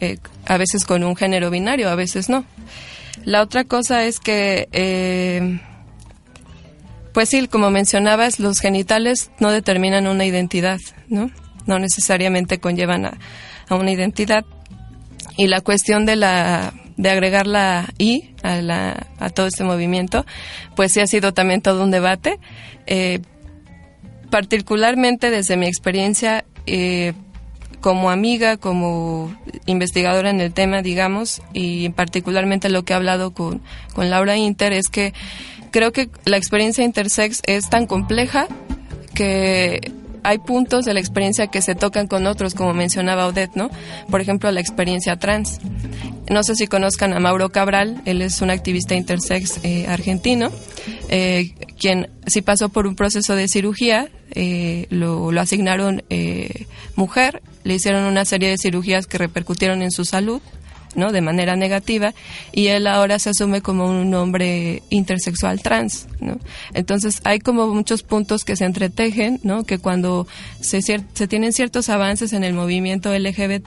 eh, 0.00 0.16
a 0.46 0.56
veces 0.56 0.84
con 0.84 1.04
un 1.04 1.14
género 1.14 1.50
binario, 1.50 1.90
a 1.90 1.94
veces 1.94 2.30
no. 2.30 2.46
La 3.24 3.42
otra 3.42 3.64
cosa 3.64 4.04
es 4.04 4.20
que 4.20 4.68
eh, 4.72 5.60
pues 7.16 7.30
sí, 7.30 7.48
como 7.48 7.70
mencionabas, 7.70 8.40
los 8.40 8.60
genitales 8.60 9.30
no 9.40 9.50
determinan 9.50 10.06
una 10.06 10.26
identidad, 10.26 10.78
¿no? 11.08 11.30
No 11.64 11.78
necesariamente 11.78 12.60
conllevan 12.60 13.06
a, 13.06 13.18
una 13.70 13.90
identidad. 13.90 14.44
Y 15.38 15.46
la 15.46 15.62
cuestión 15.62 16.04
de 16.04 16.16
la 16.16 16.74
de 16.98 17.08
agregar 17.08 17.46
la 17.46 17.88
I 17.96 18.34
a, 18.42 18.56
la, 18.56 19.06
todo 19.32 19.46
este 19.46 19.64
movimiento, 19.64 20.26
pues 20.74 20.92
sí 20.92 21.00
ha 21.00 21.06
sido 21.06 21.32
también 21.32 21.62
todo 21.62 21.84
un 21.84 21.90
debate. 21.90 22.38
Eh, 22.86 23.20
particularmente 24.28 25.30
desde 25.30 25.56
mi 25.56 25.68
experiencia 25.68 26.44
eh, 26.66 27.14
como 27.80 28.10
amiga, 28.10 28.58
como 28.58 29.34
investigadora 29.64 30.28
en 30.28 30.42
el 30.42 30.52
tema, 30.52 30.82
digamos, 30.82 31.40
y 31.54 31.88
particularmente 31.90 32.68
lo 32.68 32.84
que 32.84 32.92
he 32.92 32.96
hablado 32.96 33.32
con, 33.32 33.62
con 33.94 34.10
Laura 34.10 34.36
Inter, 34.36 34.74
es 34.74 34.88
que 34.88 35.14
creo 35.70 35.92
que 35.92 36.08
la 36.24 36.36
experiencia 36.36 36.84
intersex 36.84 37.42
es 37.46 37.68
tan 37.68 37.86
compleja 37.86 38.48
que 39.14 39.92
hay 40.26 40.38
puntos 40.38 40.84
de 40.84 40.92
la 40.92 40.98
experiencia 40.98 41.46
que 41.46 41.62
se 41.62 41.76
tocan 41.76 42.08
con 42.08 42.26
otros, 42.26 42.54
como 42.54 42.74
mencionaba 42.74 43.28
Odette, 43.28 43.54
¿no? 43.54 43.70
Por 44.10 44.20
ejemplo, 44.20 44.50
la 44.50 44.60
experiencia 44.60 45.16
trans. 45.20 45.60
No 46.28 46.42
sé 46.42 46.56
si 46.56 46.66
conozcan 46.66 47.12
a 47.12 47.20
Mauro 47.20 47.50
Cabral, 47.50 48.02
él 48.06 48.20
es 48.22 48.42
un 48.42 48.50
activista 48.50 48.96
intersex 48.96 49.60
eh, 49.62 49.86
argentino, 49.86 50.50
eh, 51.08 51.54
quien 51.78 52.10
sí 52.26 52.42
pasó 52.42 52.70
por 52.70 52.88
un 52.88 52.96
proceso 52.96 53.36
de 53.36 53.46
cirugía, 53.46 54.08
eh, 54.32 54.88
lo, 54.90 55.30
lo, 55.30 55.40
asignaron 55.40 56.02
mujer, 56.96 57.40
le 57.62 57.74
hicieron 57.74 58.02
una 58.02 58.24
serie 58.24 58.48
de 58.48 58.56
cirugías 58.58 59.06
que 59.06 59.18
repercutieron 59.18 59.80
en 59.82 59.92
su 59.92 60.04
salud, 60.04 60.42
¿no? 60.96 61.12
De 61.12 61.20
manera 61.20 61.56
negativa 61.56 62.14
y 62.52 62.68
él 62.68 62.86
ahora 62.86 63.18
se 63.18 63.30
asume 63.30 63.60
como 63.60 63.86
un 63.86 64.12
hombre 64.14 64.82
intersexual 64.90 65.60
trans. 65.62 66.08
Entonces 66.74 67.20
hay 67.24 67.38
como 67.38 67.68
muchos 67.68 68.02
puntos 68.02 68.44
que 68.44 68.56
se 68.56 68.64
entretejen, 68.64 69.40
¿no? 69.42 69.64
Que 69.64 69.78
cuando 69.78 70.26
se, 70.60 70.80
se 70.82 71.28
tienen 71.28 71.52
ciertos 71.52 71.88
avances 71.88 72.32
en 72.32 72.44
el 72.44 72.54
movimiento 72.54 73.16
LGBT 73.16 73.66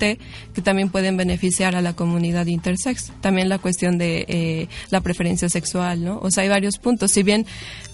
que 0.54 0.62
también 0.64 0.90
pueden 0.90 1.18
beneficiar 1.18 1.76
a 1.76 1.82
la 1.82 1.94
comunidad 1.94 2.48
intersex. 2.48 3.12
También 3.22 3.50
la 3.50 3.60
cuestión 3.60 3.98
de 3.98 4.26
eh, 4.28 4.68
la 4.90 5.02
preferencia 5.02 5.50
sexual, 5.50 6.04
¿no? 6.04 6.20
O 6.22 6.32
sea, 6.32 6.44
hay 6.44 6.50
varios 6.50 6.78
puntos. 6.78 7.12
Si 7.12 7.24
bien 7.24 7.46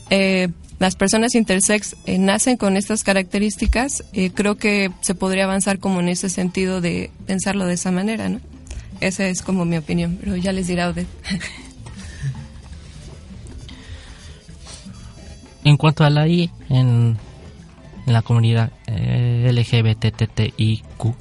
eh, 0.10 0.50
las 0.80 0.96
personas 0.96 1.36
intersex 1.36 1.96
eh, 2.06 2.18
nacen 2.18 2.58
con 2.58 2.78
estas 2.78 3.04
características, 3.04 4.04
creo 4.34 4.56
que 4.56 4.92
se 5.02 5.16
podría 5.16 5.46
avanzar 5.46 5.80
como 5.80 6.00
en 6.00 6.10
ese 6.10 6.30
sentido 6.30 6.82
de 6.82 7.12
pensarlo 7.26 7.66
de 7.66 7.74
esa 7.74 7.92
manera, 7.92 8.30
¿no? 8.30 8.40
Esa 9.00 9.28
es 9.28 9.42
como 9.42 9.66
mi 9.66 9.78
opinión, 9.78 10.18
pero 10.20 10.36
ya 10.36 10.52
les 10.52 10.68
dirá 10.68 10.90
Odette. 10.90 11.08
En 15.64 15.78
cuanto 15.78 16.04
a 16.04 16.12
la 16.12 16.28
I 16.28 16.52
en, 16.70 17.18
la 18.06 18.22
comunidad 18.22 18.72
eh, 18.86 19.50
LGBTTIQ, 19.52 21.16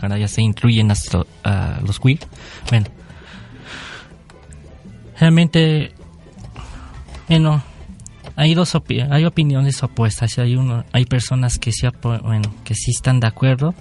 ahora 0.00 0.16
ya 0.16 0.28
se 0.28 0.42
incluyen 0.42 0.92
a 0.92 1.80
los 1.84 1.98
queer, 1.98 2.20
bueno, 2.70 2.86
realmente, 5.18 5.92
bueno, 7.28 7.64
hay 8.36 8.54
dos 8.54 8.78
hay 9.10 9.24
opiniones 9.24 9.82
opuestas, 9.82 10.38
hay 10.38 10.54
uno, 10.54 10.84
hay 10.92 11.04
personas 11.04 11.58
que 11.58 11.72
sí, 11.72 11.88
bueno, 12.00 12.54
que 12.62 12.76
sí 12.76 12.92
están 12.92 13.18
de 13.18 13.26
acuerdo 13.26 13.74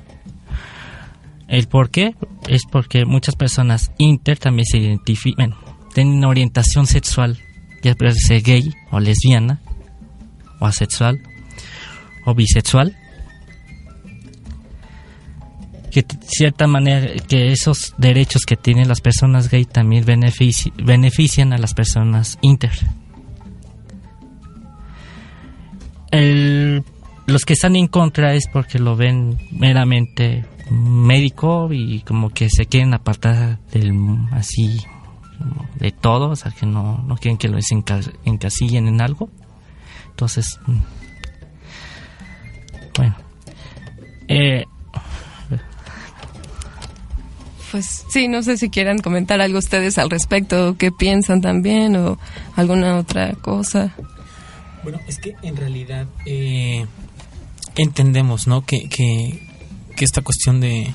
el 1.52 1.68
por 1.68 1.90
qué 1.90 2.16
es 2.48 2.62
porque 2.72 3.06
muchas 3.06 3.36
personas 3.36 3.92
inter 3.98 4.40
también 4.40 4.66
se 4.66 4.78
identifican, 4.78 5.54
tienen 5.94 6.14
una 6.16 6.30
orientación 6.30 6.88
sexual, 6.88 7.40
ya 7.84 7.94
puede 7.94 8.14
ser 8.14 8.42
gay 8.42 8.74
o 8.90 9.02
lesbiana, 9.02 9.60
o 10.60 10.66
asexual, 10.66 11.22
o 12.26 12.34
bisexual. 12.34 12.96
Que 15.92 16.04
de 16.04 16.18
cierta 16.26 16.68
manera, 16.68 17.22
que 17.28 17.52
esos 17.52 17.96
derechos 17.98 18.44
que 18.48 18.56
tienen 18.56 18.88
las 18.88 19.02
personas 19.02 19.50
gay 19.50 19.66
también 19.66 20.06
benefician 20.06 21.52
a 21.52 21.58
las 21.58 21.74
personas 21.74 22.40
inter. 22.42 22.72
los 27.26 27.46
que 27.46 27.54
están 27.54 27.76
en 27.76 27.88
contra 27.88 28.34
es 28.34 28.48
porque 28.52 28.78
lo 28.78 28.98
ven 28.98 29.38
meramente 29.52 30.46
médico 30.72 31.70
y 31.72 32.02
como 32.02 32.30
que 32.30 32.50
se 32.50 32.66
quieren 32.66 32.94
apartar 32.94 33.60
del 33.72 33.94
así 34.32 34.80
de 35.76 35.92
todo, 35.92 36.30
o 36.30 36.36
sea, 36.36 36.52
que 36.52 36.66
no, 36.66 37.00
no 37.00 37.18
quieren 37.18 37.38
que 37.38 37.48
lo 37.48 37.58
encasillen 38.26 38.88
en 38.88 39.02
algo. 39.02 39.30
Entonces, 40.10 40.60
mm, 40.68 40.80
bueno. 42.98 43.16
Eh, 44.28 44.66
pues 47.72 48.06
sí, 48.10 48.28
no 48.28 48.44
sé 48.44 48.58
si 48.58 48.70
quieran 48.70 49.00
comentar 49.00 49.42
algo 49.42 49.58
ustedes 49.58 49.98
al 49.98 50.10
respecto, 50.10 50.76
qué 50.78 50.92
piensan 50.92 51.42
también 51.42 51.96
o 51.96 52.18
alguna 52.56 52.98
otra 52.98 53.34
cosa. 53.34 53.94
Bueno, 54.84 55.00
es 55.08 55.20
que 55.20 55.36
en 55.42 55.56
realidad 55.56 56.08
eh, 56.26 56.86
entendemos, 57.76 58.48
¿no? 58.48 58.66
Que, 58.66 58.90
que, 58.90 59.51
esta 60.06 60.22
cuestión 60.22 60.60
de, 60.60 60.94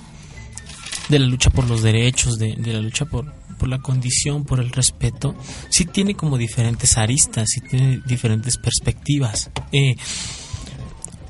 de 1.08 1.18
la 1.18 1.26
lucha 1.26 1.50
por 1.50 1.68
los 1.68 1.82
derechos, 1.82 2.38
de, 2.38 2.56
la 2.56 2.80
lucha 2.80 3.04
por, 3.04 3.32
por 3.58 3.68
la 3.68 3.78
condición, 3.78 4.44
por 4.44 4.60
el 4.60 4.70
respeto, 4.70 5.34
sí 5.70 5.84
tiene 5.84 6.14
como 6.14 6.38
diferentes 6.38 6.96
aristas, 6.98 7.48
sí 7.48 7.60
tiene 7.60 8.00
diferentes 8.06 8.56
perspectivas. 8.56 9.50
Eh, 9.72 9.96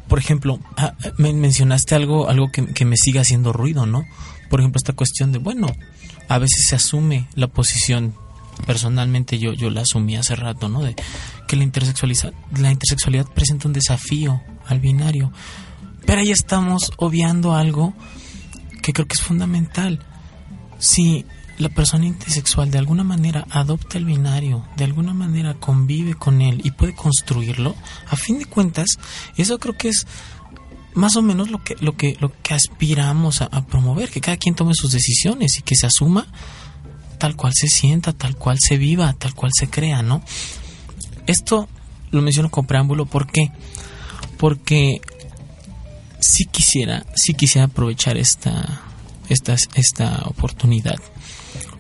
por 0.09 0.19
ejemplo, 0.19 0.61
ah, 0.77 0.95
me 1.19 1.33
mencionaste 1.33 1.95
algo, 1.95 2.29
algo 2.29 2.51
que, 2.51 2.67
que, 2.67 2.85
me 2.85 2.97
sigue 2.97 3.19
haciendo 3.19 3.53
ruido, 3.53 3.87
¿no? 3.87 4.05
Por 4.49 4.61
ejemplo, 4.61 4.79
esta 4.79 4.93
cuestión 4.93 5.33
de, 5.33 5.39
bueno, 5.39 5.67
a 6.29 6.39
veces 6.39 6.67
se 6.69 6.77
asume 6.77 7.29
la 7.35 7.49
posición, 7.49 8.15
personalmente 8.67 9.39
yo, 9.39 9.53
yo 9.53 9.71
la 9.71 9.83
asumí 9.83 10.17
hace 10.17 10.37
rato, 10.37 10.69
¿no? 10.69 10.83
De 10.83 10.95
que 11.47 11.57
la 11.57 11.65
intersexualidad, 11.65 12.33
la 12.57 12.71
intersexualidad 12.71 13.27
presenta 13.27 13.69
un 13.69 13.75
desafío 13.75 14.43
al 14.67 14.81
binario. 14.81 15.33
Pero 16.07 16.21
ahí 16.21 16.31
estamos 16.31 16.93
obviando 16.97 17.55
algo 17.55 17.95
que 18.83 18.93
creo 18.93 19.07
que 19.07 19.15
es 19.15 19.23
fundamental. 19.23 20.01
Si 20.79 21.27
la 21.59 21.69
persona 21.69 22.07
intersexual 22.07 22.71
de 22.71 22.79
alguna 22.79 23.03
manera 23.03 23.47
adopta 23.51 23.99
el 23.99 24.05
binario, 24.05 24.65
de 24.77 24.85
alguna 24.85 25.15
manera 25.15 25.55
convive 25.55 26.15
con 26.15 26.41
él 26.41 26.61
y 26.65 26.71
puede 26.71 26.95
construirlo, 26.95 27.75
a 28.09 28.17
fin 28.17 28.39
de 28.39 28.45
cuentas, 28.45 28.87
eso 29.37 29.59
creo 29.59 29.77
que 29.77 29.89
es 29.89 30.07
más 30.95 31.17
o 31.17 31.23
menos 31.23 31.51
lo 31.51 31.63
que, 31.63 31.77
lo 31.81 31.97
que, 31.97 32.17
lo 32.21 32.33
que 32.43 32.55
aspiramos 32.55 33.43
a, 33.43 33.47
a 33.47 33.67
promover, 33.67 34.11
que 34.11 34.21
cada 34.21 34.37
quien 34.37 34.55
tome 34.55 34.75
sus 34.75 34.93
decisiones 34.93 35.59
y 35.59 35.63
que 35.63 35.77
se 35.77 35.87
asuma 35.87 36.27
tal 37.19 37.37
cual 37.37 37.53
se 37.55 37.69
sienta, 37.69 38.13
tal 38.13 38.37
cual 38.37 38.59
se 38.61 38.77
viva, 38.77 39.13
tal 39.15 39.35
cual 39.35 39.51
se 39.59 39.69
crea, 39.69 40.03
¿no? 40.03 40.23
Esto 41.27 41.69
lo 42.11 42.23
menciono 42.23 42.51
con 42.51 42.67
preámbulo, 42.67 43.07
¿por 43.07 43.27
qué? 43.27 43.51
Porque 44.39 45.01
si 46.27 46.45
quisiera, 46.47 47.05
si 47.15 47.35
quisiera 47.35 47.67
aprovechar 47.67 48.17
esta, 48.17 48.83
esta, 49.29 49.55
esta 49.75 50.23
oportunidad 50.25 50.97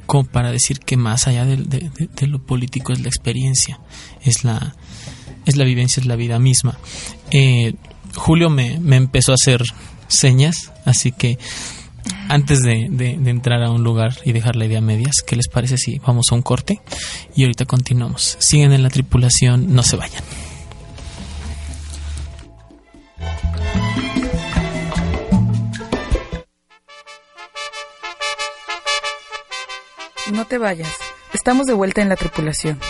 como 0.06 0.24
para 0.24 0.52
decir 0.52 0.78
que 0.78 0.96
más 0.96 1.26
allá 1.26 1.44
de, 1.44 1.90
lo 2.28 2.38
político 2.38 2.92
es 2.92 3.00
la 3.00 3.08
experiencia, 3.08 3.80
es 4.22 4.44
la, 4.44 4.76
es 5.46 5.56
la 5.56 5.64
vivencia, 5.64 6.00
es 6.00 6.06
la 6.06 6.14
vida 6.14 6.38
misma. 6.38 6.78
Eh, 7.32 7.74
Julio 8.14 8.48
me, 8.48 8.78
me 8.78 8.94
empezó 8.94 9.32
a 9.32 9.34
hacer 9.34 9.62
señas, 10.06 10.72
así 10.84 11.10
que 11.10 11.38
antes 12.28 12.62
de, 12.62 12.86
de, 12.88 13.30
entrar 13.30 13.64
a 13.64 13.70
un 13.72 13.82
lugar 13.82 14.16
y 14.24 14.30
dejar 14.30 14.54
la 14.54 14.66
idea 14.66 14.78
a 14.78 14.80
medias, 14.80 15.16
¿qué 15.26 15.34
les 15.34 15.48
parece 15.48 15.76
si 15.76 15.98
vamos 15.98 16.26
a 16.30 16.36
un 16.36 16.42
corte? 16.42 16.80
Y 17.34 17.42
ahorita 17.42 17.64
continuamos. 17.64 18.36
Siguen 18.38 18.72
en 18.72 18.84
la 18.84 18.90
tripulación, 18.90 19.74
no 19.74 19.82
se 19.82 19.96
vayan. 19.96 20.22
No 30.32 30.44
te 30.44 30.58
vayas. 30.58 30.92
Estamos 31.32 31.66
de 31.66 31.72
vuelta 31.72 32.02
en 32.02 32.08
la 32.08 32.16
tripulación. 32.16 32.80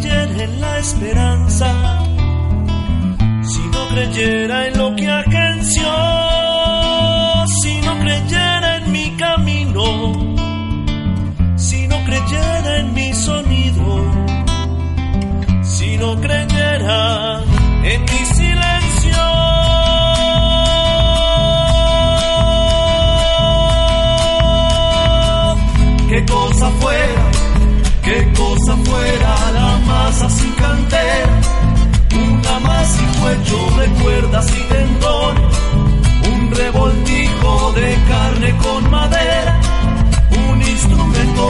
creyera 0.00 0.44
en 0.44 0.60
la 0.60 0.78
esperanza, 0.78 2.02
si 3.42 3.60
no 3.72 3.88
creyera 3.88 4.68
en 4.68 4.78
lo 4.78 4.96
que 4.96 5.08
acá 5.08 5.33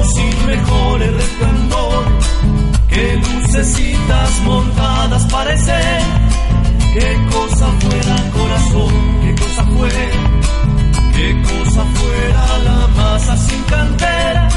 nuevos 0.05 0.19
y 0.19 0.47
mejores 0.47 1.13
resplandores, 1.15 2.27
que 2.89 3.17
lucecitas 3.17 4.41
montadas 4.45 5.25
parecen, 5.27 6.03
qué 6.93 7.19
cosa 7.31 7.67
fuera 7.81 8.31
corazón, 8.33 9.21
qué 9.23 9.35
cosa 9.35 9.65
fuera, 9.65 10.11
qué 11.15 11.43
cosa 11.43 11.85
fuera 11.95 12.59
la 12.65 12.87
masa 12.89 13.37
sin 13.37 13.63
cantera, 13.65 14.49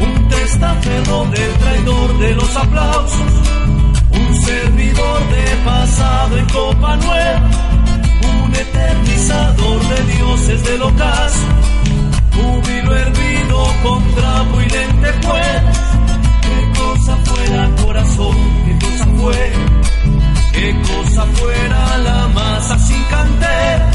un 0.00 0.28
testaferro 0.28 1.24
del 1.26 1.52
traidor 1.54 2.18
de 2.18 2.34
los 2.34 2.56
aplausos, 2.56 3.32
un 4.12 4.36
servidor 4.42 5.28
de 5.30 5.56
pasado 5.64 6.38
en 6.38 6.46
copa 6.48 6.96
nueva, 6.96 7.50
un 8.44 8.54
eternizador 8.54 9.88
de 9.88 10.14
dioses 10.14 10.64
del 10.64 10.82
ocaso 10.82 11.73
júbilo 12.34 12.96
hervido 12.96 13.74
con 13.82 14.14
trapo 14.14 14.60
y 14.60 14.68
lentejuelas. 14.68 15.78
Qué 16.42 16.78
cosa 16.78 17.16
fuera 17.24 17.70
corazón, 17.82 18.36
qué 18.66 18.86
cosa 18.86 19.06
fue, 19.20 19.52
qué 20.52 20.82
cosa 20.82 21.26
fuera 21.26 21.98
la 21.98 22.28
masa 22.28 22.78
sin 22.78 23.02
cantera. 23.04 23.90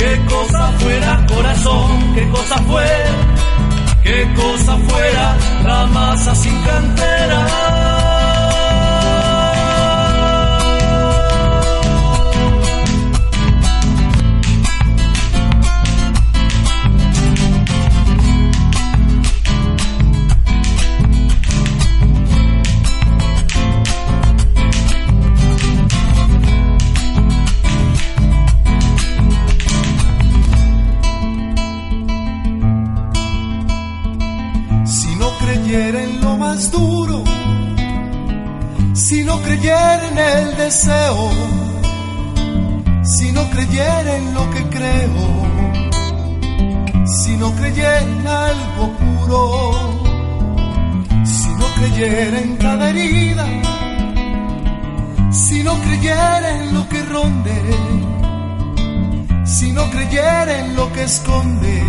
Qué 0.00 0.18
cosa 0.30 0.72
fuera 0.78 1.26
corazón, 1.26 2.14
qué 2.14 2.26
cosa 2.30 2.56
fue, 2.62 2.86
qué 4.02 4.32
cosa 4.34 4.76
fuera 4.88 5.36
la 5.62 5.86
masa 5.88 6.34
sin 6.34 6.58
cantera. 6.62 7.69
Creyera 39.50 40.08
en 40.12 40.18
el 40.18 40.56
deseo, 40.56 41.30
si 43.02 43.32
no 43.32 43.50
creyera 43.50 44.16
en 44.16 44.32
lo 44.32 44.48
que 44.50 44.62
creo, 44.76 45.24
si 47.04 47.36
no 47.36 47.52
creyera 47.56 48.00
en 48.00 48.26
algo 48.28 48.84
puro, 49.00 49.72
si 51.24 51.48
no 51.60 51.66
creyera 51.78 52.38
en 52.38 52.56
cada 52.58 52.90
herida, 52.90 53.46
si 55.32 55.64
no 55.64 55.74
creyera 55.80 56.48
en 56.54 56.74
lo 56.74 56.88
que 56.88 57.02
ronde, 57.02 57.60
si 59.44 59.72
no 59.72 59.90
creyera 59.90 60.60
en 60.60 60.76
lo 60.76 60.92
que 60.92 61.02
esconde 61.02 61.82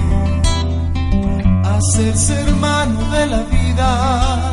hacerse 1.64 2.42
hermano 2.42 3.00
de 3.12 3.28
la 3.28 3.44
vida. 3.44 4.51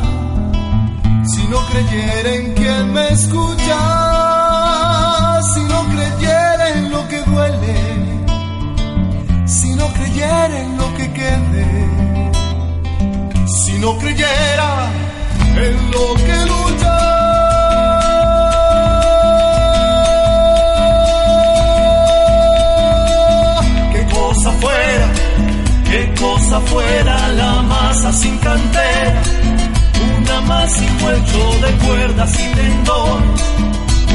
No 1.49 1.65
creyera 1.65 2.29
en 2.35 2.53
quien 2.53 2.93
me 2.93 3.09
escucha, 3.09 3.79
si 5.53 5.61
no 5.63 5.83
creyera 5.93 6.69
en 6.75 6.91
lo 6.91 7.07
que 7.07 7.21
duele, 7.21 7.75
si 9.45 9.73
no 9.73 9.87
creyera 9.93 10.59
en 10.59 10.77
lo 10.77 10.93
que 10.95 11.11
quede, 11.11 11.89
si 13.47 13.79
no 13.79 13.97
creyera 13.97 14.91
en 15.55 15.91
lo 15.91 16.13
que 16.25 16.45
lucha. 16.51 16.97
¿Qué 23.91 24.05
cosa 24.13 24.51
fuera? 24.51 25.29
qué 25.89 26.13
cosa 26.19 26.59
fuera 26.61 27.29
la 27.29 27.61
masa 27.63 28.13
sin 28.13 28.37
cantera, 28.37 29.21
una 30.29 30.41
masa 30.41 30.81
vuelto 31.01 31.67
de 31.67 31.85
cuerdas 31.85 32.33
y 32.33 32.55
tendones, 32.55 33.41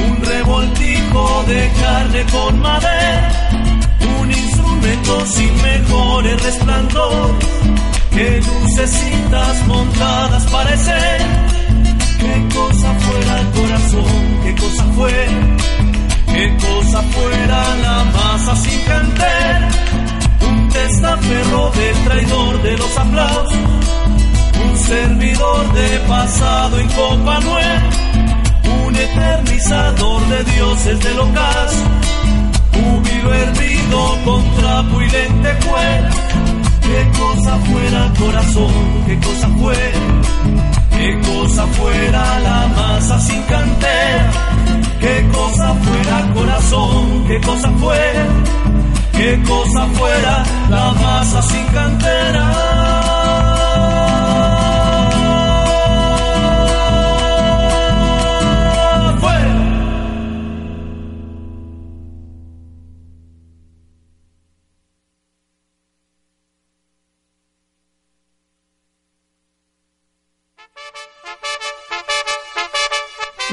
un 0.07 0.23
revoltijo 0.25 1.45
de 1.47 1.73
carne 1.81 2.25
con 2.31 2.61
madera, 2.61 3.51
un 4.21 4.31
instrumento 4.31 5.27
sin 5.27 5.63
mejores 5.63 6.43
resplandores, 6.43 7.47
que 8.11 8.41
lucecitas 8.41 9.67
montadas 9.67 10.45
parecen. 10.47 11.55
Qué 12.19 12.55
cosa 12.55 12.95
fuera 13.01 13.41
el 13.41 13.51
corazón, 13.51 14.41
qué 14.45 14.55
cosa 14.55 14.85
fuera, 14.97 15.57
qué 16.33 16.57
cosa 16.57 17.03
fuera 17.03 17.77
la 17.83 18.05
masa 18.05 18.57
sin 18.57 18.81
cantera 18.83 19.69
un 20.47 20.69
testaferro 20.69 21.71
del 21.71 22.05
traidor 22.05 22.63
de 22.63 22.77
los 22.79 22.99
aplausos, 22.99 23.59
un 24.63 24.77
servidor 24.79 25.73
de 25.73 25.99
pasado 26.09 26.79
en 26.79 26.89
copa 26.89 27.41
nueva, 27.41 27.83
un 28.87 28.97
eternizador 28.97 30.29
de 30.29 30.45
dioses 30.45 31.01
del 31.01 31.19
ocaso, 31.19 31.85
júbilo 32.73 33.35
hervido 33.35 34.19
con 34.25 34.55
trapo 34.57 35.01
y 35.03 35.11
lentejuela. 35.11 36.11
Qué 36.81 37.19
cosa 37.19 37.59
fuera 37.59 38.13
corazón, 38.19 39.05
qué 39.07 39.19
cosa 39.19 39.49
fuera, 39.59 40.01
qué 40.91 41.21
cosa 41.21 41.67
fuera 41.67 42.39
la 42.41 42.69
masa 42.69 43.21
sin 43.21 43.43
cantera, 43.43 44.31
qué 45.01 45.29
cosa 45.33 45.75
fuera 45.75 46.35
corazón, 46.35 47.25
qué 47.27 47.41
cosa 47.41 47.71
fuera 47.71 48.27
qué 49.17 49.43
cosa 49.47 49.87
fuera 49.95 50.45
la 50.71 50.93
masa 50.93 51.43
sin 51.43 51.67
cantera. 51.67 52.94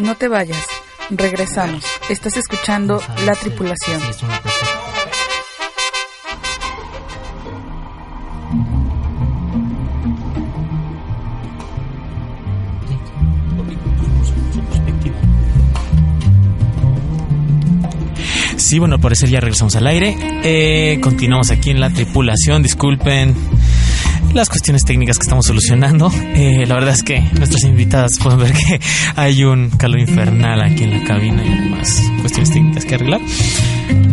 No 0.01 0.15
te 0.15 0.27
vayas, 0.27 0.65
regresamos. 1.11 1.85
Estás 2.09 2.35
escuchando 2.35 2.99
La 3.25 3.33
Tripulación. 3.35 4.01
Sí, 18.57 18.79
bueno, 18.79 18.99
por 18.99 19.11
eso 19.11 19.27
ya 19.27 19.39
regresamos 19.39 19.75
al 19.75 19.85
aire. 19.85 20.15
Eh, 20.43 20.99
continuamos 21.01 21.51
aquí 21.51 21.69
en 21.69 21.79
la 21.79 21.91
tripulación. 21.91 22.63
Disculpen 22.63 23.35
las 24.33 24.49
cuestiones 24.49 24.85
técnicas 24.85 25.17
que 25.17 25.23
estamos 25.23 25.45
solucionando. 25.45 26.11
Eh, 26.35 26.65
la 26.65 26.75
verdad 26.75 26.93
es 26.93 27.03
que 27.03 27.19
nuestras 27.37 27.63
invitadas 27.63 28.17
pueden 28.21 28.39
ver 28.39 28.53
que 28.53 28.79
hay 29.15 29.43
un 29.43 29.69
calor 29.71 29.99
infernal 29.99 30.61
aquí 30.61 30.83
en 30.83 30.91
la 30.91 31.03
cabina 31.03 31.43
y 31.45 31.69
más 31.69 32.01
cuestiones 32.21 32.51
técnicas 32.51 32.85
que 32.85 32.95
arreglar. 32.95 33.21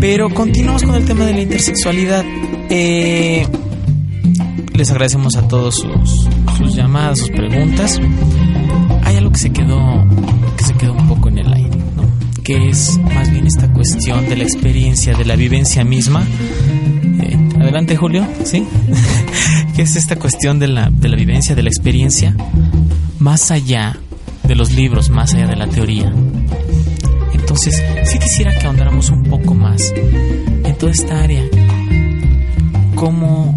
Pero 0.00 0.30
continuamos 0.30 0.82
con 0.82 0.94
el 0.94 1.04
tema 1.04 1.24
de 1.24 1.32
la 1.32 1.40
intersexualidad. 1.40 2.24
Eh, 2.70 3.46
les 4.74 4.90
agradecemos 4.90 5.36
a 5.36 5.46
todos 5.46 5.76
sus, 5.76 6.28
sus 6.56 6.74
llamadas, 6.74 7.18
sus 7.18 7.30
preguntas. 7.30 8.00
Hay 9.04 9.16
algo 9.16 9.30
que 9.30 9.38
se 9.38 9.50
quedó 9.50 10.06
que 10.56 10.64
se 10.64 10.74
quedó 10.74 10.92
un 10.94 11.08
poco 11.08 11.28
en 11.28 11.38
el 11.38 11.52
aire. 11.52 11.78
Que 12.42 12.68
es 12.68 12.98
más 13.14 13.30
bien 13.30 13.46
esta 13.46 13.70
cuestión 13.72 14.28
de 14.28 14.36
la 14.36 14.44
experiencia, 14.44 15.14
de 15.14 15.24
la 15.24 15.36
vivencia 15.36 15.84
misma. 15.84 16.26
Eh, 17.20 17.38
adelante, 17.60 17.96
Julio, 17.96 18.26
¿sí? 18.44 18.66
Que 19.79 19.83
es 19.83 19.95
esta 19.95 20.16
cuestión 20.16 20.59
de 20.59 20.66
la, 20.66 20.91
de 20.91 21.09
la 21.09 21.14
vivencia, 21.14 21.55
de 21.55 21.62
la 21.62 21.68
experiencia, 21.68 22.35
más 23.20 23.53
allá 23.53 23.97
de 24.43 24.57
los 24.57 24.72
libros, 24.72 25.09
más 25.09 25.35
allá 25.35 25.47
de 25.47 25.55
la 25.55 25.68
teoría. 25.68 26.12
Entonces, 27.33 27.81
sí 28.03 28.18
quisiera 28.18 28.59
que 28.59 28.66
ahondáramos 28.66 29.09
un 29.11 29.22
poco 29.22 29.55
más 29.55 29.93
en 29.95 30.74
toda 30.79 30.91
esta 30.91 31.22
área. 31.22 31.45
¿Cómo, 32.97 33.57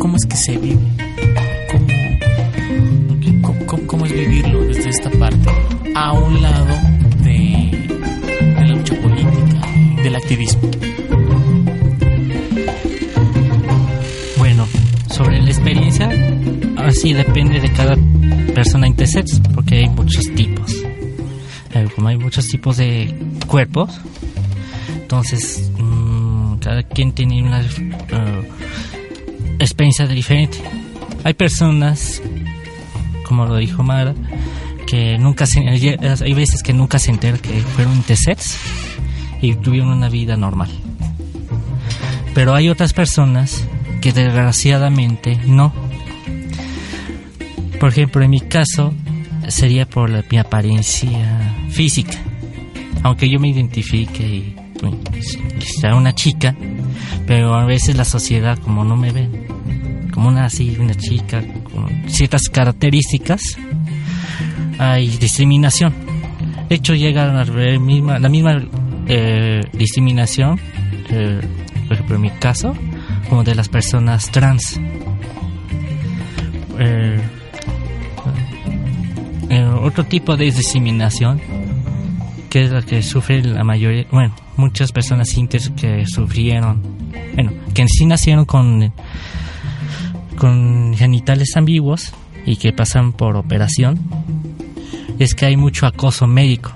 cómo 0.00 0.16
es 0.16 0.26
que 0.28 0.34
se 0.36 0.58
vive? 0.58 0.80
¿Cómo, 1.70 1.86
cómo, 3.66 3.86
cómo- 3.86 4.06
es 4.06 4.12
vivirlo 4.12 4.64
desde 4.64 4.88
esta 4.90 5.10
parte? 5.10 5.48
A 5.94 6.12
un 6.12 6.42
lado 6.42 6.66
de, 7.22 7.88
de 8.56 8.64
la 8.66 8.66
lucha 8.74 8.96
política, 9.00 9.60
del 10.02 10.16
activismo. 10.16 10.60
Experiencia, 15.60 16.08
así 16.78 17.12
depende 17.12 17.60
de 17.60 17.70
cada 17.72 17.94
persona 18.54 18.86
intersex, 18.88 19.40
porque 19.54 19.76
hay 19.76 19.88
muchos 19.90 20.24
tipos. 20.34 20.74
Eh, 21.74 21.86
Como 21.94 22.08
hay 22.08 22.16
muchos 22.16 22.48
tipos 22.48 22.78
de 22.78 23.14
cuerpos, 23.46 24.00
entonces 25.02 25.70
mm, 25.78 26.54
cada 26.56 26.82
quien 26.82 27.12
tiene 27.12 27.42
una 27.42 27.60
eh, 27.60 28.48
experiencia 29.58 30.06
diferente. 30.06 30.58
Hay 31.24 31.34
personas, 31.34 32.22
como 33.26 33.44
lo 33.44 33.56
dijo 33.56 33.82
Mara, 33.82 34.14
que 34.86 35.18
nunca 35.18 35.44
se, 35.44 35.60
hay 35.60 36.34
veces 36.34 36.62
que 36.62 36.72
nunca 36.72 36.98
se 36.98 37.10
enteran 37.10 37.38
que 37.38 37.60
fueron 37.60 37.96
intersex 37.96 38.56
y 39.42 39.54
tuvieron 39.56 39.90
una 39.90 40.08
vida 40.08 40.38
normal. 40.38 40.70
Pero 42.34 42.54
hay 42.54 42.70
otras 42.70 42.94
personas 42.94 43.64
que 44.00 44.12
desgraciadamente 44.12 45.38
no. 45.46 45.72
Por 47.78 47.90
ejemplo, 47.90 48.22
en 48.22 48.30
mi 48.30 48.40
caso 48.40 48.92
sería 49.48 49.86
por 49.86 50.10
la- 50.10 50.24
mi 50.30 50.38
apariencia 50.38 51.54
física. 51.70 52.18
Aunque 53.02 53.28
yo 53.30 53.40
me 53.40 53.48
identifique 53.48 54.22
y 54.26 54.54
bueno, 54.82 54.98
sea 55.80 55.94
una 55.94 56.14
chica, 56.14 56.54
pero 57.26 57.54
a 57.54 57.64
veces 57.64 57.96
la 57.96 58.04
sociedad 58.04 58.58
como 58.58 58.84
no 58.84 58.96
me 58.96 59.12
ve 59.12 59.28
como 60.12 60.28
una 60.28 60.46
así, 60.46 60.76
una 60.78 60.94
chica 60.94 61.42
con 61.72 61.88
ciertas 62.10 62.42
características, 62.50 63.40
hay 64.78 65.08
discriminación. 65.08 65.94
De 66.68 66.74
hecho, 66.76 66.94
llega 66.94 67.40
a 67.40 67.44
ver 67.44 67.78
misma, 67.80 68.18
la 68.18 68.28
misma 68.28 68.62
eh, 69.06 69.60
discriminación, 69.72 70.58
eh, 71.10 71.40
por 71.86 71.94
ejemplo, 71.94 72.16
en 72.16 72.22
mi 72.22 72.30
caso, 72.30 72.74
como 73.28 73.44
de 73.44 73.54
las 73.54 73.68
personas 73.68 74.30
trans. 74.30 74.80
Eh, 76.78 77.20
eh, 79.50 79.64
otro 79.82 80.04
tipo 80.04 80.36
de 80.36 80.46
discriminación, 80.46 81.40
que 82.48 82.64
es 82.64 82.70
la 82.70 82.82
que 82.82 83.02
sufre 83.02 83.42
la 83.42 83.64
mayoría, 83.64 84.06
bueno, 84.10 84.34
muchas 84.56 84.92
personas 84.92 85.36
inter 85.36 85.60
que 85.76 86.06
sufrieron, 86.06 86.82
bueno, 87.34 87.52
que 87.74 87.82
en 87.82 87.88
sí 87.88 88.06
nacieron 88.06 88.44
con, 88.44 88.92
con 90.36 90.94
genitales 90.96 91.56
ambiguos, 91.56 92.12
y 92.46 92.56
que 92.56 92.72
pasan 92.72 93.12
por 93.12 93.36
operación 93.36 93.98
es 95.18 95.34
que 95.34 95.46
hay 95.46 95.56
mucho 95.56 95.86
acoso 95.86 96.26
médico. 96.26 96.72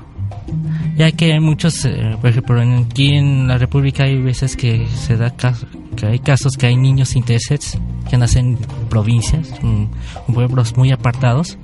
Ya 0.96 1.10
que 1.10 1.32
hay 1.32 1.40
muchos, 1.40 1.84
eh, 1.86 2.16
por 2.20 2.30
ejemplo, 2.30 2.60
aquí 2.60 3.14
en 3.14 3.48
la 3.48 3.58
República 3.58 4.04
hay 4.04 4.20
veces 4.20 4.56
que 4.56 4.86
se 4.86 5.16
da 5.16 5.30
caso, 5.30 5.66
que 6.04 6.10
hay 6.10 6.18
casos 6.18 6.56
que 6.56 6.66
hay 6.66 6.76
niños 6.76 7.16
intersex 7.16 7.78
que 8.10 8.18
nacen 8.18 8.58
en 8.60 8.88
provincias, 8.88 9.50
en 9.62 9.88
pueblos 10.32 10.76
muy 10.76 10.92
apartados. 10.92 11.58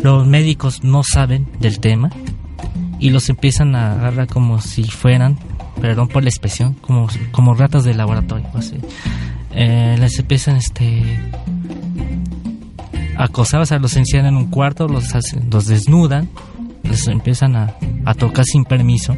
Los 0.00 0.26
médicos 0.26 0.82
no 0.82 1.02
saben 1.04 1.46
del 1.60 1.78
tema 1.78 2.10
y 2.98 3.10
los 3.10 3.28
empiezan 3.28 3.76
a 3.76 3.92
agarrar 3.92 4.26
como 4.26 4.60
si 4.60 4.84
fueran, 4.84 5.38
perdón 5.80 6.08
por 6.08 6.22
la 6.22 6.30
expresión, 6.30 6.74
como, 6.74 7.08
como 7.30 7.54
ratas 7.54 7.84
de 7.84 7.94
laboratorio. 7.94 8.48
Así. 8.54 8.76
Eh, 9.52 9.96
les 9.98 10.18
empiezan 10.18 10.56
este 10.56 11.20
a 13.16 13.24
acosar, 13.24 13.60
o 13.60 13.66
sea, 13.66 13.78
los 13.78 13.96
encierran 13.96 14.34
en 14.34 14.36
un 14.36 14.46
cuarto, 14.46 14.88
los, 14.88 15.04
los 15.50 15.66
desnudan, 15.66 16.28
les 16.82 17.06
empiezan 17.06 17.54
a, 17.54 17.76
a 18.04 18.14
tocar 18.14 18.44
sin 18.44 18.64
permiso 18.64 19.14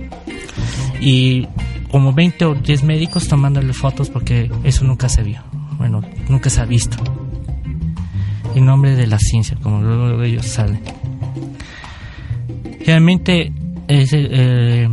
y 1.00 1.48
como 1.90 2.12
20 2.12 2.44
o 2.44 2.54
10 2.54 2.82
médicos 2.84 3.28
tomándole 3.28 3.72
fotos 3.72 4.10
porque 4.10 4.50
eso 4.64 4.84
nunca 4.84 5.08
se 5.08 5.22
vio, 5.22 5.42
bueno, 5.78 6.02
nunca 6.28 6.50
se 6.50 6.60
ha 6.60 6.64
visto. 6.64 6.96
En 8.54 8.64
nombre 8.64 8.96
de 8.96 9.06
la 9.06 9.18
ciencia, 9.18 9.56
como 9.62 9.82
luego 9.82 10.22
ellos 10.22 10.46
salen. 10.46 10.80
Realmente, 12.86 13.52
es, 13.86 14.10
eh, 14.14 14.88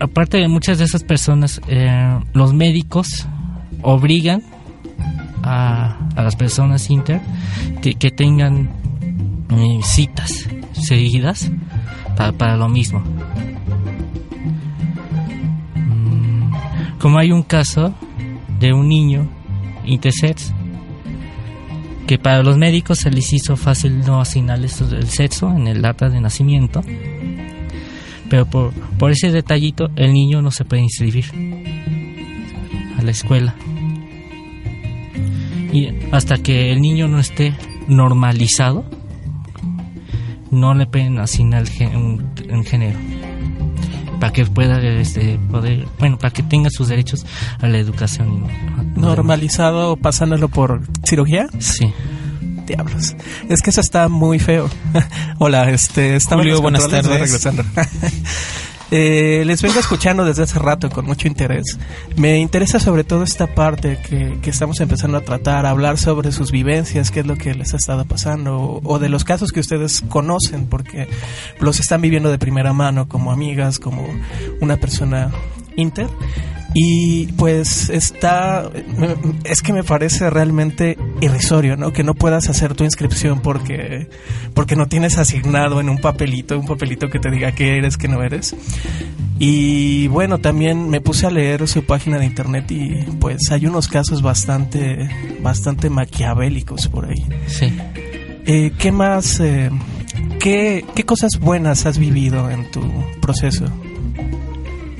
aparte 0.00 0.38
de 0.38 0.48
muchas 0.48 0.78
de 0.78 0.84
esas 0.84 1.04
personas, 1.04 1.60
eh, 1.68 2.18
los 2.32 2.54
médicos 2.54 3.26
obligan 3.82 4.42
a, 5.42 5.98
a 6.16 6.22
las 6.22 6.36
personas 6.36 6.90
inter 6.90 7.20
que, 7.82 8.10
tengan 8.10 8.70
eh, 9.50 9.80
citas 9.82 10.48
seguidas 10.72 11.50
para, 12.16 12.32
para 12.32 12.56
lo 12.56 12.68
mismo. 12.68 13.02
Como 17.04 17.18
hay 17.18 17.32
un 17.32 17.42
caso 17.42 17.94
de 18.58 18.72
un 18.72 18.88
niño 18.88 19.28
intersex 19.84 20.54
que 22.06 22.18
para 22.18 22.42
los 22.42 22.56
médicos 22.56 23.00
se 23.00 23.10
les 23.10 23.30
hizo 23.34 23.56
fácil 23.56 24.00
no 24.06 24.22
asignarles 24.22 24.80
el 24.80 25.06
sexo 25.08 25.54
en 25.54 25.66
el 25.66 25.84
acta 25.84 26.08
de 26.08 26.22
nacimiento, 26.22 26.80
pero 28.30 28.46
por, 28.46 29.10
ese 29.10 29.30
detallito 29.30 29.90
el 29.96 30.14
niño 30.14 30.40
no 30.40 30.50
se 30.50 30.64
puede 30.64 30.80
inscribir 30.80 31.26
a 32.98 33.02
la 33.02 33.10
escuela. 33.10 33.54
Y 35.74 35.90
hasta 36.10 36.36
que 36.38 36.72
el 36.72 36.80
niño 36.80 37.06
no 37.06 37.18
esté 37.18 37.52
normalizado, 37.86 38.82
no 40.50 40.72
le 40.72 40.86
pueden 40.86 41.18
asignar 41.18 41.64
un 41.92 42.64
género 42.64 42.98
para 44.24 44.32
que 44.32 44.46
pueda 44.46 44.80
este, 44.80 45.38
poder, 45.50 45.86
bueno, 45.98 46.16
para 46.16 46.32
que 46.32 46.42
tenga 46.42 46.70
sus 46.70 46.88
derechos 46.88 47.26
a 47.60 47.68
la 47.68 47.76
educación. 47.76 48.46
¿Normalizado 48.96 49.98
pasándolo 49.98 50.48
por 50.48 50.80
cirugía? 51.04 51.46
Sí. 51.58 51.92
Diablos. 52.66 53.14
Es 53.50 53.60
que 53.60 53.68
eso 53.68 53.82
está 53.82 54.08
muy 54.08 54.38
feo. 54.38 54.70
Hola, 55.38 55.68
este, 55.68 56.16
estamos 56.16 56.42
Julio, 56.46 56.62
buenas 56.62 56.88
tardes. 56.88 57.06
regresando. 57.06 57.64
Eh, 58.90 59.42
les 59.46 59.62
vengo 59.62 59.80
escuchando 59.80 60.24
desde 60.24 60.42
hace 60.42 60.58
rato 60.58 60.90
con 60.90 61.06
mucho 61.06 61.26
interés. 61.26 61.78
Me 62.16 62.38
interesa 62.38 62.78
sobre 62.78 63.04
todo 63.04 63.22
esta 63.24 63.46
parte 63.46 63.98
que, 64.08 64.38
que, 64.42 64.50
estamos 64.50 64.80
empezando 64.80 65.18
a 65.18 65.22
tratar, 65.22 65.66
hablar 65.66 65.98
sobre 65.98 66.32
sus 66.32 66.50
vivencias, 66.50 67.10
qué 67.10 67.20
es 67.20 67.26
lo 67.26 67.36
que 67.36 67.54
les 67.54 67.74
ha 67.74 67.76
estado 67.76 68.04
pasando, 68.04 68.80
o, 68.84 68.98
de 68.98 69.08
los 69.08 69.24
casos 69.24 69.52
que 69.52 69.60
ustedes 69.60 70.02
conocen, 70.08 70.66
porque 70.66 71.08
los 71.60 71.80
están 71.80 72.00
viviendo 72.02 72.30
de 72.30 72.38
primera 72.38 72.72
mano 72.72 73.08
como 73.08 73.32
amigas, 73.32 73.78
como 73.78 74.06
una 74.60 74.76
persona 74.76 75.30
inter. 75.76 76.08
Y 76.76 77.28
pues 77.34 77.88
está, 77.88 78.68
es 79.44 79.62
que 79.62 79.72
me 79.72 79.84
parece 79.84 80.28
realmente 80.28 80.98
irrisorio, 81.20 81.76
¿no? 81.76 81.92
Que 81.92 82.02
no 82.02 82.14
puedas 82.14 82.48
hacer 82.48 82.74
tu 82.74 82.82
inscripción 82.82 83.40
porque, 83.40 84.08
porque 84.54 84.74
no 84.74 84.86
tienes 84.86 85.16
asignado 85.16 85.80
en 85.80 85.88
un 85.88 85.98
papelito, 85.98 86.58
un 86.58 86.66
papelito 86.66 87.08
que 87.10 87.20
te 87.20 87.30
diga 87.30 87.52
qué 87.52 87.78
eres, 87.78 87.96
qué 87.96 88.08
no 88.08 88.24
eres. 88.24 88.56
Y 89.38 90.08
bueno, 90.08 90.38
también 90.38 90.90
me 90.90 91.00
puse 91.00 91.28
a 91.28 91.30
leer 91.30 91.68
su 91.68 91.84
página 91.84 92.18
de 92.18 92.26
internet 92.26 92.68
y 92.72 93.04
pues 93.20 93.52
hay 93.52 93.66
unos 93.66 93.86
casos 93.86 94.20
bastante, 94.20 95.08
bastante 95.42 95.90
maquiavélicos 95.90 96.88
por 96.88 97.04
ahí. 97.04 97.24
Sí. 97.46 97.72
Eh, 98.46 98.72
¿Qué 98.76 98.90
más, 98.90 99.38
eh, 99.38 99.70
qué, 100.40 100.84
qué 100.96 101.04
cosas 101.04 101.38
buenas 101.38 101.86
has 101.86 101.98
vivido 101.98 102.50
en 102.50 102.68
tu 102.72 102.82
proceso 103.20 103.66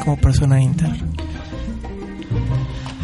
como 0.05 0.17
persona 0.17 0.61
inter? 0.61 0.91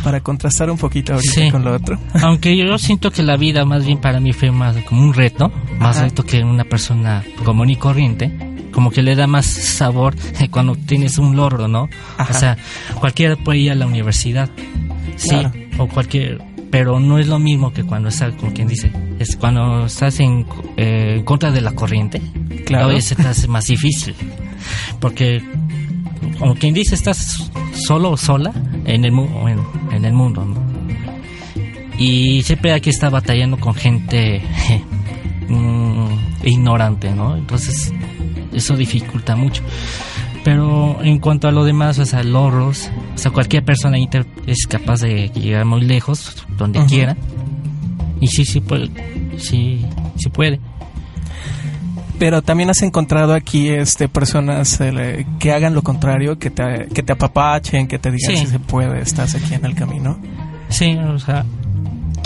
para 0.02 0.20
contrastar 0.20 0.70
un 0.70 0.78
poquito 0.78 1.14
ahorita 1.14 1.32
sí. 1.32 1.50
con 1.50 1.64
lo 1.64 1.74
otro. 1.74 1.98
Aunque 2.22 2.56
yo 2.56 2.78
siento 2.78 3.10
que 3.10 3.22
la 3.22 3.36
vida 3.36 3.64
más 3.64 3.84
bien 3.84 3.98
para 3.98 4.20
mí 4.20 4.32
fue 4.32 4.50
más 4.50 4.76
como 4.84 5.02
un 5.02 5.14
reto, 5.14 5.52
más 5.78 5.96
Ajá. 5.96 6.06
reto 6.06 6.24
que 6.24 6.42
una 6.42 6.64
persona 6.64 7.22
común 7.44 7.70
y 7.70 7.76
corriente, 7.76 8.32
como 8.72 8.90
que 8.90 9.02
le 9.02 9.14
da 9.14 9.26
más 9.26 9.46
sabor 9.46 10.14
cuando 10.50 10.74
tienes 10.74 11.18
un 11.18 11.36
logro, 11.36 11.68
¿no? 11.68 11.88
Ajá. 12.16 12.30
O 12.30 12.38
sea, 12.38 12.56
cualquiera 12.98 13.36
puede 13.36 13.58
ir 13.58 13.72
a 13.72 13.74
la 13.74 13.86
universidad, 13.86 14.48
sí, 15.16 15.28
claro. 15.28 15.52
o 15.78 15.88
cualquier, 15.88 16.42
pero 16.70 17.00
no 17.00 17.18
es 17.18 17.26
lo 17.26 17.38
mismo 17.38 17.72
que 17.72 17.84
cuando 17.84 18.08
estás, 18.08 18.34
como 18.36 18.52
quien 18.52 18.68
dice, 18.68 18.90
es 19.18 19.36
cuando 19.36 19.86
estás 19.86 20.20
en, 20.20 20.46
eh, 20.76 21.16
en 21.18 21.24
contra 21.24 21.50
de 21.50 21.60
la 21.60 21.72
corriente, 21.72 22.22
claro. 22.64 22.86
a 22.86 22.88
veces 22.88 23.16
te 23.18 23.26
hace 23.26 23.48
más 23.48 23.66
difícil, 23.66 24.14
porque 25.00 25.42
como 26.38 26.54
quien 26.54 26.74
dice, 26.74 26.94
estás 26.94 27.50
solo 27.86 28.10
o 28.12 28.16
sola 28.16 28.52
en 28.84 29.04
el, 29.04 29.12
en, 29.12 29.60
en 29.92 30.04
el 30.04 30.12
mundo, 30.12 30.44
¿no? 30.44 30.70
Y 31.98 32.42
siempre 32.42 32.72
hay 32.72 32.80
que 32.80 32.90
estar 32.90 33.10
batallando 33.10 33.58
con 33.58 33.74
gente 33.74 34.42
mm, 35.48 36.06
ignorante, 36.44 37.10
¿no? 37.14 37.36
Entonces, 37.36 37.92
eso 38.52 38.76
dificulta 38.76 39.36
mucho. 39.36 39.62
Pero 40.42 41.02
en 41.02 41.18
cuanto 41.18 41.48
a 41.48 41.52
lo 41.52 41.64
demás, 41.64 41.98
o 41.98 42.06
sea, 42.06 42.22
logros, 42.22 42.90
o 43.14 43.18
sea, 43.18 43.30
cualquier 43.30 43.64
persona 43.64 43.98
inter 43.98 44.26
es 44.46 44.66
capaz 44.66 45.02
de 45.02 45.28
llegar 45.28 45.66
muy 45.66 45.82
lejos, 45.82 46.46
donde 46.56 46.78
uh 46.78 46.82
-huh. 46.82 46.88
quiera. 46.88 47.16
Y 48.22 48.28
sí, 48.28 48.46
sí 48.46 48.60
puede, 48.60 48.88
sí, 49.38 49.84
sí 50.16 50.30
puede 50.30 50.58
pero 52.20 52.42
también 52.42 52.68
has 52.68 52.82
encontrado 52.82 53.32
aquí 53.32 53.70
este 53.70 54.06
personas 54.06 54.78
eh, 54.82 55.26
que 55.38 55.52
hagan 55.52 55.72
lo 55.72 55.80
contrario, 55.80 56.38
que 56.38 56.50
te, 56.50 56.86
que 56.92 57.02
te 57.02 57.14
apapachen, 57.14 57.88
que 57.88 57.98
te 57.98 58.10
digan 58.10 58.36
Sí. 58.36 58.44
si 58.44 58.46
se 58.46 58.58
puede, 58.58 59.00
estás 59.00 59.34
aquí 59.34 59.54
en 59.54 59.64
el 59.64 59.74
camino. 59.74 60.18
Sí, 60.68 60.98
o 60.98 61.18
sea, 61.18 61.46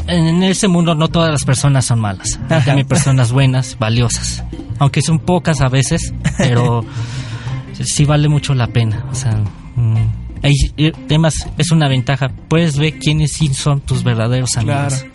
en 0.09 0.43
ese 0.43 0.67
mundo 0.67 0.97
no 0.97 1.07
todas 1.07 1.31
las 1.31 1.45
personas 1.45 1.85
son 1.85 2.01
malas. 2.01 2.41
Hay 2.67 2.83
personas 2.83 3.31
buenas, 3.31 3.79
valiosas. 3.79 4.43
Aunque 4.81 5.01
son 5.01 5.21
pocas 5.21 5.61
a 5.61 5.69
veces, 5.69 6.13
pero 6.37 6.85
sí 7.85 8.05
vale 8.05 8.29
mucho 8.29 8.53
la 8.53 8.67
pena. 8.67 9.05
O 9.13 9.15
sea, 9.15 9.39
mm, 9.77 9.97
hay 10.43 10.55
eh, 10.77 10.91
temas, 11.07 11.47
es 11.57 11.71
una 11.71 11.89
ventaja. 11.89 12.33
Puedes 12.49 12.77
ver 12.79 12.99
quiénes 12.99 13.31
sí 13.35 13.55
son 13.55 13.81
tus 13.81 14.03
verdaderos 14.03 14.57
amigos. 14.57 15.05
Claro. 15.05 15.15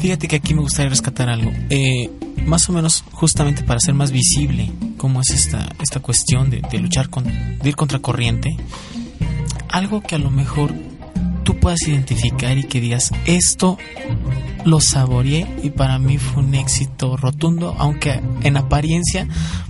Fíjate 0.00 0.28
que 0.28 0.36
aquí 0.36 0.54
me 0.54 0.60
gustaría 0.62 0.90
rescatar 0.90 1.28
algo. 1.28 1.50
Eh, 1.70 2.08
más 2.46 2.68
o 2.68 2.72
menos 2.72 3.04
justamente 3.12 3.62
para 3.62 3.78
hacer 3.78 3.94
más 3.94 4.10
visible 4.12 4.70
cómo 4.96 5.20
es 5.20 5.30
esta, 5.30 5.68
esta 5.82 6.00
cuestión 6.00 6.50
de, 6.50 6.62
luchar 6.78 7.10
con, 7.10 7.24
de 7.24 7.68
ir 7.68 7.76
contra 7.76 7.98
corriente. 7.98 8.56
Algo 9.70 10.00
que 10.00 10.14
a 10.14 10.18
lo 10.18 10.30
mejor 10.30 10.72
tú 11.42 11.56
puedas 11.58 11.82
identificar 11.88 12.56
y 12.58 12.64
que 12.64 12.80
digas, 12.80 13.10
esto 13.26 13.76
lo 14.64 14.80
saboreé 14.80 15.46
y 15.62 15.70
para 15.70 15.98
mí 15.98 16.18
fue 16.18 16.42
un 16.42 16.54
éxito 16.54 17.16
rotundo, 17.16 17.74
aunque 17.78 18.20
en 18.42 18.56
apariencia 18.56 19.26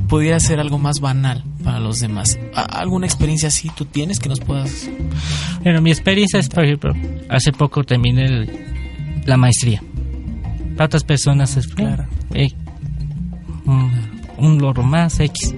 pudiera 0.08 0.38
ser 0.40 0.60
algo 0.60 0.78
más 0.78 1.00
banal 1.00 1.44
para 1.64 1.80
los 1.80 2.00
demás. 2.00 2.38
¿A- 2.54 2.62
¿Alguna 2.80 3.06
experiencia 3.06 3.48
así 3.48 3.70
tú 3.76 3.84
tienes 3.86 4.18
que 4.20 4.28
nos 4.28 4.40
puedas... 4.40 4.88
Bueno, 5.62 5.80
mi 5.82 5.90
experiencia 5.90 6.38
es, 6.38 6.48
por 6.48 6.64
ejemplo, 6.64 6.92
hace 7.28 7.52
poco 7.52 7.82
terminé 7.84 8.46
la 9.24 9.36
maestría. 9.36 9.82
Para 10.78 10.86
otras 10.86 11.02
personas 11.02 11.56
es 11.56 11.66
Claro. 11.66 12.04
un, 13.66 13.90
un 14.36 14.58
logro 14.58 14.84
más 14.84 15.18
X. 15.18 15.52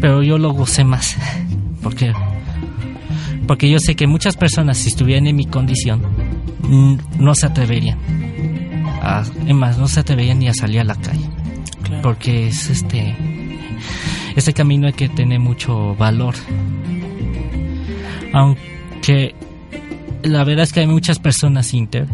Pero 0.00 0.22
yo 0.22 0.38
lo 0.38 0.52
gocé 0.52 0.84
más. 0.84 1.16
Porque, 1.82 2.12
porque 3.48 3.68
yo 3.68 3.80
sé 3.80 3.96
que 3.96 4.06
muchas 4.06 4.36
personas, 4.36 4.78
si 4.78 4.88
estuvieran 4.90 5.26
en 5.26 5.34
mi 5.34 5.46
condición, 5.46 6.00
no 7.18 7.34
se 7.34 7.46
atreverían. 7.46 7.98
A, 9.02 9.24
es 9.48 9.54
más, 9.54 9.78
no 9.78 9.88
se 9.88 9.98
atreverían 9.98 10.38
ni 10.38 10.46
a 10.46 10.54
salir 10.54 10.78
a 10.78 10.84
la 10.84 10.94
calle. 10.94 11.28
Claro. 11.82 12.02
Porque 12.02 12.46
es 12.46 12.70
este. 12.70 13.16
Este 14.36 14.52
camino 14.52 14.86
hay 14.86 14.92
que 14.92 15.08
tener 15.08 15.40
mucho 15.40 15.96
valor. 15.96 16.36
Aunque 18.32 19.34
la 20.22 20.44
verdad 20.44 20.62
es 20.62 20.72
que 20.72 20.80
hay 20.80 20.86
muchas 20.86 21.18
personas 21.18 21.74
inter 21.74 22.06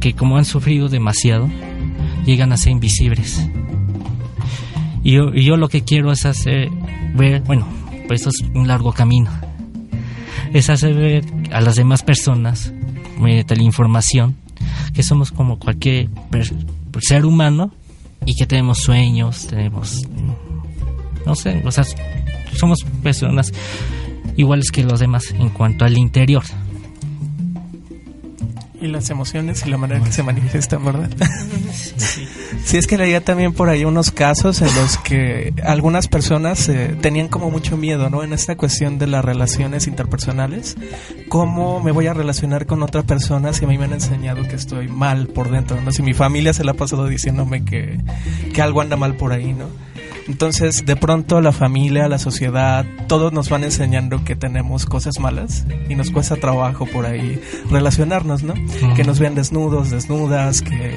que 0.00 0.14
como 0.14 0.36
han 0.36 0.44
sufrido 0.44 0.88
demasiado, 0.88 1.48
llegan 2.24 2.52
a 2.52 2.56
ser 2.56 2.72
invisibles. 2.72 3.46
Y 5.02 5.12
yo, 5.12 5.34
y 5.34 5.44
yo 5.44 5.56
lo 5.56 5.68
que 5.68 5.82
quiero 5.82 6.12
es 6.12 6.26
hacer 6.26 6.70
ver, 7.14 7.42
bueno, 7.42 7.66
pues 8.06 8.20
esto 8.20 8.30
es 8.30 8.50
un 8.54 8.66
largo 8.66 8.92
camino, 8.92 9.30
es 10.52 10.68
hacer 10.68 10.94
ver 10.94 11.24
a 11.52 11.60
las 11.60 11.76
demás 11.76 12.02
personas, 12.02 12.72
mediante 13.18 13.56
la 13.56 13.62
información, 13.62 14.36
que 14.92 15.02
somos 15.02 15.30
como 15.30 15.58
cualquier 15.58 16.08
ser 17.00 17.24
humano 17.24 17.72
y 18.26 18.34
que 18.34 18.46
tenemos 18.46 18.78
sueños, 18.78 19.46
tenemos, 19.46 20.02
no 21.24 21.34
sé, 21.34 21.62
o 21.64 21.70
sea, 21.70 21.84
somos 22.54 22.80
personas 23.02 23.52
iguales 24.36 24.70
que 24.70 24.82
los 24.84 25.00
demás 25.00 25.34
en 25.38 25.50
cuanto 25.50 25.84
al 25.84 25.96
interior. 25.96 26.42
Y 28.80 28.86
las 28.86 29.10
emociones 29.10 29.64
y 29.66 29.70
la 29.70 29.76
manera 29.76 30.02
que 30.02 30.10
se 30.10 30.22
manifiestan, 30.22 30.84
¿verdad? 30.84 31.10
Sí, 32.64 32.76
es 32.76 32.86
que 32.86 32.96
leía 32.96 33.22
también 33.22 33.52
por 33.52 33.68
ahí 33.68 33.84
unos 33.84 34.10
casos 34.10 34.62
en 34.62 34.74
los 34.74 34.96
que 34.98 35.52
algunas 35.64 36.08
personas 36.08 36.68
eh, 36.68 36.96
tenían 37.00 37.28
como 37.28 37.50
mucho 37.50 37.76
miedo, 37.76 38.08
¿no? 38.10 38.22
En 38.22 38.32
esta 38.32 38.56
cuestión 38.56 38.98
de 38.98 39.06
las 39.06 39.24
relaciones 39.24 39.86
interpersonales. 39.86 40.76
¿Cómo 41.28 41.80
me 41.80 41.92
voy 41.92 42.06
a 42.06 42.14
relacionar 42.14 42.66
con 42.66 42.82
otra 42.82 43.02
persona 43.02 43.52
si 43.52 43.64
a 43.64 43.68
mí 43.68 43.76
me 43.76 43.84
han 43.84 43.92
enseñado 43.92 44.42
que 44.48 44.56
estoy 44.56 44.88
mal 44.88 45.26
por 45.28 45.50
dentro, 45.50 45.80
¿no? 45.80 45.92
Si 45.92 46.02
mi 46.02 46.14
familia 46.14 46.52
se 46.52 46.64
la 46.64 46.72
ha 46.72 46.74
pasado 46.74 47.06
diciéndome 47.06 47.64
que, 47.64 47.98
que 48.54 48.62
algo 48.62 48.80
anda 48.80 48.96
mal 48.96 49.16
por 49.16 49.32
ahí, 49.32 49.52
¿no? 49.52 49.66
Entonces, 50.30 50.86
de 50.86 50.94
pronto 50.94 51.40
la 51.40 51.50
familia, 51.50 52.06
la 52.06 52.20
sociedad, 52.20 52.86
todos 53.08 53.32
nos 53.32 53.48
van 53.48 53.64
enseñando 53.64 54.22
que 54.22 54.36
tenemos 54.36 54.86
cosas 54.86 55.18
malas 55.18 55.66
y 55.88 55.96
nos 55.96 56.12
cuesta 56.12 56.36
trabajo 56.36 56.86
por 56.86 57.04
ahí 57.04 57.40
relacionarnos, 57.68 58.44
¿no? 58.44 58.54
Que 58.94 59.02
nos 59.02 59.18
vean 59.18 59.34
desnudos, 59.34 59.90
desnudas, 59.90 60.62
que 60.62 60.94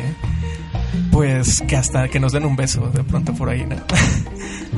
pues 1.11 1.64
que 1.68 1.76
hasta 1.76 2.10
que 2.10 2.19
nos 2.19 2.31
den 2.31 2.45
un 2.45 2.55
beso 2.55 2.91
de 2.91 3.03
pronto 3.03 3.34
por 3.34 3.49
ahí, 3.49 3.65
¿no? 3.65 3.77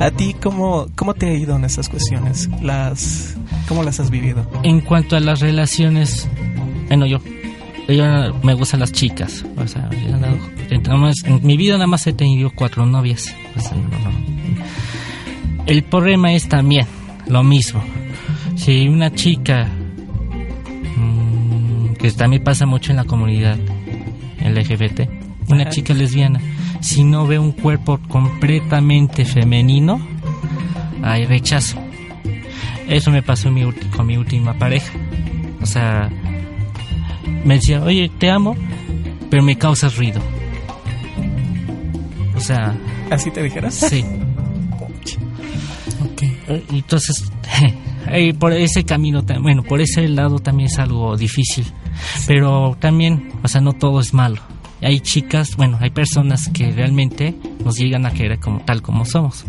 ¿A 0.02 0.10
ti 0.10 0.34
cómo, 0.42 0.86
cómo 0.94 1.12
te 1.12 1.28
ha 1.28 1.34
ido 1.34 1.54
en 1.54 1.66
estas 1.66 1.90
cuestiones? 1.90 2.48
Las, 2.62 3.36
¿Cómo 3.68 3.82
las 3.82 4.00
has 4.00 4.08
vivido? 4.08 4.50
En 4.62 4.80
cuanto 4.80 5.16
a 5.16 5.20
las 5.20 5.40
relaciones, 5.40 6.26
bueno, 6.88 7.04
yo, 7.04 7.18
yo 7.88 8.04
me 8.42 8.54
gustan 8.54 8.80
las 8.80 8.92
chicas. 8.92 9.44
O 9.56 9.66
sea, 9.66 9.88
nada 10.10 10.96
más- 10.96 11.22
en 11.24 11.46
mi 11.46 11.56
vida 11.56 11.74
nada 11.74 11.86
más 11.86 12.06
he 12.06 12.12
tenido 12.12 12.50
cuatro 12.54 12.86
novias. 12.86 13.34
El 15.66 15.82
problema 15.84 16.32
es 16.32 16.48
también 16.48 16.86
lo 17.26 17.42
mismo. 17.42 17.82
Si 18.56 18.88
una 18.88 19.12
chica, 19.12 19.68
mm, 20.96 21.94
que 21.94 22.10
también 22.12 22.42
pasa 22.42 22.66
mucho 22.66 22.92
en 22.92 22.96
la 22.96 23.04
comunidad 23.04 23.58
LGBT, 24.40 25.08
una 25.48 25.62
Ajá. 25.62 25.70
chica 25.70 25.94
lesbiana, 25.94 26.40
si 26.80 27.04
no 27.04 27.26
ve 27.26 27.38
un 27.38 27.52
cuerpo 27.52 27.98
completamente 28.08 29.24
femenino, 29.24 30.00
hay 31.02 31.24
rechazo. 31.26 31.78
Eso 32.88 33.10
me 33.10 33.22
pasó 33.22 33.50
mi 33.50 33.64
con 33.96 34.06
mi 34.06 34.16
última 34.16 34.54
pareja. 34.54 34.92
O 35.60 35.66
sea, 35.66 36.08
me 37.44 37.54
decía, 37.54 37.82
oye, 37.82 38.10
te 38.18 38.30
amo, 38.30 38.56
pero 39.30 39.42
me 39.42 39.56
causas 39.56 39.96
ruido. 39.96 40.20
O 42.36 42.40
sea, 42.40 42.76
¿Así 43.10 43.30
te 43.30 43.42
dijeras? 43.42 43.74
sí. 43.74 44.04
Eh, 46.48 46.62
Entonces, 46.70 47.24
eh, 48.12 48.32
por 48.34 48.52
ese 48.52 48.84
camino, 48.84 49.22
bueno, 49.42 49.62
por 49.64 49.80
ese 49.80 50.06
lado 50.08 50.38
también 50.38 50.68
es 50.70 50.78
algo 50.78 51.16
difícil. 51.16 51.66
Pero 52.26 52.76
también, 52.78 53.32
o 53.42 53.48
sea, 53.48 53.60
no 53.60 53.72
todo 53.72 53.98
es 54.00 54.14
malo. 54.14 54.40
Hay 54.80 55.00
chicas, 55.00 55.56
bueno, 55.56 55.78
hay 55.80 55.90
personas 55.90 56.48
que 56.50 56.70
realmente 56.70 57.34
nos 57.64 57.76
llegan 57.76 58.06
a 58.06 58.10
querer 58.12 58.38
como 58.38 58.60
tal 58.60 58.80
como 58.82 59.04
somos. 59.04 59.44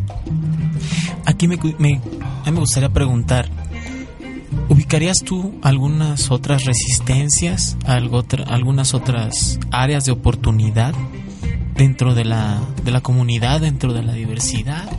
Aquí 1.25 1.47
me, 1.47 1.57
cu- 1.57 1.75
me- 1.77 2.01
a 2.45 2.45
mí 2.45 2.51
me 2.51 2.59
gustaría 2.61 2.89
preguntar, 2.89 3.47
¿ubicarías 4.69 5.17
tú 5.23 5.53
algunas 5.61 6.31
otras 6.31 6.65
resistencias, 6.65 7.77
algo 7.85 8.25
algunas 8.47 8.93
otras 8.93 9.59
áreas 9.71 10.05
de 10.05 10.11
oportunidad 10.11 10.93
dentro 11.75 12.13
de 12.15 12.25
la, 12.25 12.61
de 12.83 12.91
la 12.91 13.01
comunidad, 13.01 13.61
dentro 13.61 13.93
de 13.93 14.03
la 14.03 14.13
diversidad? 14.13 14.89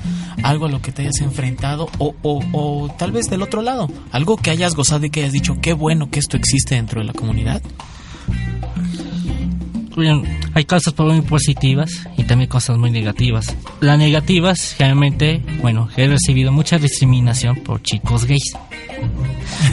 Algo 0.42 0.66
a 0.66 0.68
lo 0.68 0.80
que 0.80 0.92
te 0.92 1.02
hayas 1.02 1.20
enfrentado 1.20 1.88
o, 1.98 2.14
o, 2.22 2.40
o 2.52 2.88
tal 2.96 3.10
vez 3.10 3.28
del 3.28 3.42
otro 3.42 3.62
lado, 3.62 3.90
algo 4.12 4.36
que 4.36 4.50
hayas 4.50 4.74
gozado 4.74 5.04
y 5.06 5.10
que 5.10 5.20
hayas 5.20 5.32
dicho, 5.32 5.58
qué 5.60 5.72
bueno 5.72 6.10
que 6.10 6.20
esto 6.20 6.36
existe 6.36 6.76
dentro 6.76 7.00
de 7.00 7.06
la 7.06 7.12
comunidad. 7.12 7.60
Bien, 9.98 10.22
hay 10.54 10.64
cosas 10.64 10.96
muy 10.96 11.22
positivas 11.22 11.90
y 12.16 12.22
también 12.22 12.48
cosas 12.48 12.78
muy 12.78 12.92
negativas. 12.92 13.56
Las 13.80 13.98
negativas, 13.98 14.74
generalmente, 14.78 15.42
bueno, 15.60 15.88
he 15.96 16.06
recibido 16.06 16.52
mucha 16.52 16.78
discriminación 16.78 17.56
por 17.56 17.82
chicos 17.82 18.24
gays. 18.24 18.54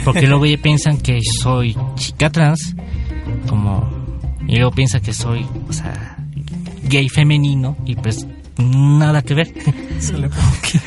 Porque 0.04 0.26
luego 0.26 0.44
ya 0.46 0.58
piensan 0.58 0.98
que 0.98 1.20
soy 1.42 1.76
chica 1.94 2.30
trans, 2.30 2.74
como. 3.48 3.88
Y 4.48 4.56
luego 4.56 4.72
piensan 4.72 5.00
que 5.00 5.12
soy, 5.12 5.46
o 5.68 5.72
sea, 5.72 6.16
gay 6.88 7.08
femenino, 7.08 7.76
y 7.86 7.94
pues 7.94 8.26
nada 8.58 9.22
que 9.22 9.34
ver. 9.34 9.52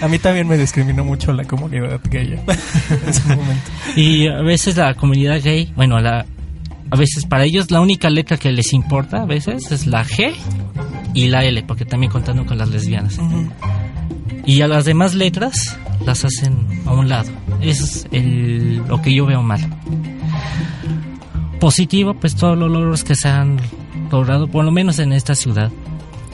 A 0.01 0.09
mí 0.09 0.19
también 0.19 0.49
me 0.49 0.57
discriminó 0.57 1.05
mucho 1.05 1.31
la 1.31 1.45
comunidad 1.45 2.01
gay 2.09 2.33
en 2.33 3.09
ese 3.09 3.23
momento. 3.35 3.71
Y 3.95 4.27
a 4.27 4.41
veces 4.41 4.75
la 4.75 4.93
comunidad 4.95 5.41
gay, 5.41 5.71
bueno, 5.75 5.99
la, 5.99 6.25
a 6.91 6.95
veces 6.95 7.25
para 7.25 7.45
ellos 7.45 7.71
la 7.71 7.81
única 7.81 8.09
letra 8.09 8.37
que 8.37 8.51
les 8.51 8.73
importa 8.73 9.21
a 9.21 9.25
veces 9.25 9.71
es 9.71 9.85
la 9.87 10.03
G 10.05 10.33
y 11.13 11.27
la 11.27 11.43
L, 11.45 11.63
porque 11.63 11.85
también 11.85 12.11
contando 12.11 12.45
con 12.45 12.57
las 12.57 12.69
lesbianas. 12.69 13.17
Y 14.45 14.61
a 14.61 14.67
las 14.67 14.85
demás 14.85 15.13
letras 15.15 15.77
las 16.05 16.25
hacen 16.25 16.65
a 16.85 16.93
un 16.93 17.09
lado. 17.09 17.29
Eso 17.61 17.83
es 17.83 18.07
el- 18.11 18.77
lo 18.87 19.01
que 19.01 19.13
yo 19.13 19.25
veo 19.25 19.43
mal. 19.43 19.61
Positivo, 21.59 22.13
pues 22.13 22.35
todos 22.35 22.57
los 22.57 22.71
logros 22.71 23.03
que 23.03 23.15
se 23.15 23.27
han 23.27 23.57
logrado, 24.11 24.47
por 24.47 24.63
lo 24.63 24.71
menos 24.71 24.97
en 24.99 25.11
esta 25.11 25.35
ciudad. 25.35 25.71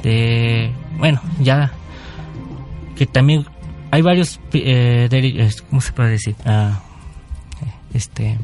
De, 0.03 0.71
bueno, 0.99 1.19
ya 1.41 1.71
que 2.95 3.05
también 3.07 3.45
hay 3.91 4.01
varios, 4.03 4.39
eh, 4.53 5.49
¿cómo 5.69 5.81
se 5.81 5.91
puede 5.93 6.11
decir? 6.11 6.35
Ah, 6.45 6.79
este, 7.93 8.37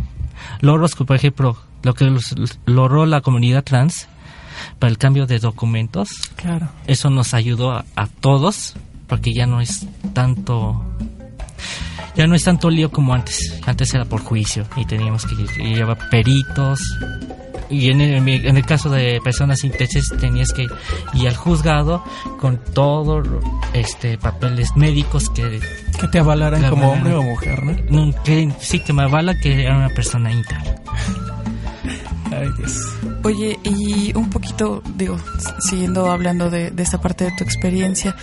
logros, 0.60 0.96
que, 0.96 1.06
por 1.06 1.16
ejemplo, 1.16 1.56
lo 1.84 1.94
que 1.94 2.14
logró 2.66 3.06
la 3.06 3.22
comunidad 3.22 3.64
trans 3.64 4.08
para 4.80 4.92
el 4.92 4.98
cambio 4.98 5.26
de 5.26 5.40
documentos. 5.40 6.10
Claro. 6.36 6.70
Eso 6.88 7.10
nos 7.10 7.34
ayudó 7.34 7.72
a, 7.72 7.86
a 7.96 8.08
todos, 8.08 8.74
porque 9.08 9.34
ya 9.34 9.46
no 9.46 9.62
es 9.62 9.88
tanto 10.14 10.84
ya 12.16 12.28
no 12.28 12.36
es 12.36 12.44
tanto 12.44 12.70
lío 12.70 12.92
como 12.92 13.14
antes. 13.14 13.40
Antes 13.66 13.94
era 13.94 14.06
por 14.06 14.22
juicio 14.22 14.66
y 14.76 14.86
teníamos 14.86 15.26
que 15.26 15.36
lle- 15.36 15.76
llevar 15.76 15.98
peritos. 16.10 16.80
Y 17.70 17.90
en 17.90 18.02
el, 18.02 18.28
en 18.28 18.58
el 18.58 18.66
caso 18.66 18.90
de 18.90 19.22
personas 19.24 19.60
sin 19.60 19.72
tesis 19.72 20.04
tenías 20.20 20.52
que 20.52 20.68
ir 21.14 21.28
al 21.30 21.38
juzgado 21.38 22.04
con 22.38 22.58
todos 22.74 23.26
este 23.72 24.18
papeles 24.18 24.76
médicos 24.76 25.30
que 25.30 25.62
Que 25.98 26.08
te 26.10 26.20
avalaran 26.20 26.70
como 26.70 26.92
hombre 26.92 27.14
o 27.16 27.24
mujer, 27.24 27.64
¿no? 27.64 27.78
no, 28.08 28.24
que 28.24 28.52
sí 28.60 28.82
que 28.82 28.92
me 28.92 29.04
avala 29.04 29.40
que 29.40 29.64
era 29.64 29.78
una 29.78 29.88
persona 29.90 30.34
íntegra. 30.34 30.76
Oye, 33.24 33.60
y 33.64 34.16
un 34.16 34.30
poquito, 34.30 34.82
digo, 34.96 35.18
siguiendo 35.60 36.10
hablando 36.10 36.50
de, 36.50 36.74
esta 36.78 37.00
parte 37.00 37.26
de 37.26 37.32
tu 37.38 37.44
experiencia, 37.44 38.16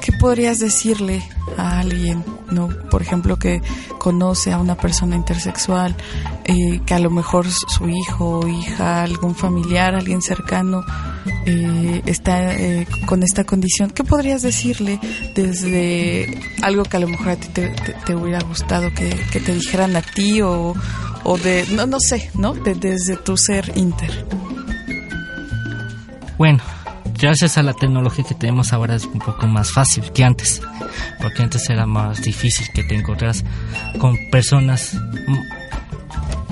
¿qué 0.00 0.12
podrías 0.12 0.58
decirle 0.58 1.22
a 1.56 1.80
alguien, 1.80 2.24
no, 2.50 2.68
por 2.90 3.02
ejemplo, 3.02 3.38
que 3.38 3.60
conoce 3.98 4.52
a 4.52 4.58
una 4.58 4.76
persona 4.76 5.16
intersexual, 5.16 5.94
eh, 6.44 6.80
que 6.86 6.94
a 6.94 6.98
lo 6.98 7.10
mejor 7.10 7.46
su 7.50 7.88
hijo 7.88 8.40
o 8.40 8.48
hija, 8.48 9.02
algún 9.02 9.34
familiar, 9.34 9.94
alguien 9.94 10.22
cercano 10.22 10.82
eh, 11.44 12.02
está 12.06 12.54
eh, 12.54 12.86
con 13.06 13.22
esta 13.22 13.44
condición? 13.44 13.90
¿Qué 13.90 14.02
podrías 14.04 14.40
decirle 14.42 14.98
desde 15.34 16.40
algo 16.62 16.84
que 16.84 16.96
a 16.96 17.00
lo 17.00 17.08
mejor 17.08 17.30
a 17.30 17.36
ti 17.36 17.48
te 17.48 18.14
hubiera 18.14 18.40
gustado 18.40 18.92
que, 18.94 19.10
que 19.30 19.40
te 19.40 19.54
dijeran 19.54 19.94
a 19.96 20.02
ti 20.02 20.40
o, 20.40 20.74
o 21.30 21.36
de, 21.36 21.66
no, 21.72 21.86
no 21.86 21.98
sé, 22.00 22.30
¿no? 22.34 22.54
De- 22.54 22.74
desde 22.74 23.16
tu 23.16 23.36
ser 23.36 23.70
inter. 23.76 24.10
Bueno, 26.38 26.60
gracias 27.20 27.58
a 27.58 27.62
la 27.62 27.74
tecnología 27.74 28.24
que 28.26 28.34
tenemos 28.34 28.72
ahora 28.72 28.94
es 28.94 29.04
un 29.04 29.18
poco 29.18 29.46
más 29.46 29.70
fácil 29.72 30.10
que 30.12 30.24
antes, 30.24 30.62
porque 31.20 31.42
antes 31.42 31.68
era 31.68 31.84
más 31.84 32.22
difícil 32.22 32.66
que 32.72 32.82
te 32.84 32.94
encontraras 32.94 33.44
con 33.98 34.16
personas 34.30 34.96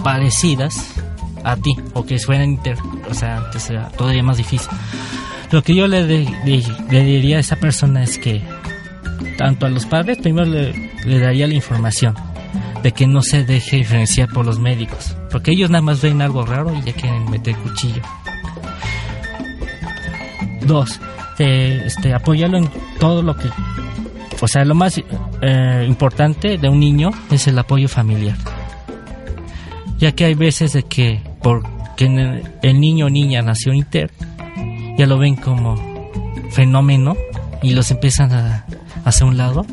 parecidas 0.03 0.93
a 1.44 1.57
ti 1.57 1.74
o 1.94 2.05
que 2.05 2.19
fueran 2.19 2.51
inter, 2.51 2.77
o 3.09 3.15
sea, 3.15 3.39
antes 3.39 3.70
era 3.70 3.89
todavía 3.90 4.23
más 4.23 4.36
difícil. 4.36 4.69
Lo 5.53 5.62
que 5.62 5.74
yo 5.74 5.86
le, 5.86 6.05
de- 6.05 6.27
diría 6.90 7.36
a 7.36 7.40
esa 7.40 7.57
persona 7.57 8.03
es 8.03 8.19
que 8.19 8.43
tanto 9.39 9.65
a 9.66 9.70
los 9.70 9.86
padres 9.86 10.19
primero 10.19 10.47
le 10.47 11.19
daría 11.20 11.47
la 11.47 11.55
información 11.55 12.15
de 12.86 12.92
que 12.92 13.08
no 13.08 13.20
se 13.20 13.42
deje 13.42 13.78
influenciar 13.78 14.28
por 14.28 14.46
los 14.46 14.60
médicos, 14.60 15.16
porque 15.32 15.50
ellos 15.50 15.68
nada 15.70 15.82
más 15.82 16.00
ven 16.00 16.22
algo 16.22 16.46
raro 16.46 16.72
y 16.72 16.82
ya 16.82 16.92
quieren 16.92 17.28
meter 17.28 17.56
cuchillo. 17.56 18.00
Dos, 20.64 21.00
este, 21.36 22.14
apoyarlo 22.14 22.58
en 22.58 22.70
todo 23.00 23.22
lo 23.22 23.36
que, 23.36 23.48
o 24.40 24.46
sea, 24.46 24.64
lo 24.64 24.76
más 24.76 25.02
eh, 25.42 25.84
importante 25.88 26.58
de 26.58 26.68
un 26.68 26.78
niño 26.78 27.10
es 27.28 27.48
el 27.48 27.58
apoyo 27.58 27.88
familiar, 27.88 28.36
ya 29.98 30.12
que 30.12 30.26
hay 30.26 30.34
veces 30.34 30.72
de 30.72 30.84
que 30.84 31.20
porque 31.42 32.46
el 32.62 32.80
niño 32.80 33.06
o 33.06 33.10
niña 33.10 33.42
nació 33.42 33.72
inter, 33.72 34.12
ya 34.96 35.06
lo 35.06 35.18
ven 35.18 35.34
como 35.34 35.74
fenómeno 36.52 37.16
y 37.64 37.74
los 37.74 37.90
empiezan 37.90 38.32
a 38.32 38.64
hacer 39.04 39.26
un 39.26 39.36
lado, 39.36 39.66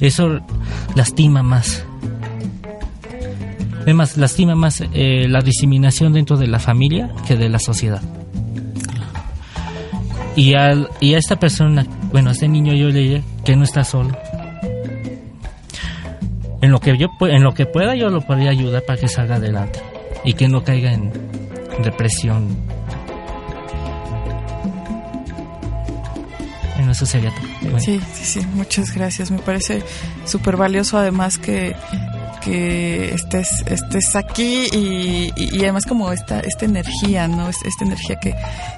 eso 0.00 0.40
lastima 0.94 1.42
más. 1.42 1.84
Además, 3.82 4.16
lastima 4.16 4.54
más 4.54 4.82
eh, 4.92 5.26
la 5.28 5.40
diseminación 5.40 6.12
dentro 6.12 6.36
de 6.36 6.46
la 6.46 6.58
familia 6.58 7.10
que 7.26 7.36
de 7.36 7.48
la 7.48 7.58
sociedad. 7.58 8.02
Y, 10.36 10.54
al, 10.54 10.88
y 11.00 11.14
a 11.14 11.18
esta 11.18 11.36
persona, 11.36 11.84
bueno, 12.12 12.28
a 12.30 12.32
este 12.32 12.48
niño 12.48 12.72
yo 12.74 12.88
le 12.88 13.00
dije 13.00 13.22
que 13.44 13.56
no 13.56 13.64
está 13.64 13.82
solo. 13.82 14.16
En 16.60 16.70
lo 16.70 16.80
que 16.80 16.96
yo 16.98 17.08
en 17.20 17.42
lo 17.42 17.54
que 17.54 17.66
pueda 17.66 17.94
yo 17.94 18.08
lo 18.08 18.20
podría 18.20 18.50
ayudar 18.50 18.82
para 18.82 19.00
que 19.00 19.08
salga 19.08 19.36
adelante 19.36 19.80
y 20.24 20.34
que 20.34 20.48
no 20.48 20.62
caiga 20.64 20.92
en 20.92 21.12
depresión. 21.82 22.56
Bueno, 26.76 26.92
eso 26.92 27.06
sería 27.06 27.30
todo. 27.30 27.80
Sí, 27.80 28.00
sí, 28.12 28.24
sí, 28.24 28.46
muchas 28.54 28.94
gracias. 28.94 29.30
Me 29.30 29.38
parece 29.38 29.82
súper 30.24 30.56
valioso 30.56 30.96
además 30.96 31.36
que 31.38 31.74
que 32.48 33.14
estés, 33.14 33.62
estés 33.66 34.16
aquí 34.16 34.66
y, 34.72 35.62
además 35.62 35.84
como 35.86 36.10
esta, 36.12 36.40
esta 36.40 36.64
energía, 36.64 37.28
¿no? 37.28 37.48
Esta 37.48 37.84
energía 37.84 38.16
que, 38.16 38.34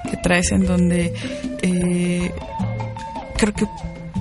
que 0.09 0.17
traes 0.17 0.51
en 0.51 0.65
donde 0.65 1.13
eh, 1.61 2.31
creo 3.37 3.53
que 3.53 3.65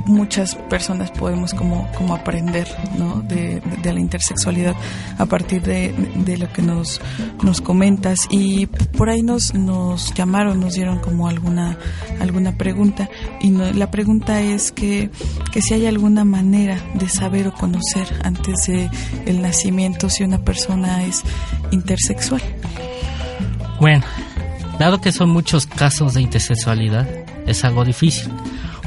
muchas 0.07 0.55
personas 0.55 1.11
podemos 1.11 1.55
como, 1.55 1.91
como 1.97 2.15
aprender 2.15 2.69
¿no? 2.99 3.21
de, 3.23 3.63
la 3.85 4.01
intersexualidad 4.01 4.75
a 5.19 5.27
partir 5.27 5.63
de, 5.63 5.93
de, 6.17 6.39
lo 6.39 6.53
que 6.53 6.63
nos, 6.63 7.01
nos 7.43 7.61
comentas 7.61 8.27
y 8.31 8.67
por 8.67 9.11
ahí 9.11 9.23
nos, 9.23 9.55
nos 9.55 10.15
llamaron, 10.15 10.61
nos 10.61 10.75
dieron 10.75 11.01
como 11.01 11.29
alguna, 11.29 11.79
alguna 12.21 12.57
pregunta 12.57 13.09
y 13.41 13.51
la 13.51 13.91
pregunta 13.91 14.41
es 14.41 14.73
que, 14.73 15.11
que 15.53 15.63
si 15.63 15.75
hay 15.75 15.87
alguna 15.87 16.25
manera 16.25 16.79
de 16.95 17.09
saber 17.09 17.49
o 17.49 17.55
conocer 17.55 18.07
antes 18.25 18.67
de 18.67 18.91
el 19.27 19.43
nacimiento 19.43 20.09
si 20.09 20.25
una 20.25 20.39
persona 20.39 21.05
es 21.05 21.23
intersexual. 21.71 22.43
Bueno, 23.81 24.05
dado 24.79 25.01
que 25.01 25.13
son 25.13 25.31
muchos 25.31 25.67
casos 25.67 26.15
de 26.15 26.23
intersexualidad, 26.23 27.09
es 27.47 27.65
algo 27.65 27.85
difícil 27.85 28.31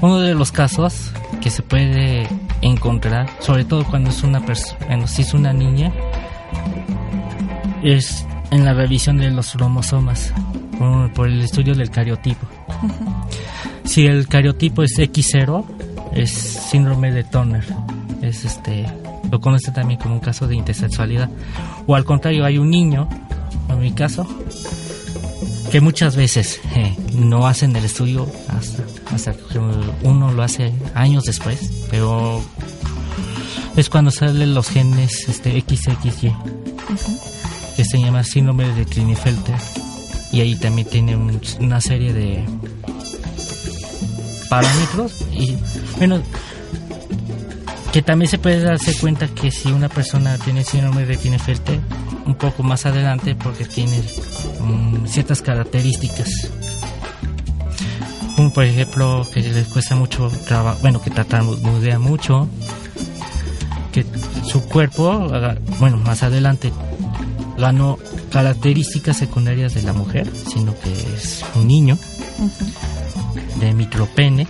uno 0.03 0.19
de 0.19 0.35
los 0.35 0.51
casos 0.51 1.11
que 1.41 1.49
se 1.49 1.63
puede 1.63 2.27
encontrar, 2.61 3.29
sobre 3.39 3.63
todo 3.63 3.85
cuando 3.85 4.09
es 4.09 4.21
una 4.21 4.45
persona, 4.45 5.07
si 5.07 5.21
es 5.21 5.33
una 5.33 5.53
niña, 5.53 5.93
es 7.81 8.25
en 8.51 8.65
la 8.65 8.73
revisión 8.73 9.17
de 9.17 9.31
los 9.31 9.53
cromosomas 9.53 10.33
por 11.15 11.29
el 11.29 11.39
estudio 11.39 11.73
del 11.73 11.89
cariotipo. 11.89 12.45
Si 13.85 14.05
el 14.05 14.27
cariotipo 14.27 14.83
es 14.83 14.91
X0, 14.99 15.63
es 16.13 16.31
síndrome 16.31 17.13
de 17.13 17.23
Turner. 17.23 17.63
Es 18.21 18.43
este, 18.43 18.85
lo 19.31 19.39
conoce 19.39 19.71
también 19.71 20.01
como 20.01 20.15
un 20.15 20.19
caso 20.19 20.47
de 20.47 20.55
intersexualidad. 20.55 21.29
O 21.87 21.95
al 21.95 22.03
contrario, 22.03 22.43
hay 22.43 22.57
un 22.57 22.69
niño, 22.69 23.07
en 23.69 23.79
mi 23.79 23.93
caso, 23.93 24.27
que 25.71 25.79
muchas 25.79 26.17
veces 26.17 26.59
eh, 26.75 26.93
no 27.13 27.47
hacen 27.47 27.73
el 27.75 27.85
estudio 27.85 28.27
hasta, 28.49 28.83
hasta 29.13 29.33
que 29.33 29.59
uno 29.59 30.31
lo 30.31 30.43
hace 30.43 30.73
años 30.93 31.23
después, 31.23 31.85
pero 31.89 32.41
es 33.75 33.89
cuando 33.89 34.11
salen 34.11 34.53
los 34.53 34.69
genes 34.69 35.27
este, 35.27 35.59
XXY, 35.59 36.33
que 37.75 37.85
se 37.85 37.99
llama 37.99 38.23
síndrome 38.23 38.67
de 38.73 38.85
Klinefelter, 38.85 39.55
y 40.31 40.41
ahí 40.41 40.55
también 40.55 40.87
tiene 40.89 41.15
una 41.59 41.81
serie 41.81 42.13
de 42.13 42.45
parámetros, 44.49 45.13
y 45.31 45.55
bueno, 45.97 46.21
que 47.91 48.01
también 48.01 48.29
se 48.29 48.39
puede 48.39 48.59
darse 48.59 48.95
cuenta 48.99 49.27
que 49.27 49.51
si 49.51 49.71
una 49.71 49.89
persona 49.89 50.37
tiene 50.39 50.63
síndrome 50.63 51.05
de 51.05 51.17
Klinefelter, 51.17 51.79
un 52.25 52.35
poco 52.35 52.63
más 52.63 52.85
adelante, 52.85 53.35
porque 53.35 53.65
tiene 53.65 54.01
ciertas 55.07 55.41
características. 55.41 56.29
Como 58.43 58.53
por 58.53 58.65
ejemplo 58.65 59.25
que 59.33 59.39
les 59.39 59.69
cuesta 59.69 59.95
mucho 59.95 60.29
trabajo, 60.45 60.77
bueno, 60.81 61.01
que 61.01 61.09
tartamudea 61.09 61.97
mucho, 61.97 62.49
que 63.93 64.05
su 64.45 64.65
cuerpo, 64.65 65.31
bueno, 65.79 65.95
más 65.95 66.23
adelante, 66.23 66.73
la 67.55 67.71
no 67.71 67.97
características 68.33 69.15
secundarias 69.15 69.75
de 69.75 69.83
la 69.83 69.93
mujer, 69.93 70.29
sino 70.51 70.77
que 70.77 70.91
es 71.15 71.45
un 71.55 71.69
niño 71.69 71.97
de 73.61 73.73
micropene. 73.73 74.45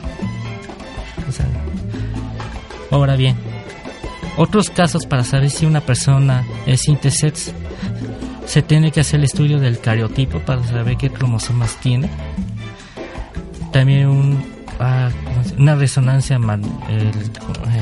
ahora 2.89 3.15
bien, 3.15 3.35
otros 4.37 4.71
casos 4.71 5.05
para 5.05 5.23
saber 5.23 5.51
si 5.51 5.67
una 5.67 5.81
persona 5.81 6.43
es 6.65 6.87
intersex 6.87 7.53
se 8.47 8.63
tiene 8.63 8.91
que 8.91 9.01
hacer 9.01 9.19
el 9.19 9.25
estudio 9.25 9.59
del 9.59 9.79
cariotipo 9.79 10.39
para 10.39 10.63
saber 10.63 10.97
qué 10.97 11.11
cromosomas 11.11 11.79
tiene. 11.79 12.09
También 13.73 14.07
un, 14.07 14.45
ah, 14.79 15.09
una 15.57 15.75
resonancia 15.75 16.39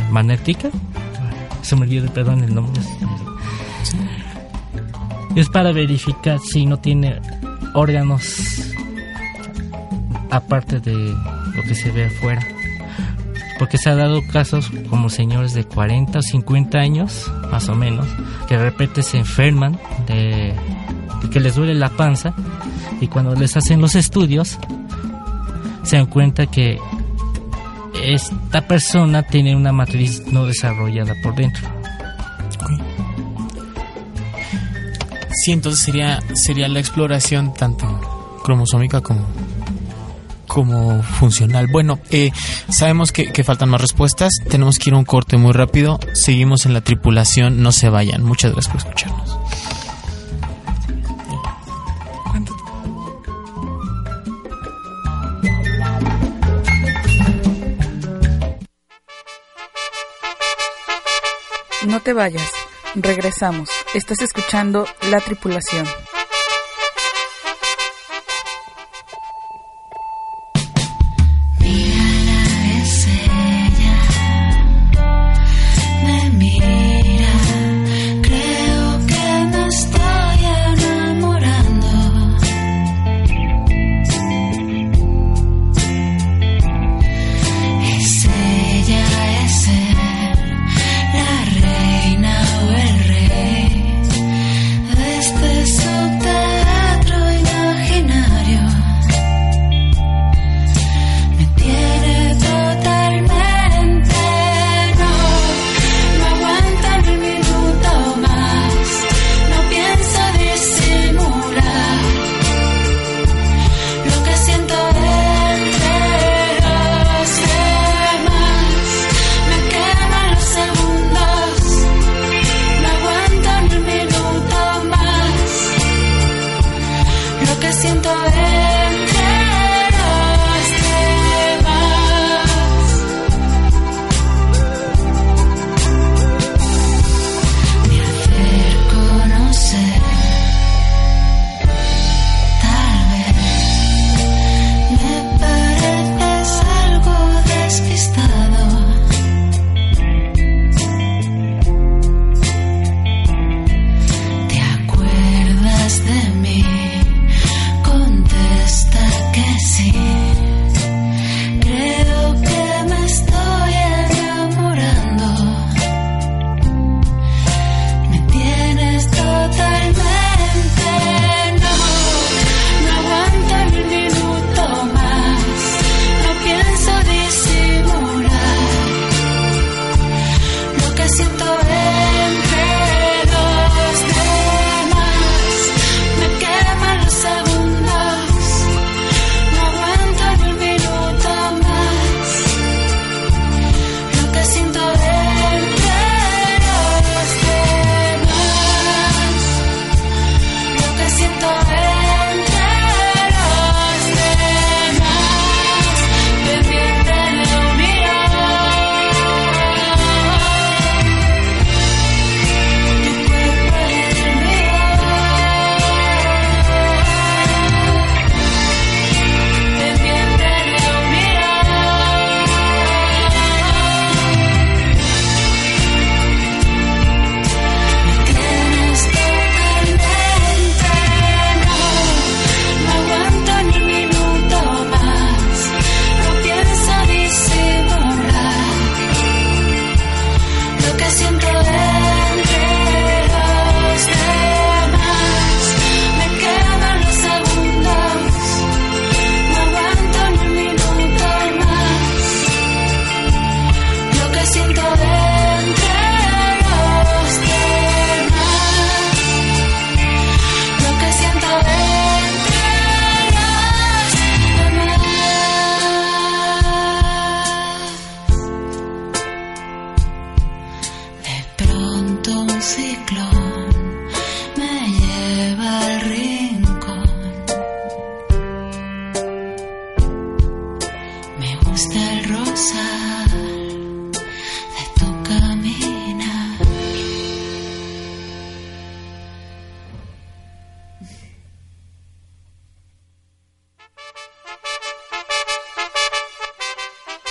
magnética. 0.09 0.69
Se 1.61 1.75
me 1.75 1.83
olvidó, 1.83 2.11
perdón, 2.11 2.43
el 2.43 2.55
nombre. 2.55 2.81
Es 5.35 5.49
para 5.49 5.71
verificar 5.71 6.39
si 6.39 6.65
no 6.65 6.79
tiene 6.79 7.21
órganos 7.73 8.71
aparte 10.29 10.79
de 10.79 10.93
lo 10.93 11.61
que 11.63 11.75
se 11.75 11.91
ve 11.91 12.05
afuera. 12.05 12.41
Porque 13.59 13.77
se 13.77 13.89
ha 13.89 13.95
dado 13.95 14.21
casos 14.31 14.71
como 14.89 15.09
señores 15.09 15.53
de 15.53 15.65
40 15.65 16.19
o 16.19 16.21
50 16.21 16.79
años, 16.79 17.31
más 17.51 17.69
o 17.69 17.75
menos, 17.75 18.07
que 18.47 18.57
de 18.57 18.63
repente 18.63 19.03
se 19.03 19.17
enferman 19.17 19.77
de, 20.07 20.55
que 21.31 21.39
les 21.39 21.55
duele 21.55 21.75
la 21.75 21.89
panza 21.89 22.33
y 22.99 23.07
cuando 23.07 23.35
les 23.35 23.55
hacen 23.55 23.81
los 23.81 23.95
estudios 23.95 24.57
se 25.83 25.97
dan 25.97 26.05
cuenta 26.07 26.47
que 26.47 26.79
esta 28.03 28.67
persona 28.67 29.23
tiene 29.23 29.55
una 29.55 29.71
matriz 29.71 30.23
no 30.27 30.45
desarrollada 30.45 31.13
por 31.21 31.35
dentro. 31.35 31.67
Sí, 35.43 35.51
entonces 35.51 35.83
sería, 35.83 36.21
sería 36.33 36.67
la 36.67 36.79
exploración 36.79 37.53
tanto 37.53 37.87
cromosómica 38.43 39.01
como 39.01 39.25
como 40.47 41.01
funcional. 41.01 41.67
Bueno, 41.67 41.99
eh, 42.09 42.29
sabemos 42.67 43.13
que, 43.13 43.31
que, 43.31 43.43
faltan 43.45 43.69
más 43.69 43.79
respuestas. 43.79 44.33
Tenemos 44.49 44.79
que 44.79 44.89
ir 44.89 44.95
a 44.95 44.97
un 44.97 45.05
corte 45.05 45.37
muy 45.37 45.53
rápido. 45.53 45.97
Seguimos 46.13 46.65
en 46.65 46.73
la 46.73 46.81
tripulación. 46.81 47.63
No 47.63 47.71
se 47.71 47.87
vayan. 47.87 48.21
Muchas 48.21 48.51
gracias 48.51 48.73
por 48.73 48.81
escucharnos. 48.81 49.30
No 62.01 62.05
te 62.05 62.13
vayas. 62.13 62.49
Regresamos. 62.95 63.69
Estás 63.93 64.23
escuchando 64.23 64.87
La 65.11 65.19
Tripulación. 65.19 65.85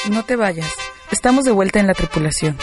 No 0.09 0.25
te 0.25 0.35
vayas. 0.35 0.73
Estamos 1.11 1.45
de 1.45 1.51
vuelta 1.51 1.79
en 1.79 1.87
la 1.87 1.95
tripulación. 1.95 2.57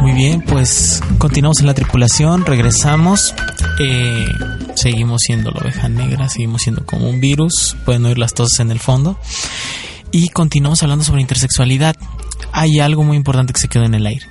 Muy 0.00 0.12
bien, 0.12 0.42
pues 0.42 1.00
continuamos 1.18 1.60
en 1.60 1.66
la 1.66 1.74
tripulación, 1.74 2.44
regresamos. 2.44 3.34
Eh, 3.80 4.26
seguimos 4.74 5.22
siendo 5.22 5.50
la 5.50 5.60
oveja 5.60 5.88
negra, 5.88 6.28
seguimos 6.28 6.62
siendo 6.62 6.84
como 6.84 7.08
un 7.08 7.20
virus, 7.20 7.76
pueden 7.86 8.04
oír 8.04 8.18
las 8.18 8.34
toses 8.34 8.60
en 8.60 8.70
el 8.70 8.80
fondo. 8.80 9.18
Y 10.12 10.28
continuamos 10.28 10.82
hablando 10.82 11.04
sobre 11.04 11.22
intersexualidad. 11.22 11.96
Hay 12.52 12.78
algo 12.80 13.02
muy 13.02 13.16
importante 13.16 13.52
que 13.52 13.60
se 13.60 13.68
quedó 13.68 13.84
en 13.84 13.94
el 13.94 14.06
aire. 14.06 14.26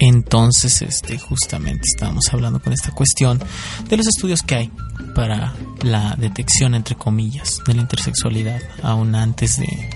Entonces, 0.00 0.82
este, 0.82 1.18
justamente 1.18 1.82
estábamos 1.84 2.24
hablando 2.32 2.60
con 2.60 2.72
esta 2.72 2.92
cuestión 2.92 3.40
de 3.88 3.96
los 3.96 4.06
estudios 4.06 4.42
que 4.42 4.54
hay 4.54 4.72
para 5.14 5.54
la 5.82 6.14
detección, 6.16 6.74
entre 6.74 6.94
comillas, 6.94 7.58
de 7.66 7.74
la 7.74 7.82
intersexualidad 7.82 8.60
aún 8.82 9.14
antes 9.14 9.58
de, 9.58 9.90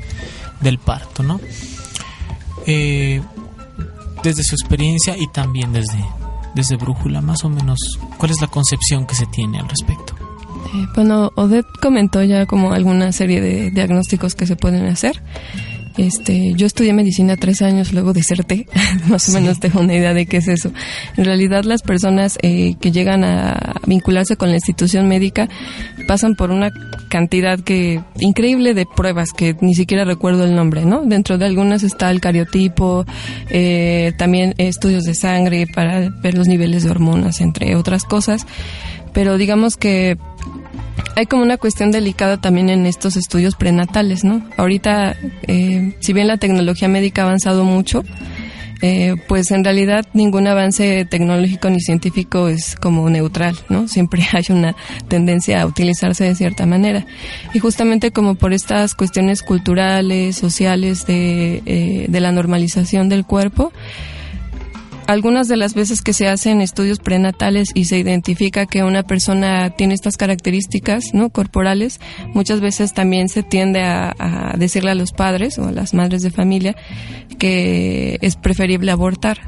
del 0.61 0.79
parto, 0.79 1.23
¿no? 1.23 1.41
Eh, 2.67 3.23
desde 4.23 4.43
su 4.45 4.55
experiencia 4.55 5.17
y 5.17 5.27
también 5.29 5.73
desde, 5.73 6.05
desde 6.55 6.77
Brújula, 6.77 7.21
más 7.21 7.45
o 7.45 7.49
menos, 7.49 7.79
¿cuál 8.19 8.31
es 8.31 8.41
la 8.41 8.47
concepción 8.47 9.07
que 9.07 9.15
se 9.15 9.27
tiene 9.27 9.59
al 9.59 9.69
respecto? 9.69 10.15
Eh, 10.75 10.87
bueno, 10.95 11.31
Odette 11.35 11.67
comentó 11.81 12.23
ya 12.23 12.47
como 12.47 12.73
alguna 12.73 13.13
serie 13.13 13.41
de 13.41 13.71
diagnósticos 13.71 14.35
que 14.35 14.47
se 14.47 14.57
pueden 14.57 14.87
hacer. 14.87 15.23
Este, 15.97 16.55
yo 16.55 16.67
estudié 16.67 16.93
medicina 16.93 17.37
tres 17.37 17.63
años, 17.63 17.93
luego 17.93 18.13
deserté, 18.13 18.67
más 19.09 19.29
o 19.29 19.33
menos 19.33 19.61
tengo 19.61 19.81
una 19.81 19.95
idea 19.95 20.15
de 20.15 20.27
qué 20.27 20.39
es 20.39 20.49
eso. 20.49 20.73
En 21.17 21.25
realidad 21.25 21.65
las 21.65 21.83
personas 21.83 22.39
eh, 22.43 22.75
que 22.81 22.93
llegan 22.93 23.25
a 23.25 23.75
vincularse 23.87 24.37
con 24.37 24.51
la 24.51 24.57
institución 24.57 25.09
médica 25.09 25.49
pasan 26.07 26.35
por 26.35 26.51
una 26.51 26.71
cantidad 27.09 27.61
que 27.61 28.01
increíble 28.21 28.75
de 28.75 28.87
pruebas 28.87 29.33
que 29.33 29.57
ni 29.61 29.75
siquiera 29.75 30.05
recuerdo 30.05 30.45
el 30.45 30.55
nombre, 30.55 30.85
¿no? 30.85 31.03
Dentro 31.05 31.39
de 31.39 31.47
algunas 31.47 31.83
está 31.83 32.11
el 32.11 32.21
cariotipo, 32.21 33.05
eh, 33.51 34.13
también 34.17 34.55
estudios 34.59 35.05
de 35.05 35.15
sangre 35.15 35.67
para 35.67 36.09
ver 36.23 36.35
los 36.35 36.49
niveles 36.49 36.85
de 36.85 36.91
hormonas, 36.91 37.41
entre 37.41 37.77
otras 37.77 38.05
cosas. 38.05 38.47
Pero 39.13 39.37
digamos 39.37 39.77
que 39.77 40.17
hay 41.17 41.27
como 41.27 41.43
una 41.43 41.59
cuestión 41.59 41.91
delicada 41.91 42.41
también 42.41 42.71
en 42.71 42.87
estos 42.87 43.17
estudios 43.17 43.55
prenatales, 43.57 44.25
¿no? 44.25 44.43
Ahorita, 44.57 45.17
eh, 45.47 45.95
si 46.01 46.13
bien 46.13 46.27
la 46.27 46.39
tecnología 46.39 46.89
médica 46.89 47.23
ha 47.23 47.27
avanzado 47.27 47.65
mucho, 47.65 48.03
eh, 48.85 49.15
pues 49.29 49.53
en 49.53 49.63
realidad 49.63 50.07
ningún 50.13 50.49
avance 50.49 51.05
tecnológico 51.05 51.71
ni 51.71 51.81
científico 51.81 52.49
es 52.49 52.75
como 52.75 53.09
neutral, 53.09 53.57
¿no? 53.69 53.87
Siempre 53.93 54.23
hay 54.33 54.45
una 54.51 54.75
tendencia 55.09 55.63
a 55.63 55.67
utilizarse 55.67 56.25
de 56.25 56.35
cierta 56.35 56.67
manera. 56.67 57.07
Y 57.55 57.61
justamente 57.61 58.11
como 58.11 58.35
por 58.35 58.53
estas 58.53 58.95
cuestiones 58.97 59.43
culturales, 59.43 60.37
sociales 60.37 61.07
de, 61.07 61.63
eh, 61.65 62.07
de 62.09 62.21
la 62.21 62.33
normalización 62.33 63.09
del 63.09 63.25
cuerpo, 63.25 63.73
algunas 65.13 65.49
de 65.49 65.57
las 65.57 65.75
veces 65.75 66.03
que 66.03 66.13
se 66.13 66.29
hacen 66.29 66.61
estudios 66.61 66.99
prenatales 66.99 67.69
y 67.75 67.85
se 67.85 67.99
identifica 67.99 68.67
que 68.67 68.83
una 68.83 69.03
persona 69.03 69.71
tiene 69.71 69.95
estas 69.95 70.17
características 70.17 71.15
no 71.15 71.31
corporales, 71.31 72.01
muchas 72.35 72.61
veces 72.61 72.93
también 72.93 73.29
se 73.29 73.43
tiende 73.43 73.83
a, 73.83 74.55
decirle 74.57 74.91
a 74.91 74.95
los 74.95 75.13
padres 75.13 75.59
o 75.59 75.69
a 75.69 75.73
las 75.73 75.95
madres 75.95 76.23
de 76.23 76.31
familia 76.31 76.77
que 77.39 78.19
es 78.23 78.37
preferible 78.37 78.91
abortar. 78.91 79.41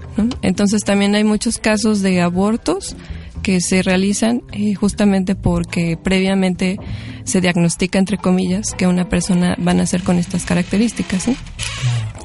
Entonces 0.43 0.83
también 0.85 1.15
hay 1.15 1.25
muchos 1.25 1.59
casos 1.59 2.03
de 2.03 2.21
abortos 2.21 2.97
que 3.43 3.61
se 3.61 3.83
realizan 3.83 4.43
eh, 4.53 4.75
justamente 4.75 5.35
porque 5.35 5.99
previamente 6.03 6.79
se 7.25 7.41
diagnostica, 7.41 7.99
entre 7.99 8.19
comillas, 8.19 8.73
que 8.75 8.87
una 8.87 9.09
persona 9.09 9.57
va 9.67 9.73
a 9.73 9.75
nacer 9.75 10.03
con 10.03 10.19
estas 10.19 10.45
características. 10.45 11.29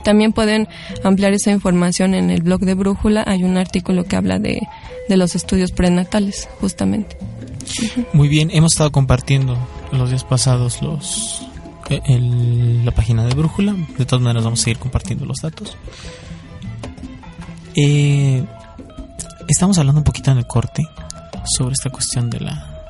También 0.03 0.33
pueden 0.33 0.67
ampliar 1.03 1.33
esa 1.33 1.51
información 1.51 2.13
en 2.13 2.29
el 2.29 2.41
blog 2.41 2.61
de 2.61 2.73
Brújula. 2.73 3.23
Hay 3.27 3.43
un 3.43 3.57
artículo 3.57 4.05
que 4.05 4.15
habla 4.15 4.39
de, 4.39 4.61
de 5.07 5.17
los 5.17 5.35
estudios 5.35 5.71
prenatales, 5.71 6.47
justamente. 6.59 7.17
Muy 8.13 8.27
bien, 8.27 8.49
hemos 8.51 8.73
estado 8.73 8.91
compartiendo 8.91 9.57
los 9.91 10.09
días 10.09 10.23
pasados 10.23 10.81
los 10.81 11.43
el, 11.89 12.85
la 12.85 12.91
página 12.91 13.25
de 13.25 13.33
Brújula. 13.33 13.75
De 13.97 14.05
todas 14.05 14.21
maneras, 14.21 14.43
vamos 14.43 14.61
a 14.61 14.63
seguir 14.63 14.79
compartiendo 14.79 15.25
los 15.25 15.37
datos. 15.41 15.77
Eh, 17.75 18.43
estamos 19.47 19.77
hablando 19.77 19.99
un 19.99 20.03
poquito 20.03 20.31
en 20.31 20.37
el 20.39 20.47
corte 20.47 20.83
sobre 21.45 21.73
esta 21.73 21.89
cuestión 21.89 22.29
de 22.29 22.39
la, 22.39 22.83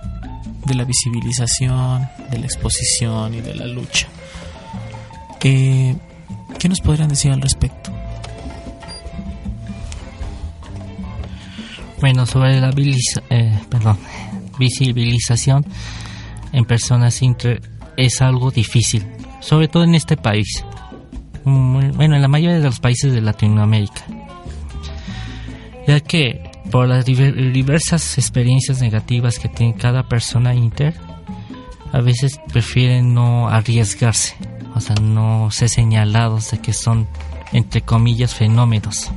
de 0.66 0.76
la 0.76 0.84
visibilización, 0.84 2.10
de 2.30 2.40
la 2.40 2.46
exposición 2.46 3.34
y 3.34 3.42
de 3.42 3.56
la 3.56 3.68
lucha. 3.68 4.08
Eh, 5.42 5.96
¿Qué 6.58 6.68
nos 6.68 6.82
podrían 6.82 7.10
decir 7.10 7.32
al 7.32 7.42
respecto? 7.42 7.92
Bueno, 12.02 12.26
sobre 12.26 12.62
la 12.62 12.74
eh, 13.30 13.60
visibilización 14.58 15.66
en 16.54 16.66
personas 16.66 17.22
inter 17.22 17.62
es 17.98 18.22
algo 18.22 18.52
difícil, 18.52 19.06
sobre 19.42 19.68
todo 19.68 19.84
en 19.84 19.96
este 19.96 20.16
país. 20.16 20.64
Bueno, 21.44 22.16
en 22.16 22.22
la 22.22 22.28
mayoría 22.28 22.58
de 22.58 22.64
los 22.64 22.80
países 22.80 23.14
de 23.14 23.22
Latinoamérica. 23.22 24.06
Ya 25.88 26.00
que 26.00 26.50
por 26.72 26.88
las 26.88 27.04
diversas 27.04 28.18
experiencias 28.18 28.82
negativas 28.82 29.40
que 29.40 29.50
tiene 29.50 29.76
cada 29.76 30.08
persona 30.08 30.54
inter, 30.54 30.94
a 31.92 32.00
veces 32.00 32.40
prefieren 32.52 33.14
no 33.14 33.50
arriesgarse 33.50 34.36
o 34.80 34.82
sea, 34.82 34.96
no 34.96 35.52
ser 35.52 35.68
señalados 35.68 36.52
de 36.52 36.60
que 36.60 36.72
son, 36.72 37.06
entre 37.52 37.82
comillas, 37.82 38.34
fenómenos. 38.34 39.12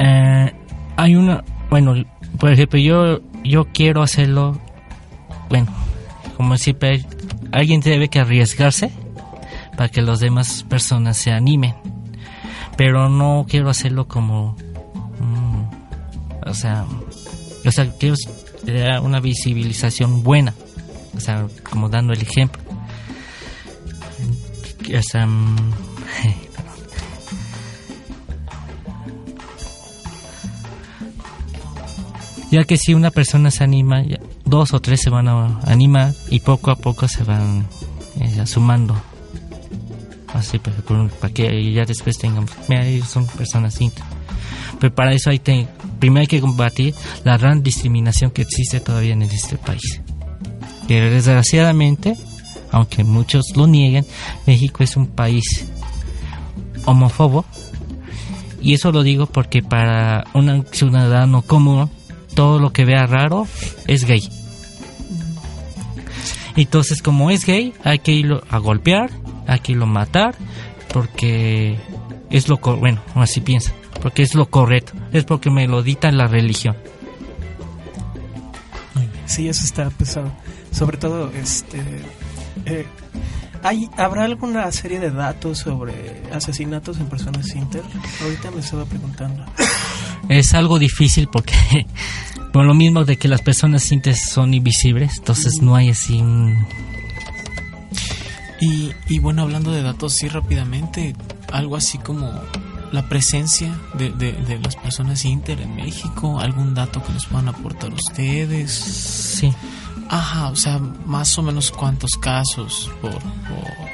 Eh, 0.00 0.52
hay 0.96 1.14
una, 1.14 1.44
bueno, 1.70 1.94
por 2.40 2.50
ejemplo, 2.50 2.80
yo, 2.80 3.20
yo 3.44 3.66
quiero 3.66 4.02
hacerlo, 4.02 4.58
bueno, 5.48 5.68
como 6.36 6.56
siempre, 6.56 7.04
alguien 7.52 7.80
debe 7.80 8.08
que 8.08 8.18
arriesgarse 8.18 8.90
para 9.76 9.88
que 9.88 10.02
las 10.02 10.18
demás 10.18 10.64
personas 10.68 11.18
se 11.18 11.30
animen, 11.30 11.76
pero 12.76 13.08
no 13.08 13.46
quiero 13.48 13.70
hacerlo 13.70 14.08
como, 14.08 14.56
mm, 15.20 16.48
o 16.48 16.54
sea, 16.54 16.84
o 17.64 17.70
sea, 17.70 17.88
quiero 17.96 18.16
una 19.04 19.20
visibilización 19.20 20.24
buena 20.24 20.52
o 21.18 21.20
sea, 21.20 21.46
como 21.68 21.88
dando 21.88 22.12
el 22.12 22.22
ejemplo. 22.22 22.62
O 24.96 25.02
sea, 25.02 25.28
ya 32.52 32.62
que 32.64 32.76
si 32.76 32.94
una 32.94 33.10
persona 33.10 33.50
se 33.50 33.64
anima, 33.64 34.04
dos 34.44 34.72
o 34.72 34.80
tres 34.80 35.00
se 35.02 35.10
van 35.10 35.26
a 35.26 35.58
animar 35.66 36.14
y 36.30 36.38
poco 36.40 36.70
a 36.70 36.76
poco 36.76 37.08
se 37.08 37.24
van 37.24 37.66
eh, 38.20 38.46
sumando. 38.46 38.94
Así, 40.32 40.60
para, 40.60 40.76
para 41.20 41.34
que 41.34 41.72
ya 41.72 41.84
después 41.84 42.16
tengamos, 42.16 42.52
mira, 42.68 42.86
ellos 42.86 43.08
son 43.08 43.26
personas 43.26 43.80
íntimas. 43.80 44.12
Pero 44.78 44.94
para 44.94 45.12
eso 45.12 45.30
hay 45.30 45.40
que, 45.40 45.66
primero 45.98 46.20
hay 46.20 46.28
que 46.28 46.40
combatir 46.40 46.94
la 47.24 47.36
gran 47.36 47.60
discriminación 47.62 48.30
que 48.30 48.42
existe 48.42 48.78
todavía 48.78 49.14
en 49.14 49.22
este 49.22 49.56
país 49.56 50.00
que 50.88 51.02
desgraciadamente, 51.02 52.16
aunque 52.72 53.04
muchos 53.04 53.44
lo 53.54 53.66
nieguen, 53.66 54.06
México 54.46 54.82
es 54.82 54.96
un 54.96 55.06
país 55.06 55.44
homófobo. 56.86 57.44
Y 58.60 58.74
eso 58.74 58.90
lo 58.90 59.02
digo 59.02 59.26
porque 59.26 59.62
para 59.62 60.24
un 60.34 60.66
ciudadano 60.72 61.42
común, 61.42 61.90
todo 62.34 62.58
lo 62.58 62.72
que 62.72 62.84
vea 62.84 63.06
raro 63.06 63.46
es 63.86 64.04
gay. 64.04 64.28
Entonces, 66.56 67.02
como 67.02 67.30
es 67.30 67.44
gay, 67.44 67.72
hay 67.84 68.00
que 68.00 68.12
irlo 68.12 68.42
a 68.50 68.58
golpear, 68.58 69.10
hay 69.46 69.60
que 69.60 69.72
irlo 69.72 69.84
a 69.84 69.88
matar, 69.88 70.34
porque 70.92 71.78
es 72.30 72.48
lo 72.48 72.56
bueno, 72.56 73.00
así 73.14 73.40
piensa, 73.40 73.72
porque 74.02 74.22
es 74.22 74.34
lo 74.34 74.46
correcto, 74.46 74.94
es 75.12 75.24
porque 75.24 75.50
me 75.50 75.68
lo 75.68 75.82
dicta 75.82 76.10
la 76.10 76.26
religión. 76.26 76.76
Sí, 79.26 79.46
eso 79.46 79.62
está 79.62 79.90
pesado 79.90 80.32
sobre 80.78 80.96
todo 80.96 81.30
este 81.32 81.82
eh, 82.66 82.86
¿hay, 83.62 83.88
¿habrá 83.96 84.24
alguna 84.24 84.70
serie 84.70 85.00
de 85.00 85.10
datos 85.10 85.58
sobre 85.58 86.22
asesinatos 86.32 86.98
en 86.98 87.06
personas 87.06 87.54
inter? 87.54 87.82
Ahorita 88.22 88.50
me 88.50 88.60
estaba 88.60 88.84
preguntando. 88.84 89.44
Es 90.28 90.54
algo 90.54 90.78
difícil 90.78 91.28
porque 91.28 91.54
por 92.52 92.64
lo 92.64 92.74
mismo 92.74 93.04
de 93.04 93.16
que 93.16 93.28
las 93.28 93.42
personas 93.42 93.90
inter 93.90 94.14
son 94.14 94.54
invisibles, 94.54 95.18
entonces 95.18 95.60
no 95.60 95.74
hay 95.74 95.90
así 95.90 96.22
y, 98.60 98.92
y 99.08 99.18
bueno, 99.20 99.42
hablando 99.42 99.70
de 99.70 99.82
datos, 99.82 100.14
sí 100.14 100.28
rápidamente, 100.28 101.14
algo 101.52 101.76
así 101.76 101.98
como 101.98 102.32
la 102.90 103.08
presencia 103.08 103.78
de, 103.94 104.10
de, 104.10 104.32
de, 104.32 104.58
las 104.58 104.74
personas 104.74 105.24
inter 105.24 105.60
en 105.60 105.76
México, 105.76 106.40
algún 106.40 106.74
dato 106.74 107.02
que 107.02 107.12
nos 107.12 107.26
puedan 107.26 107.48
aportar 107.48 107.92
ustedes. 107.92 108.72
Sí. 108.72 109.52
Ajá, 110.08 110.48
o 110.48 110.56
sea, 110.56 110.78
más 110.78 111.36
o 111.38 111.42
menos 111.42 111.70
cuántos 111.70 112.12
casos 112.12 112.90
por... 113.00 113.12
por... 113.12 113.88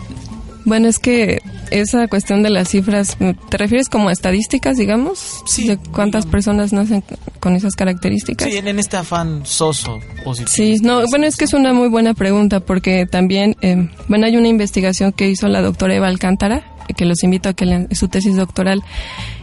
Bueno, 0.68 0.90
es 0.90 1.00
que 1.00 1.40
esa 1.72 2.10
cuestión 2.10 2.44
de 2.44 2.50
las 2.50 2.68
cifras, 2.68 3.16
¿te 3.50 3.58
refieres 3.58 3.88
como 3.88 4.10
a 4.10 4.12
estadísticas, 4.12 4.76
digamos? 4.76 5.42
Sí. 5.46 5.66
¿De 5.66 5.78
cuántas 5.78 6.26
personas 6.26 6.74
nacen 6.74 7.06
con 7.40 7.56
esas 7.56 7.74
características? 7.76 8.52
Sí, 8.52 8.58
en 8.58 8.78
este 8.78 8.98
afán 8.98 9.46
soso 9.46 10.02
positivo. 10.26 10.52
Sí, 10.54 10.76
no, 10.82 11.08
bueno, 11.08 11.26
es 11.26 11.38
que 11.38 11.46
es 11.46 11.54
una 11.54 11.72
muy 11.72 11.88
buena 11.88 12.14
pregunta 12.14 12.60
porque 12.60 13.06
también, 13.06 13.56
eh, 13.62 13.90
bueno, 14.10 14.26
hay 14.26 14.36
una 14.36 14.50
investigación 14.50 15.14
que 15.14 15.30
hizo 15.30 15.48
la 15.48 15.62
doctora 15.62 15.96
Eva 15.96 16.10
Alcántara, 16.10 16.66
que 16.98 17.06
los 17.06 17.24
invito 17.24 17.48
a 17.48 17.54
que 17.54 17.66
lean 17.66 17.88
su 17.96 18.10
tesis 18.10 18.36
doctoral. 18.36 18.84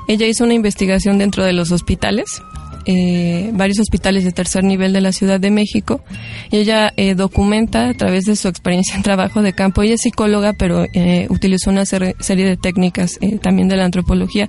Ella 0.08 0.26
hizo 0.26 0.44
una 0.44 0.54
investigación 0.54 1.18
dentro 1.18 1.44
de 1.44 1.52
los 1.52 1.72
hospitales 1.72 2.42
eh, 2.86 3.50
varios 3.54 3.78
hospitales 3.80 4.24
de 4.24 4.32
tercer 4.32 4.64
nivel 4.64 4.92
de 4.92 5.00
la 5.00 5.12
Ciudad 5.12 5.40
de 5.40 5.50
México 5.50 6.02
y 6.50 6.58
ella 6.58 6.92
eh, 6.96 7.14
documenta 7.14 7.88
a 7.88 7.94
través 7.94 8.24
de 8.24 8.36
su 8.36 8.48
experiencia 8.48 8.96
en 8.96 9.02
trabajo 9.02 9.42
de 9.42 9.52
campo. 9.52 9.82
Ella 9.82 9.94
es 9.94 10.02
psicóloga, 10.02 10.52
pero 10.52 10.84
eh, 10.92 11.26
utilizó 11.30 11.70
una 11.70 11.86
ser 11.86 12.14
serie 12.20 12.44
de 12.44 12.56
técnicas 12.56 13.18
eh, 13.20 13.38
también 13.38 13.68
de 13.68 13.76
la 13.76 13.84
antropología, 13.84 14.48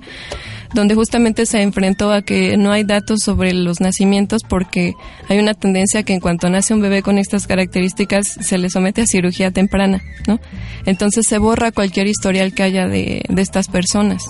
donde 0.74 0.94
justamente 0.94 1.46
se 1.46 1.62
enfrentó 1.62 2.12
a 2.12 2.22
que 2.22 2.56
no 2.56 2.72
hay 2.72 2.84
datos 2.84 3.20
sobre 3.24 3.52
los 3.54 3.80
nacimientos 3.80 4.42
porque 4.46 4.94
hay 5.28 5.38
una 5.38 5.54
tendencia 5.54 6.02
que 6.02 6.12
en 6.12 6.20
cuanto 6.20 6.50
nace 6.50 6.74
un 6.74 6.82
bebé 6.82 7.02
con 7.02 7.18
estas 7.18 7.46
características 7.46 8.26
se 8.26 8.58
le 8.58 8.68
somete 8.68 9.02
a 9.02 9.06
cirugía 9.06 9.50
temprana, 9.50 10.02
¿no? 10.26 10.40
Entonces 10.84 11.26
se 11.26 11.38
borra 11.38 11.72
cualquier 11.72 12.06
historial 12.06 12.52
que 12.52 12.62
haya 12.62 12.86
de, 12.86 13.22
de 13.28 13.42
estas 13.42 13.68
personas 13.68 14.24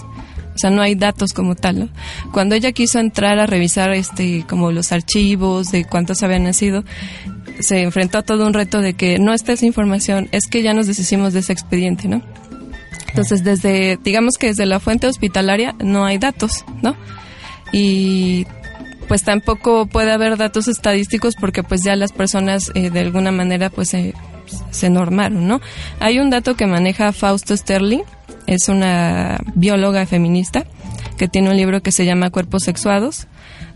o 0.57 0.59
sea, 0.59 0.71
no 0.71 0.81
hay 0.83 0.95
datos 0.95 1.33
como 1.33 1.55
tal. 1.55 1.79
¿no? 1.79 1.89
Cuando 2.33 2.55
ella 2.55 2.73
quiso 2.73 2.99
entrar 2.99 3.39
a 3.39 3.47
revisar 3.47 3.93
este 3.93 4.45
como 4.49 4.73
los 4.73 4.91
archivos 4.91 5.71
de 5.71 5.85
cuántos 5.85 6.23
habían 6.23 6.45
nacido, 6.45 6.83
se 7.61 7.83
enfrentó 7.83 8.19
a 8.19 8.23
todo 8.23 8.47
un 8.47 8.55
reto 8.55 8.81
de 8.81 8.95
que 8.95 9.19
no 9.19 9.33
está 9.33 9.53
esa 9.53 9.67
información, 9.67 10.29
es 10.33 10.47
que 10.47 10.63
ya 10.63 10.73
nos 10.73 10.87
deshicimos 10.87 11.33
de 11.33 11.41
ese 11.41 11.53
expediente, 11.53 12.09
¿no? 12.09 12.23
Entonces, 13.09 13.45
desde, 13.45 13.99
digamos 14.03 14.37
que 14.39 14.49
desde 14.49 14.67
la 14.67 14.81
fuente 14.81 15.07
hospitalaria 15.07 15.75
no 15.83 16.05
hay 16.05 16.19
datos, 16.19 16.65
¿no? 16.83 16.97
Y 17.73 18.47
pues 19.09 19.23
tampoco 19.23 19.87
puede 19.87 20.13
haber 20.13 20.37
datos 20.37 20.69
estadísticos 20.69 21.37
porque 21.37 21.63
pues 21.63 21.83
ya 21.83 21.97
las 21.97 22.13
personas 22.13 22.73
eh, 22.75 22.91
de 22.91 23.01
alguna 23.01 23.31
manera 23.31 23.71
pues 23.71 23.91
se, 23.91 24.91
normaron, 24.91 25.47
¿no? 25.47 25.61
Hay 26.01 26.19
un 26.19 26.31
dato 26.31 26.57
que 26.57 26.67
maneja 26.67 27.13
Fausto 27.13 27.57
Sterling, 27.57 28.03
es 28.47 28.69
una 28.69 29.41
bióloga 29.55 30.07
feminista 30.07 30.65
que 31.17 31.29
tiene 31.29 31.51
un 31.51 31.57
libro 31.57 31.83
que 31.83 31.93
se 31.93 32.05
llama 32.05 32.31
Cuerpos 32.31 32.65
Sexuados, 32.65 33.27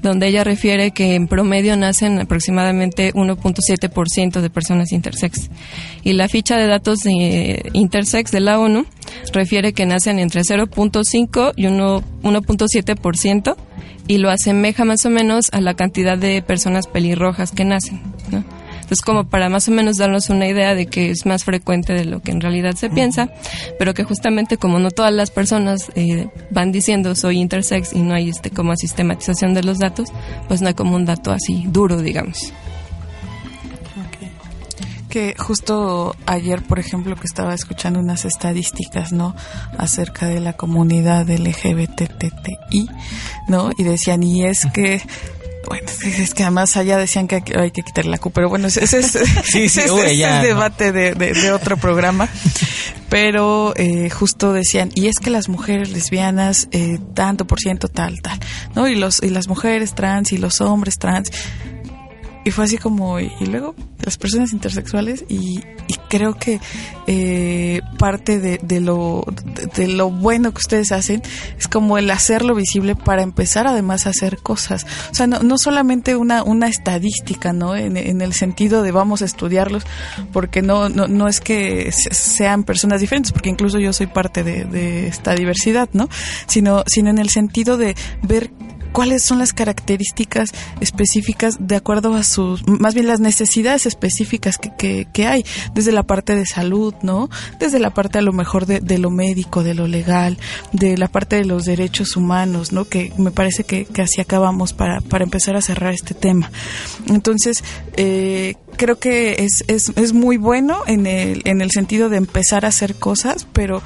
donde 0.03 0.29
ella 0.29 0.45
refiere 0.45 0.93
que 0.93 1.15
en 1.15 1.27
promedio 1.27 1.77
nacen 1.77 2.19
aproximadamente 2.19 3.13
1.7% 3.15 4.41
de 4.41 4.51
personas 4.51 4.93
intersex. 4.93 5.51
Y 6.03 6.13
la 6.15 6.29
ficha 6.29 6.57
de 6.57 6.67
datos 6.67 7.01
de 7.01 7.71
intersex 7.73 8.31
de 8.31 8.41
la 8.41 8.59
ONU 8.59 8.87
refiere 9.33 9.73
que 9.73 9.87
nacen 9.87 10.19
entre 10.19 10.43
0.5 10.43 11.53
y 11.57 11.65
1.7% 11.65 13.57
y 14.07 14.19
lo 14.19 14.31
asemeja 14.31 14.85
más 14.85 15.05
o 15.07 15.11
menos 15.11 15.47
a 15.53 15.61
la 15.61 15.75
cantidad 15.75 16.19
de 16.19 16.43
personas 16.43 16.87
pelirrojas 16.87 17.53
que 17.53 17.65
nacen. 17.65 18.01
Entonces, 18.91 19.05
como 19.05 19.29
para 19.29 19.49
más 19.49 19.69
o 19.69 19.71
menos 19.71 19.99
darnos 19.99 20.31
una 20.31 20.49
idea 20.49 20.75
de 20.75 20.87
que 20.87 21.13
es 21.13 21.25
más 21.25 21.45
frecuente 21.45 21.93
de 21.93 22.05
lo 22.05 22.23
que 22.23 22.33
en 22.33 22.41
realidad 22.41 22.75
se 22.75 22.91
piensa, 22.91 23.31
pero 23.79 23.95
que 23.95 24.03
justamente 24.03 24.57
como 24.57 24.81
no 24.81 24.91
todas 24.91 25.15
las 25.15 25.31
personas 25.31 25.93
eh, 25.95 26.29
van 26.51 26.73
diciendo 26.73 27.15
soy 27.15 27.39
intersex 27.39 27.93
y 27.93 28.01
no 28.01 28.15
hay 28.15 28.31
este 28.31 28.51
como 28.51 28.75
sistematización 28.75 29.55
de 29.55 29.63
los 29.63 29.79
datos, 29.79 30.09
pues 30.49 30.61
no 30.61 30.67
hay 30.67 30.75
como 30.75 30.97
un 30.97 31.05
dato 31.05 31.31
así 31.31 31.67
duro, 31.69 32.03
digamos. 32.03 32.53
que 35.09 35.37
justo 35.39 36.17
ayer, 36.27 36.63
por 36.63 36.81
ejemplo, 36.81 37.15
que 37.15 37.27
estaba 37.27 37.55
escuchando 37.55 38.01
unas 38.01 38.25
estadísticas, 38.25 39.13
¿no? 39.13 39.37
Acerca 39.79 40.27
de 40.27 40.41
la 40.41 40.55
comunidad 40.55 41.29
LGBTTI, 41.29 42.89
¿no? 43.47 43.71
Y 43.77 43.85
decían, 43.85 44.23
y 44.25 44.45
es 44.47 44.67
que 44.67 45.01
bueno, 45.67 45.87
es 46.03 46.35
que 46.35 46.43
además 46.43 46.77
allá 46.77 46.97
decían 46.97 47.29
que 47.29 47.43
hay 47.57 47.71
que 47.71 47.83
quitarle 47.83 48.11
la 48.11 48.19
Q, 48.19 48.31
pero 48.31 48.49
bueno, 48.49 48.69
ese, 48.69 48.85
ese, 48.85 49.01
sí, 49.03 49.69
sí, 49.69 49.81
ese, 49.81 49.91
uy, 49.91 50.01
ese 50.03 50.17
ya, 50.17 50.37
es 50.37 50.43
no. 50.43 50.49
debate 50.49 50.93
de, 50.93 51.15
de, 51.15 51.33
de 51.33 51.53
otro 51.53 51.77
programa. 51.77 52.29
Pero 53.09 53.73
eh, 53.77 54.09
justo 54.09 54.53
decían, 54.53 54.91
y 54.95 55.09
es 55.09 55.19
que 55.19 55.31
las 55.31 55.49
mujeres 55.49 55.91
lesbianas, 55.91 56.69
eh, 56.71 56.99
tanto 57.15 57.45
por 57.45 57.59
ciento, 57.59 57.89
tal, 57.89 58.23
tal, 58.23 58.39
¿no? 58.77 58.87
Y, 58.87 58.95
los, 58.95 59.21
y 59.23 59.31
las 59.31 59.49
mujeres 59.49 59.95
trans 59.95 60.33
y 60.33 60.39
los 60.39 60.61
hombres 60.61 60.97
trans. 60.99 61.31
Y 62.45 62.51
fue 62.53 62.65
así 62.65 62.79
como, 62.79 63.21
y, 63.21 63.31
luego 63.47 63.75
las 64.03 64.17
personas 64.17 64.53
intersexuales, 64.53 65.25
y, 65.29 65.61
y 65.89 65.95
creo 66.09 66.35
que 66.35 66.59
eh, 67.07 67.83
parte 67.99 68.39
de, 68.39 68.59
de, 68.63 68.81
lo, 68.81 69.25
de, 69.77 69.89
lo 69.89 70.11
bueno 70.11 70.53
que 70.53 70.59
ustedes 70.59 70.91
hacen 70.91 71.23
es 71.59 71.69
como 71.69 71.99
el 71.99 72.11
hacerlo 72.11 72.55
visible 72.55 72.97
para 72.97 73.23
empezar 73.23 73.67
además 73.67 74.07
a 74.07 74.11
hacer 74.11 74.39
cosas. 74.39 74.87
O 75.11 75.15
sea, 75.15 75.27
no, 75.27 75.41
no 75.41 75.59
solamente 75.59 76.17
una, 76.17 76.43
una 76.43 76.69
estadística, 76.69 77.53
¿no? 77.53 77.77
En, 77.77 77.99
en, 77.99 78.23
el 78.23 78.33
sentido 78.33 78.83
de 78.83 78.91
vamos 78.91 79.21
a 79.21 79.27
estudiarlos, 79.27 79.85
porque 80.33 80.63
no, 80.63 80.89
no, 80.89 81.09
no 81.09 81.29
es 81.29 81.43
que 81.43 81.93
sean 81.93 82.65
personas 82.65 83.03
diferentes, 83.03 83.33
porque 83.33 83.51
incluso 83.51 83.79
yo 83.79 83.93
soy 83.93 84.07
parte 84.07 84.43
de, 84.45 84.65
de 84.65 85.09
esta 85.09 85.35
diversidad, 85.35 85.91
¿no? 85.93 86.09
Sino, 86.47 86.85
sino 86.87 87.11
en 87.11 87.19
el 87.19 87.29
sentido 87.29 87.77
de 87.77 87.95
ver 88.23 88.51
cuáles 88.93 89.23
son 89.23 89.39
las 89.39 89.53
características 89.53 90.53
específicas 90.81 91.57
de 91.61 91.77
acuerdo 91.77 92.15
a 92.15 92.23
sus, 92.23 92.67
más 92.67 92.95
bien 92.95 93.07
las 93.07 93.21
necesidades 93.21 93.87
específicas 93.87 94.59
que, 94.59 95.07
que, 95.13 95.27
hay, 95.27 95.45
desde 95.75 95.93
la 95.93 96.03
parte 96.03 96.35
de 96.35 96.47
salud, 96.47 96.95
¿no? 97.03 97.29
Desde 97.59 97.79
la 97.79 97.91
parte 97.91 98.19
a 98.19 98.23
lo 98.23 98.33
mejor 98.33 98.67
de, 98.67 98.81
de, 98.81 98.99
lo 98.99 99.11
médico, 99.11 99.63
de 99.63 99.75
lo 99.75 99.87
legal, 99.87 100.39
de 100.73 100.97
la 100.97 101.09
parte 101.09 101.37
de 101.37 101.45
los 101.45 101.65
derechos 101.65 102.17
humanos, 102.17 102.73
¿no? 102.73 102.85
Que 102.85 103.13
me 103.17 103.31
parece 103.31 103.65
que, 103.65 103.85
que 103.85 104.03
así 104.03 104.21
acabamos 104.21 104.73
para, 104.73 105.01
para 105.01 105.25
empezar 105.25 105.57
a 105.57 105.63
cerrar 105.63 105.95
este 105.95 106.15
tema. 106.15 106.51
Entonces, 107.09 107.63
eh, 107.97 108.55
creo 108.81 108.99
que 108.99 109.45
es, 109.45 109.63
es, 109.69 109.93
es 109.97 110.15
muy 110.15 110.39
bueno 110.39 110.85
en 110.87 111.07
el, 111.07 111.43
en 111.45 111.61
el 111.61 111.71
sentido 111.71 112.09
de 112.09 112.17
empezar 112.17 112.65
a 112.65 112.69
hacer 112.69 112.95
cosas, 112.95 113.47
pero 113.53 113.83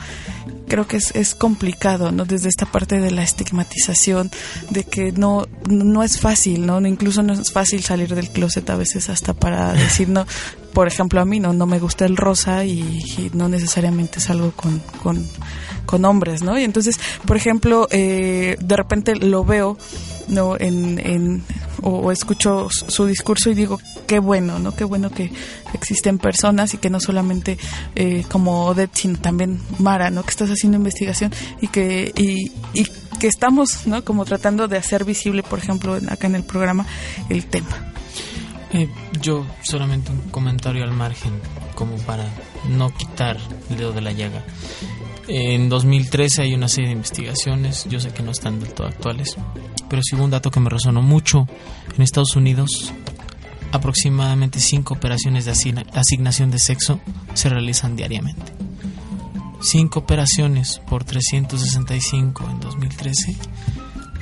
creo 0.69 0.87
que 0.87 0.99
es, 0.99 1.13
es 1.17 1.35
complicado, 1.35 2.13
¿no? 2.13 2.25
Desde 2.25 2.49
esta 2.49 2.65
parte 2.67 3.01
de 3.01 3.11
la 3.11 3.25
estigmatización, 3.25 4.31
de 4.71 4.85
que 4.85 5.11
no, 5.11 5.49
no 5.69 6.05
es 6.05 6.21
fácil, 6.21 6.65
¿no? 6.65 6.81
Incluso 6.87 7.25
no 7.25 7.33
es 7.33 7.51
fácil 7.51 7.83
salir 7.83 8.15
del 8.15 8.31
closet 8.31 8.71
a 8.71 8.77
veces 8.77 9.09
hasta 9.11 9.35
para 9.35 9.73
decir, 9.73 10.09
no, 10.09 10.29
por 10.73 10.87
ejemplo, 10.87 11.21
a 11.21 11.25
mí 11.25 11.41
no, 11.41 11.53
no 11.53 11.67
me 11.67 11.81
gusta 11.81 12.05
el 12.05 12.17
rosa 12.17 12.65
y, 12.65 12.79
y 12.79 13.33
no 13.35 13.49
necesariamente 13.49 14.21
salgo 14.21 14.53
con, 14.53 14.81
con, 15.03 15.27
con, 15.87 16.05
hombres, 16.05 16.43
¿no? 16.43 16.57
Y 16.57 16.63
entonces, 16.63 17.01
por 17.27 17.37
ejemplo, 17.37 17.89
eh, 17.91 18.57
de 18.61 18.77
repente 18.77 19.17
lo 19.17 19.45
veo, 19.45 19.77
¿no? 20.29 20.57
En, 20.57 21.01
en 21.01 21.43
o, 21.85 22.11
escucho 22.11 22.69
su 22.71 23.07
discurso 23.07 23.51
y 23.51 23.55
digo, 23.55 23.79
qué 24.07 24.19
bueno, 24.19 24.59
¿no? 24.59 24.75
Qué 24.75 24.85
bueno 24.85 25.11
que 25.11 25.31
existen 25.75 26.19
personas 26.19 26.75
y 26.75 26.79
que 26.79 26.91
no 26.91 26.99
solamente 26.99 27.59
eh, 27.95 28.25
como 28.31 28.67
Odette, 28.67 28.95
sino 28.97 29.19
también 29.19 29.61
Mara, 29.79 30.11
¿no? 30.11 30.23
Que 30.23 30.31
estás 30.31 30.51
haciendo 30.51 30.79
investigación 30.79 31.33
y 31.61 31.69
que, 31.69 32.13
y, 32.17 32.53
y 32.73 32.85
que 33.21 33.27
estamos, 33.27 33.87
¿no? 33.87 34.05
Como 34.05 34.25
tratando 34.25 34.67
de 34.67 34.79
hacer 34.79 35.05
visible, 35.05 35.43
por 35.43 35.59
ejemplo, 35.59 35.99
acá 36.09 36.27
en 36.27 36.37
el 36.37 36.45
programa, 36.45 36.87
el 37.29 37.47
tema. 37.47 37.93
Eh, 38.73 38.89
yo 39.21 39.47
solamente 39.63 40.11
un 40.11 40.21
comentario 40.31 40.83
al 40.83 40.91
margen, 40.91 41.33
como 41.77 41.97
para 41.99 42.25
no 42.69 42.93
quitar 42.93 43.39
el 43.71 43.77
dedo 43.77 43.93
de 43.93 44.01
la 44.01 44.11
llaga. 44.11 44.43
En 45.27 45.71
2013 45.71 46.43
hay 46.43 46.55
una 46.55 46.69
serie 46.69 46.89
de 46.89 46.97
investigaciones, 46.97 47.87
yo 47.89 47.99
sé 47.99 48.11
que 48.11 48.23
no 48.23 48.31
están 48.31 48.61
del 48.61 48.75
todo 48.75 48.87
actuales, 48.87 49.37
pero 49.89 50.03
sí 50.03 50.17
un 50.17 50.31
dato 50.31 50.51
que 50.51 50.61
me 50.61 50.69
resonó 50.69 51.01
mucho. 51.01 51.49
En 51.97 52.03
Estados 52.03 52.37
Unidos, 52.37 52.93
aproximadamente 53.73 54.61
5 54.61 54.93
operaciones 54.95 55.47
de 55.47 55.53
asigna 55.53 55.85
asignación 55.95 56.51
de 56.51 56.59
sexo 56.59 57.01
se 57.33 57.49
realizan 57.49 57.97
diariamente. 57.97 58.53
5 59.61 59.99
operaciones 59.99 60.81
por 60.87 61.05
365 61.05 62.47
en 62.51 62.61
2013 62.61 63.37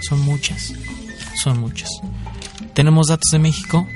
son 0.08 0.20
muchas, 0.20 0.72
son 1.42 1.58
muchas. 1.58 1.90
Tenemos 2.74 3.08
datos 3.08 3.30
de 3.32 3.40
México 3.40 3.86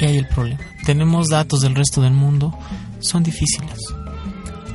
y 0.00 0.04
hay 0.04 0.16
el 0.16 0.26
problema. 0.26 0.60
Tenemos 0.84 1.28
datos 1.28 1.60
del 1.60 1.76
resto 1.76 2.02
del 2.02 2.12
mundo, 2.12 2.58
son 2.98 3.22
difíciles. 3.22 3.78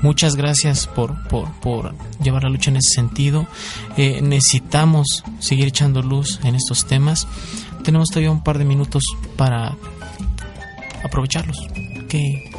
Muchas 0.01 0.35
gracias 0.35 0.87
por, 0.87 1.15
por, 1.27 1.93
llevar 2.23 2.43
la 2.43 2.49
lucha 2.49 2.71
en 2.71 2.77
ese 2.77 2.93
sentido. 2.93 3.47
Eh, 3.97 4.21
necesitamos 4.21 5.23
seguir 5.39 5.67
echando 5.67 6.01
luz 6.01 6.39
en 6.43 6.55
estos 6.55 6.85
temas. 6.85 7.27
Tenemos 7.83 8.09
todavía 8.09 8.31
un 8.31 8.43
par 8.43 8.57
de 8.57 8.65
minutos 8.65 9.03
para 9.35 9.75
aprovecharlos. 11.03 11.67
¿Qué, 12.07 12.49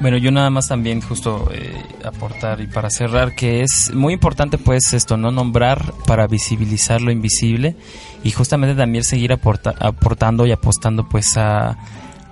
Bueno, 0.00 0.16
yo 0.16 0.30
nada 0.30 0.50
más 0.50 0.68
también 0.68 1.00
justo 1.00 1.50
eh, 1.52 1.74
aportar 2.04 2.60
y 2.60 2.66
para 2.66 2.88
cerrar 2.88 3.34
que 3.34 3.62
es 3.62 3.92
muy 3.92 4.14
importante 4.14 4.56
pues 4.56 4.92
esto, 4.92 5.16
no 5.16 5.30
nombrar 5.30 5.92
para 6.06 6.26
visibilizar 6.26 7.00
lo 7.00 7.10
invisible 7.10 7.76
y 8.24 8.30
justamente 8.30 8.74
también 8.74 9.04
seguir 9.04 9.32
aportando 9.32 10.46
y 10.46 10.52
apostando 10.52 11.08
pues 11.08 11.36
a, 11.36 11.76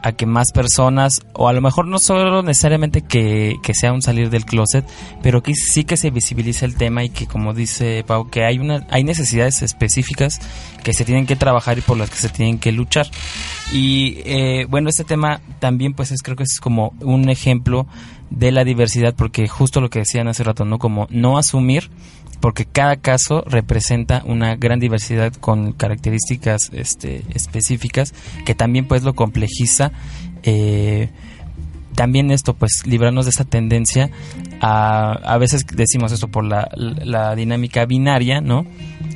a 0.02 0.12
que 0.12 0.26
más 0.26 0.52
personas, 0.52 1.22
o 1.32 1.48
a 1.48 1.52
lo 1.52 1.60
mejor 1.60 1.86
no 1.86 1.98
solo 1.98 2.42
necesariamente 2.42 3.02
que, 3.02 3.56
sea 3.72 3.92
un 3.92 4.02
salir 4.02 4.30
del 4.30 4.44
closet, 4.44 4.86
pero 5.22 5.42
que 5.42 5.54
sí 5.54 5.84
que 5.84 5.96
se 5.96 6.10
visibilice 6.10 6.64
el 6.64 6.76
tema 6.76 7.04
y 7.04 7.10
que 7.10 7.26
como 7.26 7.52
dice 7.54 8.04
Pau, 8.06 8.30
que 8.30 8.44
hay, 8.44 8.58
una, 8.58 8.86
hay 8.90 9.04
necesidades 9.04 9.62
específicas 9.62 10.40
que 10.82 10.92
se 10.92 11.04
tienen 11.04 11.26
que 11.26 11.36
trabajar 11.36 11.78
y 11.78 11.80
por 11.80 11.96
las 11.96 12.10
que 12.10 12.16
se 12.16 12.28
tienen 12.28 12.58
que 12.58 12.72
luchar. 12.72 13.08
Y 13.72 14.18
eh, 14.24 14.66
bueno, 14.68 14.88
este 14.88 15.04
tema 15.04 15.40
también 15.58 15.94
pues 15.94 16.12
es, 16.12 16.22
creo 16.22 16.36
que 16.36 16.44
es 16.44 16.60
como 16.60 16.94
un 17.00 17.28
ejemplo 17.28 17.86
de 18.30 18.52
la 18.52 18.64
diversidad, 18.64 19.14
porque 19.16 19.48
justo 19.48 19.80
lo 19.80 19.90
que 19.90 20.00
decían 20.00 20.28
hace 20.28 20.44
rato, 20.44 20.64
¿no? 20.64 20.78
Como 20.78 21.06
no 21.10 21.38
asumir 21.38 21.90
porque 22.40 22.64
cada 22.64 22.96
caso 22.96 23.42
representa 23.46 24.22
una 24.24 24.56
gran 24.56 24.80
diversidad 24.80 25.32
con 25.34 25.72
características 25.72 26.70
este, 26.72 27.22
específicas 27.34 28.14
que 28.44 28.54
también 28.54 28.86
pues 28.86 29.02
lo 29.02 29.14
complejiza 29.14 29.92
eh, 30.42 31.10
también 31.94 32.30
esto 32.30 32.54
pues 32.54 32.82
librarnos 32.84 33.24
de 33.24 33.30
esa 33.30 33.44
tendencia 33.44 34.10
a 34.60 35.12
a 35.12 35.38
veces 35.38 35.64
decimos 35.66 36.12
esto 36.12 36.28
por 36.28 36.44
la, 36.44 36.68
la 36.74 37.34
dinámica 37.34 37.86
binaria 37.86 38.40
no 38.40 38.66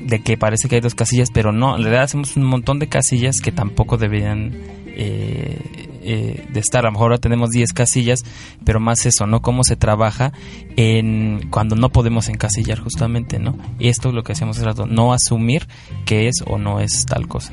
de 0.02 0.22
que 0.22 0.36
parece 0.36 0.68
que 0.68 0.76
hay 0.76 0.80
dos 0.80 0.94
casillas 0.94 1.28
pero 1.32 1.52
no 1.52 1.76
en 1.76 1.82
realidad 1.82 2.04
hacemos 2.04 2.36
un 2.36 2.44
montón 2.44 2.78
de 2.78 2.88
casillas 2.88 3.40
que 3.40 3.52
tampoco 3.52 3.96
deberían 3.96 4.52
eh, 4.86 5.89
eh, 6.00 6.46
de 6.52 6.60
estar. 6.60 6.84
A 6.84 6.88
lo 6.88 6.92
mejor 6.92 7.12
ahora 7.12 7.18
tenemos 7.18 7.50
10 7.50 7.72
casillas, 7.72 8.24
pero 8.64 8.80
más 8.80 9.06
eso, 9.06 9.26
¿no? 9.26 9.42
Cómo 9.42 9.64
se 9.64 9.76
trabaja 9.76 10.32
en 10.76 11.48
cuando 11.50 11.76
no 11.76 11.90
podemos 11.90 12.28
encasillar 12.28 12.78
justamente, 12.80 13.38
¿no? 13.38 13.56
Esto 13.78 14.08
es 14.08 14.14
lo 14.14 14.22
que 14.22 14.32
hacemos 14.32 14.58
rato, 14.58 14.86
no 14.86 15.12
asumir 15.12 15.66
que 16.04 16.28
es 16.28 16.36
o 16.46 16.58
no 16.58 16.80
es 16.80 17.04
tal 17.06 17.28
cosa. 17.28 17.52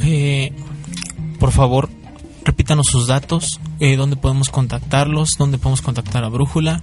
Eh, 0.00 0.52
por 1.38 1.52
favor, 1.52 1.88
repítanos 2.44 2.86
sus 2.86 3.06
datos, 3.06 3.60
eh, 3.80 3.96
dónde 3.96 4.16
podemos 4.16 4.48
contactarlos, 4.48 5.30
dónde 5.38 5.58
podemos 5.58 5.82
contactar 5.82 6.24
a 6.24 6.28
Brújula. 6.28 6.82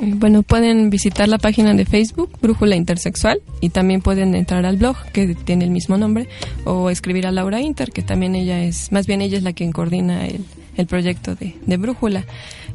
Bueno, 0.00 0.44
pueden 0.44 0.90
visitar 0.90 1.28
la 1.28 1.38
página 1.38 1.74
de 1.74 1.84
Facebook, 1.84 2.30
Brújula 2.40 2.76
Intersexual, 2.76 3.40
y 3.60 3.70
también 3.70 4.00
pueden 4.00 4.34
entrar 4.36 4.64
al 4.64 4.76
blog, 4.76 4.96
que 5.12 5.34
tiene 5.34 5.64
el 5.64 5.70
mismo 5.70 5.96
nombre, 5.96 6.28
o 6.64 6.88
escribir 6.88 7.26
a 7.26 7.32
Laura 7.32 7.60
Inter, 7.60 7.90
que 7.90 8.02
también 8.02 8.36
ella 8.36 8.62
es, 8.62 8.92
más 8.92 9.06
bien 9.06 9.22
ella 9.22 9.36
es 9.36 9.42
la 9.42 9.52
que 9.52 9.68
coordina 9.70 10.26
el, 10.26 10.44
el 10.76 10.86
proyecto 10.86 11.34
de, 11.34 11.56
de, 11.66 11.76
Brújula. 11.76 12.24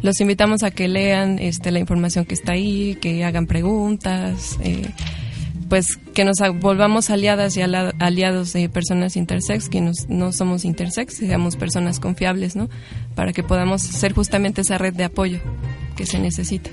Los 0.01 0.19
invitamos 0.19 0.63
a 0.63 0.71
que 0.71 0.89
lean 0.89 1.39
este, 1.39 1.71
la 1.71 1.79
información 1.79 2.25
que 2.25 2.33
está 2.33 2.53
ahí, 2.53 2.97
que 2.99 3.23
hagan 3.23 3.47
preguntas, 3.47 4.57
eh, 4.61 4.89
pues 5.69 5.97
que 6.13 6.25
nos 6.25 6.37
volvamos 6.59 7.09
aliadas 7.09 7.55
y 7.55 7.61
aliados 7.61 8.51
de 8.51 8.67
personas 8.67 9.15
intersex, 9.15 9.69
que 9.69 9.79
nos, 9.79 10.09
no 10.09 10.33
somos 10.33 10.65
intersex, 10.65 11.15
seamos 11.15 11.55
personas 11.55 12.01
confiables, 12.01 12.57
¿no? 12.57 12.69
Para 13.15 13.31
que 13.31 13.43
podamos 13.43 13.81
ser 13.81 14.11
justamente 14.11 14.61
esa 14.61 14.77
red 14.77 14.93
de 14.93 15.05
apoyo 15.05 15.39
que 15.95 16.05
se 16.05 16.19
necesita. 16.19 16.69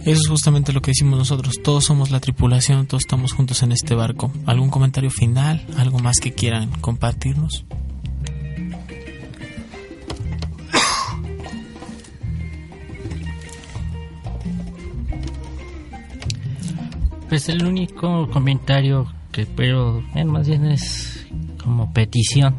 Eso 0.00 0.20
es 0.20 0.28
justamente 0.28 0.72
lo 0.72 0.80
que 0.82 0.92
decimos 0.92 1.18
nosotros. 1.18 1.56
Todos 1.62 1.84
somos 1.84 2.10
la 2.10 2.20
tripulación, 2.20 2.86
todos 2.86 3.02
estamos 3.02 3.32
juntos 3.32 3.62
en 3.62 3.72
este 3.72 3.94
barco. 3.94 4.32
¿Algún 4.46 4.70
comentario 4.70 5.10
final? 5.10 5.66
¿Algo 5.76 5.98
más 5.98 6.18
que 6.20 6.32
quieran 6.32 6.70
compartirnos? 6.80 7.64
Pues 17.28 17.48
el 17.48 17.66
único 17.66 18.30
comentario 18.30 19.12
que 19.32 19.46
pero 19.46 20.02
bueno, 20.12 20.32
más 20.32 20.46
bien 20.48 20.64
es 20.66 21.26
como 21.62 21.92
petición. 21.92 22.54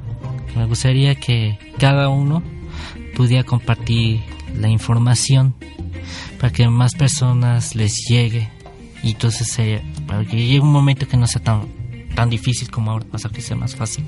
Me 0.56 0.66
gustaría 0.66 1.16
que 1.16 1.58
cada 1.80 2.10
uno 2.10 2.44
pudiera 3.16 3.44
compartir 3.44 4.20
la 4.60 4.70
información 4.70 5.56
para 6.40 6.52
que 6.52 6.68
más 6.68 6.96
personas 6.96 7.76
les 7.76 7.94
llegue 8.10 8.50
y 9.04 9.12
entonces 9.12 9.82
para 10.06 10.26
que 10.26 10.38
llegue 10.38 10.60
un 10.60 10.72
momento 10.72 11.08
que 11.08 11.18
no 11.18 11.28
sea 11.28 11.42
tan 11.42 11.68
tan 12.16 12.30
difícil 12.30 12.70
como 12.72 12.92
ahora 12.92 13.06
pasa 13.12 13.30
que 13.30 13.42
sea 13.42 13.56
más 13.56 13.76
fácil 13.76 14.04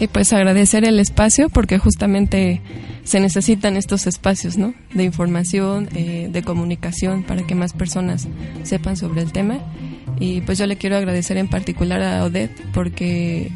y 0.00 0.08
pues 0.08 0.32
agradecer 0.32 0.84
el 0.84 0.98
espacio 0.98 1.50
porque 1.50 1.78
justamente 1.78 2.62
se 3.04 3.20
necesitan 3.20 3.76
estos 3.76 4.06
espacios 4.06 4.56
¿no? 4.56 4.72
de 4.94 5.04
información, 5.04 5.88
eh, 5.94 6.28
de 6.32 6.42
comunicación 6.42 7.22
para 7.22 7.46
que 7.46 7.54
más 7.54 7.74
personas 7.74 8.26
sepan 8.62 8.96
sobre 8.96 9.20
el 9.20 9.32
tema. 9.32 9.58
Y 10.18 10.40
pues 10.40 10.58
yo 10.58 10.66
le 10.66 10.76
quiero 10.76 10.96
agradecer 10.96 11.36
en 11.36 11.48
particular 11.48 12.02
a 12.02 12.24
Odette 12.24 12.54
porque 12.72 13.50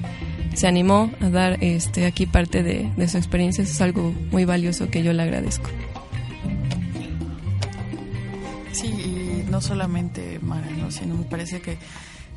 se 0.55 0.67
animó 0.67 1.11
a 1.21 1.29
dar 1.29 1.59
este, 1.63 2.07
aquí 2.07 2.27
parte 2.27 2.63
de, 2.63 2.91
de 2.97 3.09
su 3.09 3.17
experiencia. 3.17 3.63
Eso 3.63 3.73
es 3.73 3.81
algo 3.81 4.15
muy 4.31 4.45
valioso 4.45 4.89
que 4.89 5.03
yo 5.03 5.13
le 5.13 5.23
agradezco. 5.23 5.69
Sí, 8.73 8.87
y 8.87 9.51
no 9.51 9.61
solamente 9.61 10.41
Mara, 10.41 10.69
¿no? 10.71 10.91
sino 10.91 11.15
me 11.15 11.25
parece 11.25 11.61
que 11.61 11.79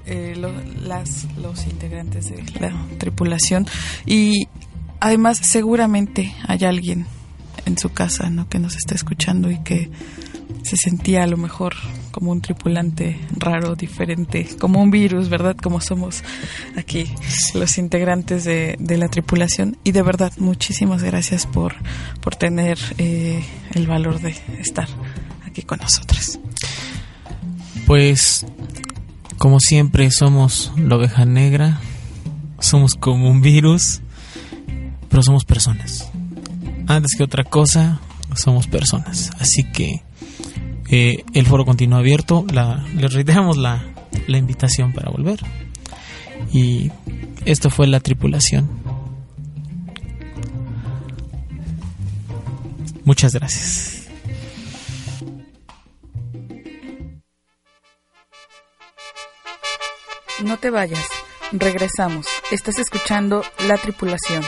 eh, 0.06 0.36
las, 0.82 1.28
los 1.38 1.66
integrantes 1.66 2.30
de 2.30 2.44
la 2.62 2.74
tripulación 2.98 3.68
y 4.06 4.48
además 5.00 5.38
seguramente 5.40 6.34
hay 6.48 6.64
alguien 6.64 7.08
en 7.66 7.78
su 7.78 7.90
casa 7.90 8.30
¿no? 8.30 8.48
que 8.48 8.60
nos 8.60 8.78
está 8.78 8.96
escuchando 8.96 9.52
y 9.52 9.60
que 9.64 9.90
se 10.64 10.78
sentía 10.78 11.24
a 11.24 11.28
lo 11.28 11.38
mejor 11.38 11.76
como 12.12 12.32
un 12.32 12.42
tripulante 12.42 13.20
raro, 13.36 13.76
diferente, 13.76 14.48
como 14.60 14.82
un 14.82 14.92
virus, 14.92 15.30
¿verdad? 15.30 15.56
Como 15.56 15.82
somos 15.82 16.24
aquí 16.76 17.06
los 17.54 17.78
integrantes 17.78 18.44
de, 18.44 18.76
de 18.80 18.98
la 18.98 19.08
tripulación. 19.08 19.78
Y 19.84 19.92
de 19.92 20.02
verdad, 20.02 20.32
muchísimas 20.38 21.04
gracias 21.04 21.46
por, 21.46 21.76
por 22.22 22.36
tener 22.36 22.78
eh, 22.98 23.44
el 23.74 23.88
valor 23.88 24.20
de 24.20 24.36
estar 24.60 24.88
con 25.66 25.80
nosotros. 25.80 26.40
Pues, 27.86 28.46
como 29.38 29.60
siempre, 29.60 30.12
somos 30.12 30.72
la 30.78 30.98
oveja 30.98 31.26
negra, 31.26 31.80
somos 32.60 32.96
como 32.96 33.30
un 33.30 33.42
virus, 33.42 34.02
pero 35.10 35.24
somos 35.24 35.46
personas. 35.46 36.10
Antes 36.88 37.16
que 37.18 37.24
otra 37.24 37.44
cosa, 37.44 38.00
somos 38.36 38.68
personas. 38.68 39.32
Así 39.40 39.64
que 39.72 40.04
eh, 40.90 41.24
el 41.34 41.46
foro 41.46 41.66
continúa 41.66 42.00
abierto. 42.00 42.46
La, 42.52 42.86
les 42.96 43.14
reiteramos 43.14 43.58
la, 43.58 43.84
la 44.28 44.38
invitación 44.38 44.94
para 44.94 45.12
volver. 45.12 45.40
Y 46.52 46.92
esto 47.46 47.70
fue 47.70 47.88
la 47.88 48.00
tripulación. 48.00 48.70
Muchas 53.04 53.34
gracias. 53.34 53.98
No 60.44 60.58
te 60.58 60.70
vayas, 60.70 61.08
regresamos. 61.52 62.28
Estás 62.52 62.78
escuchando 62.78 63.44
La 63.68 63.78
Tripulación. 63.78 64.44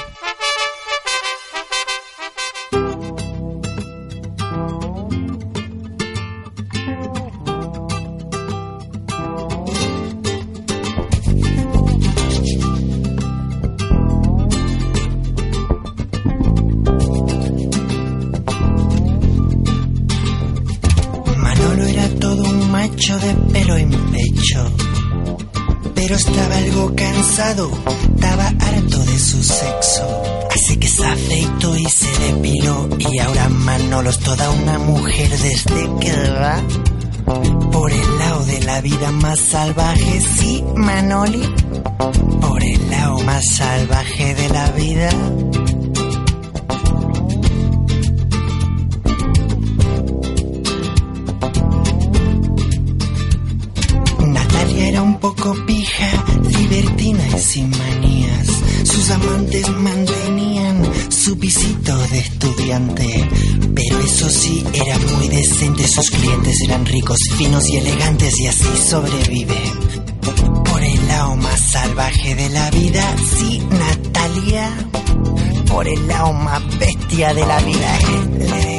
Cansado, 26.96 27.72
estaba 28.16 28.48
harto 28.48 29.00
de 29.06 29.20
su 29.20 29.44
sexo. 29.44 30.22
Así 30.56 30.78
que 30.78 30.88
se 30.88 31.06
afeitó 31.06 31.78
y 31.78 31.86
se 31.86 32.08
depiló 32.20 32.90
y 32.98 33.20
ahora 33.20 33.50
Manolo 33.50 34.10
es 34.10 34.20
toda 34.20 34.50
una 34.52 34.80
mujer 34.80 35.30
desde 35.30 35.90
que 36.00 36.30
va 36.32 36.62
por 37.72 37.92
el 37.92 38.18
lado 38.18 38.46
de 38.46 38.60
la 38.62 38.82
vida 38.82 39.12
más 39.12 39.40
salvaje, 39.40 40.22
sí, 40.22 40.64
Manoli, 40.76 41.48
por 42.42 42.64
el 42.64 42.90
lado 42.90 43.20
más 43.20 43.44
salvaje 43.52 44.36
de 44.36 44.50
la 44.50 44.72
vida. 44.72 45.10
Natalia 54.26 54.88
era 54.90 55.02
un 55.02 55.20
poco 55.20 55.56
pija, 55.66 56.10
libertina 56.70 57.24
y 57.36 57.40
sin 57.40 57.70
manías. 57.70 58.48
Sus 58.84 59.10
amantes 59.10 59.70
mantenían 59.70 60.84
su 61.10 61.38
pisito 61.38 61.98
de 62.08 62.20
estudiante. 62.20 63.30
Pero 63.76 64.00
eso 64.00 64.30
sí, 64.30 64.64
era 64.74 64.98
muy 65.16 65.28
decente. 65.28 65.88
Sus 65.88 66.10
clientes 66.12 66.56
eran 66.66 66.86
ricos, 66.86 67.18
finos 67.38 67.68
y 67.70 67.78
elegantes 67.78 68.40
y 68.40 68.48
así 68.48 68.70
sobrevive. 68.88 69.58
Por 70.66 70.84
el 70.84 71.08
lado 71.08 71.36
más 71.38 71.60
salvaje 71.60 72.36
de 72.36 72.50
la 72.50 72.70
vida, 72.72 73.16
sí, 73.38 73.62
Natalia. 73.72 74.72
Por 75.68 75.88
el 75.88 76.08
lado 76.08 76.34
más 76.34 76.80
bestia 76.80 77.34
de 77.34 77.46
la 77.46 77.60
vida. 77.62 78.00
Jaimito 78.00 78.70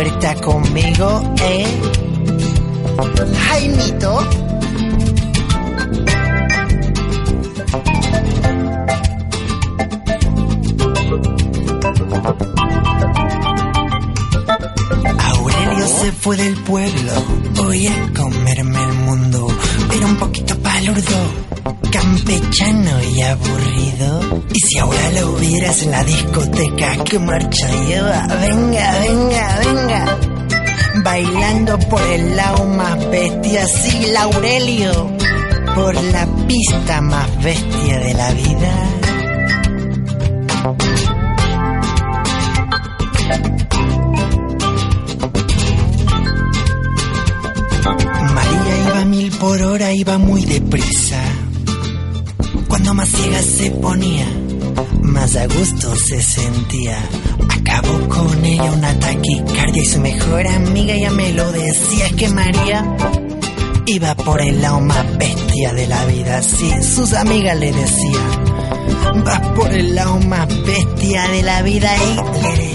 a 0.00 0.02
dar 0.02 0.16
una 0.16 0.20
vuelta 0.20 0.34
conmigo, 0.36 1.34
eh. 1.42 1.66
Jaimito. 3.48 4.18
Aurelio 15.18 15.86
se 15.86 16.12
fue 16.12 16.36
del 16.36 16.54
pueblo, 16.62 17.12
voy 17.56 17.86
a 17.88 18.12
comerme 18.16 18.82
el 18.82 18.94
mundo, 18.94 19.19
en 25.70 25.90
la 25.92 26.02
discoteca, 26.02 27.04
¿qué 27.04 27.18
marcha 27.20 27.68
lleva? 27.86 28.26
Venga, 28.26 28.98
venga, 29.00 29.58
venga. 29.64 30.18
Bailando 31.04 31.78
por 31.78 32.02
el 32.02 32.34
lado 32.34 32.64
más 32.66 33.08
bestia, 33.08 33.64
sí, 33.66 34.06
Laurelio. 34.12 35.16
Por 35.76 35.94
la 35.94 36.26
pista 36.48 37.00
más 37.00 37.44
bestia 37.44 38.00
de 38.00 38.14
la 38.14 38.32
vida. 38.32 38.72
María 48.34 48.88
iba 48.88 49.04
mil 49.04 49.30
por 49.38 49.62
hora, 49.62 49.92
iba 49.92 50.18
muy 50.18 50.44
deprisa. 50.44 51.22
Cuando 52.66 52.92
más 52.92 53.08
ciega 53.08 53.40
se 53.40 53.70
ponía, 53.70 54.26
más 55.20 55.36
a 55.36 55.46
gusto 55.46 55.94
se 55.96 56.22
sentía. 56.22 56.96
Acabó 57.50 58.08
con 58.08 58.42
ella 58.42 58.72
una 58.72 58.98
taquicardia 58.98 59.82
y 59.82 59.84
su 59.84 60.00
mejor 60.00 60.46
amiga 60.46 60.96
ya 60.96 61.10
me 61.10 61.30
lo 61.34 61.52
decía. 61.52 62.06
Es 62.06 62.12
que 62.14 62.28
María 62.30 62.96
iba 63.84 64.14
por 64.14 64.40
el 64.40 64.62
lado 64.62 64.80
más 64.80 65.18
bestia 65.18 65.74
de 65.74 65.86
la 65.88 66.06
vida. 66.06 66.40
Sí, 66.42 66.72
sus 66.82 67.12
amigas 67.12 67.58
le 67.58 67.70
decían, 67.70 69.22
vas 69.22 69.46
por 69.48 69.70
el 69.70 69.94
lado 69.94 70.18
más 70.20 70.48
bestia 70.64 71.28
de 71.28 71.42
la 71.42 71.60
vida. 71.62 71.90
Y 71.96 72.42
lere, 72.42 72.69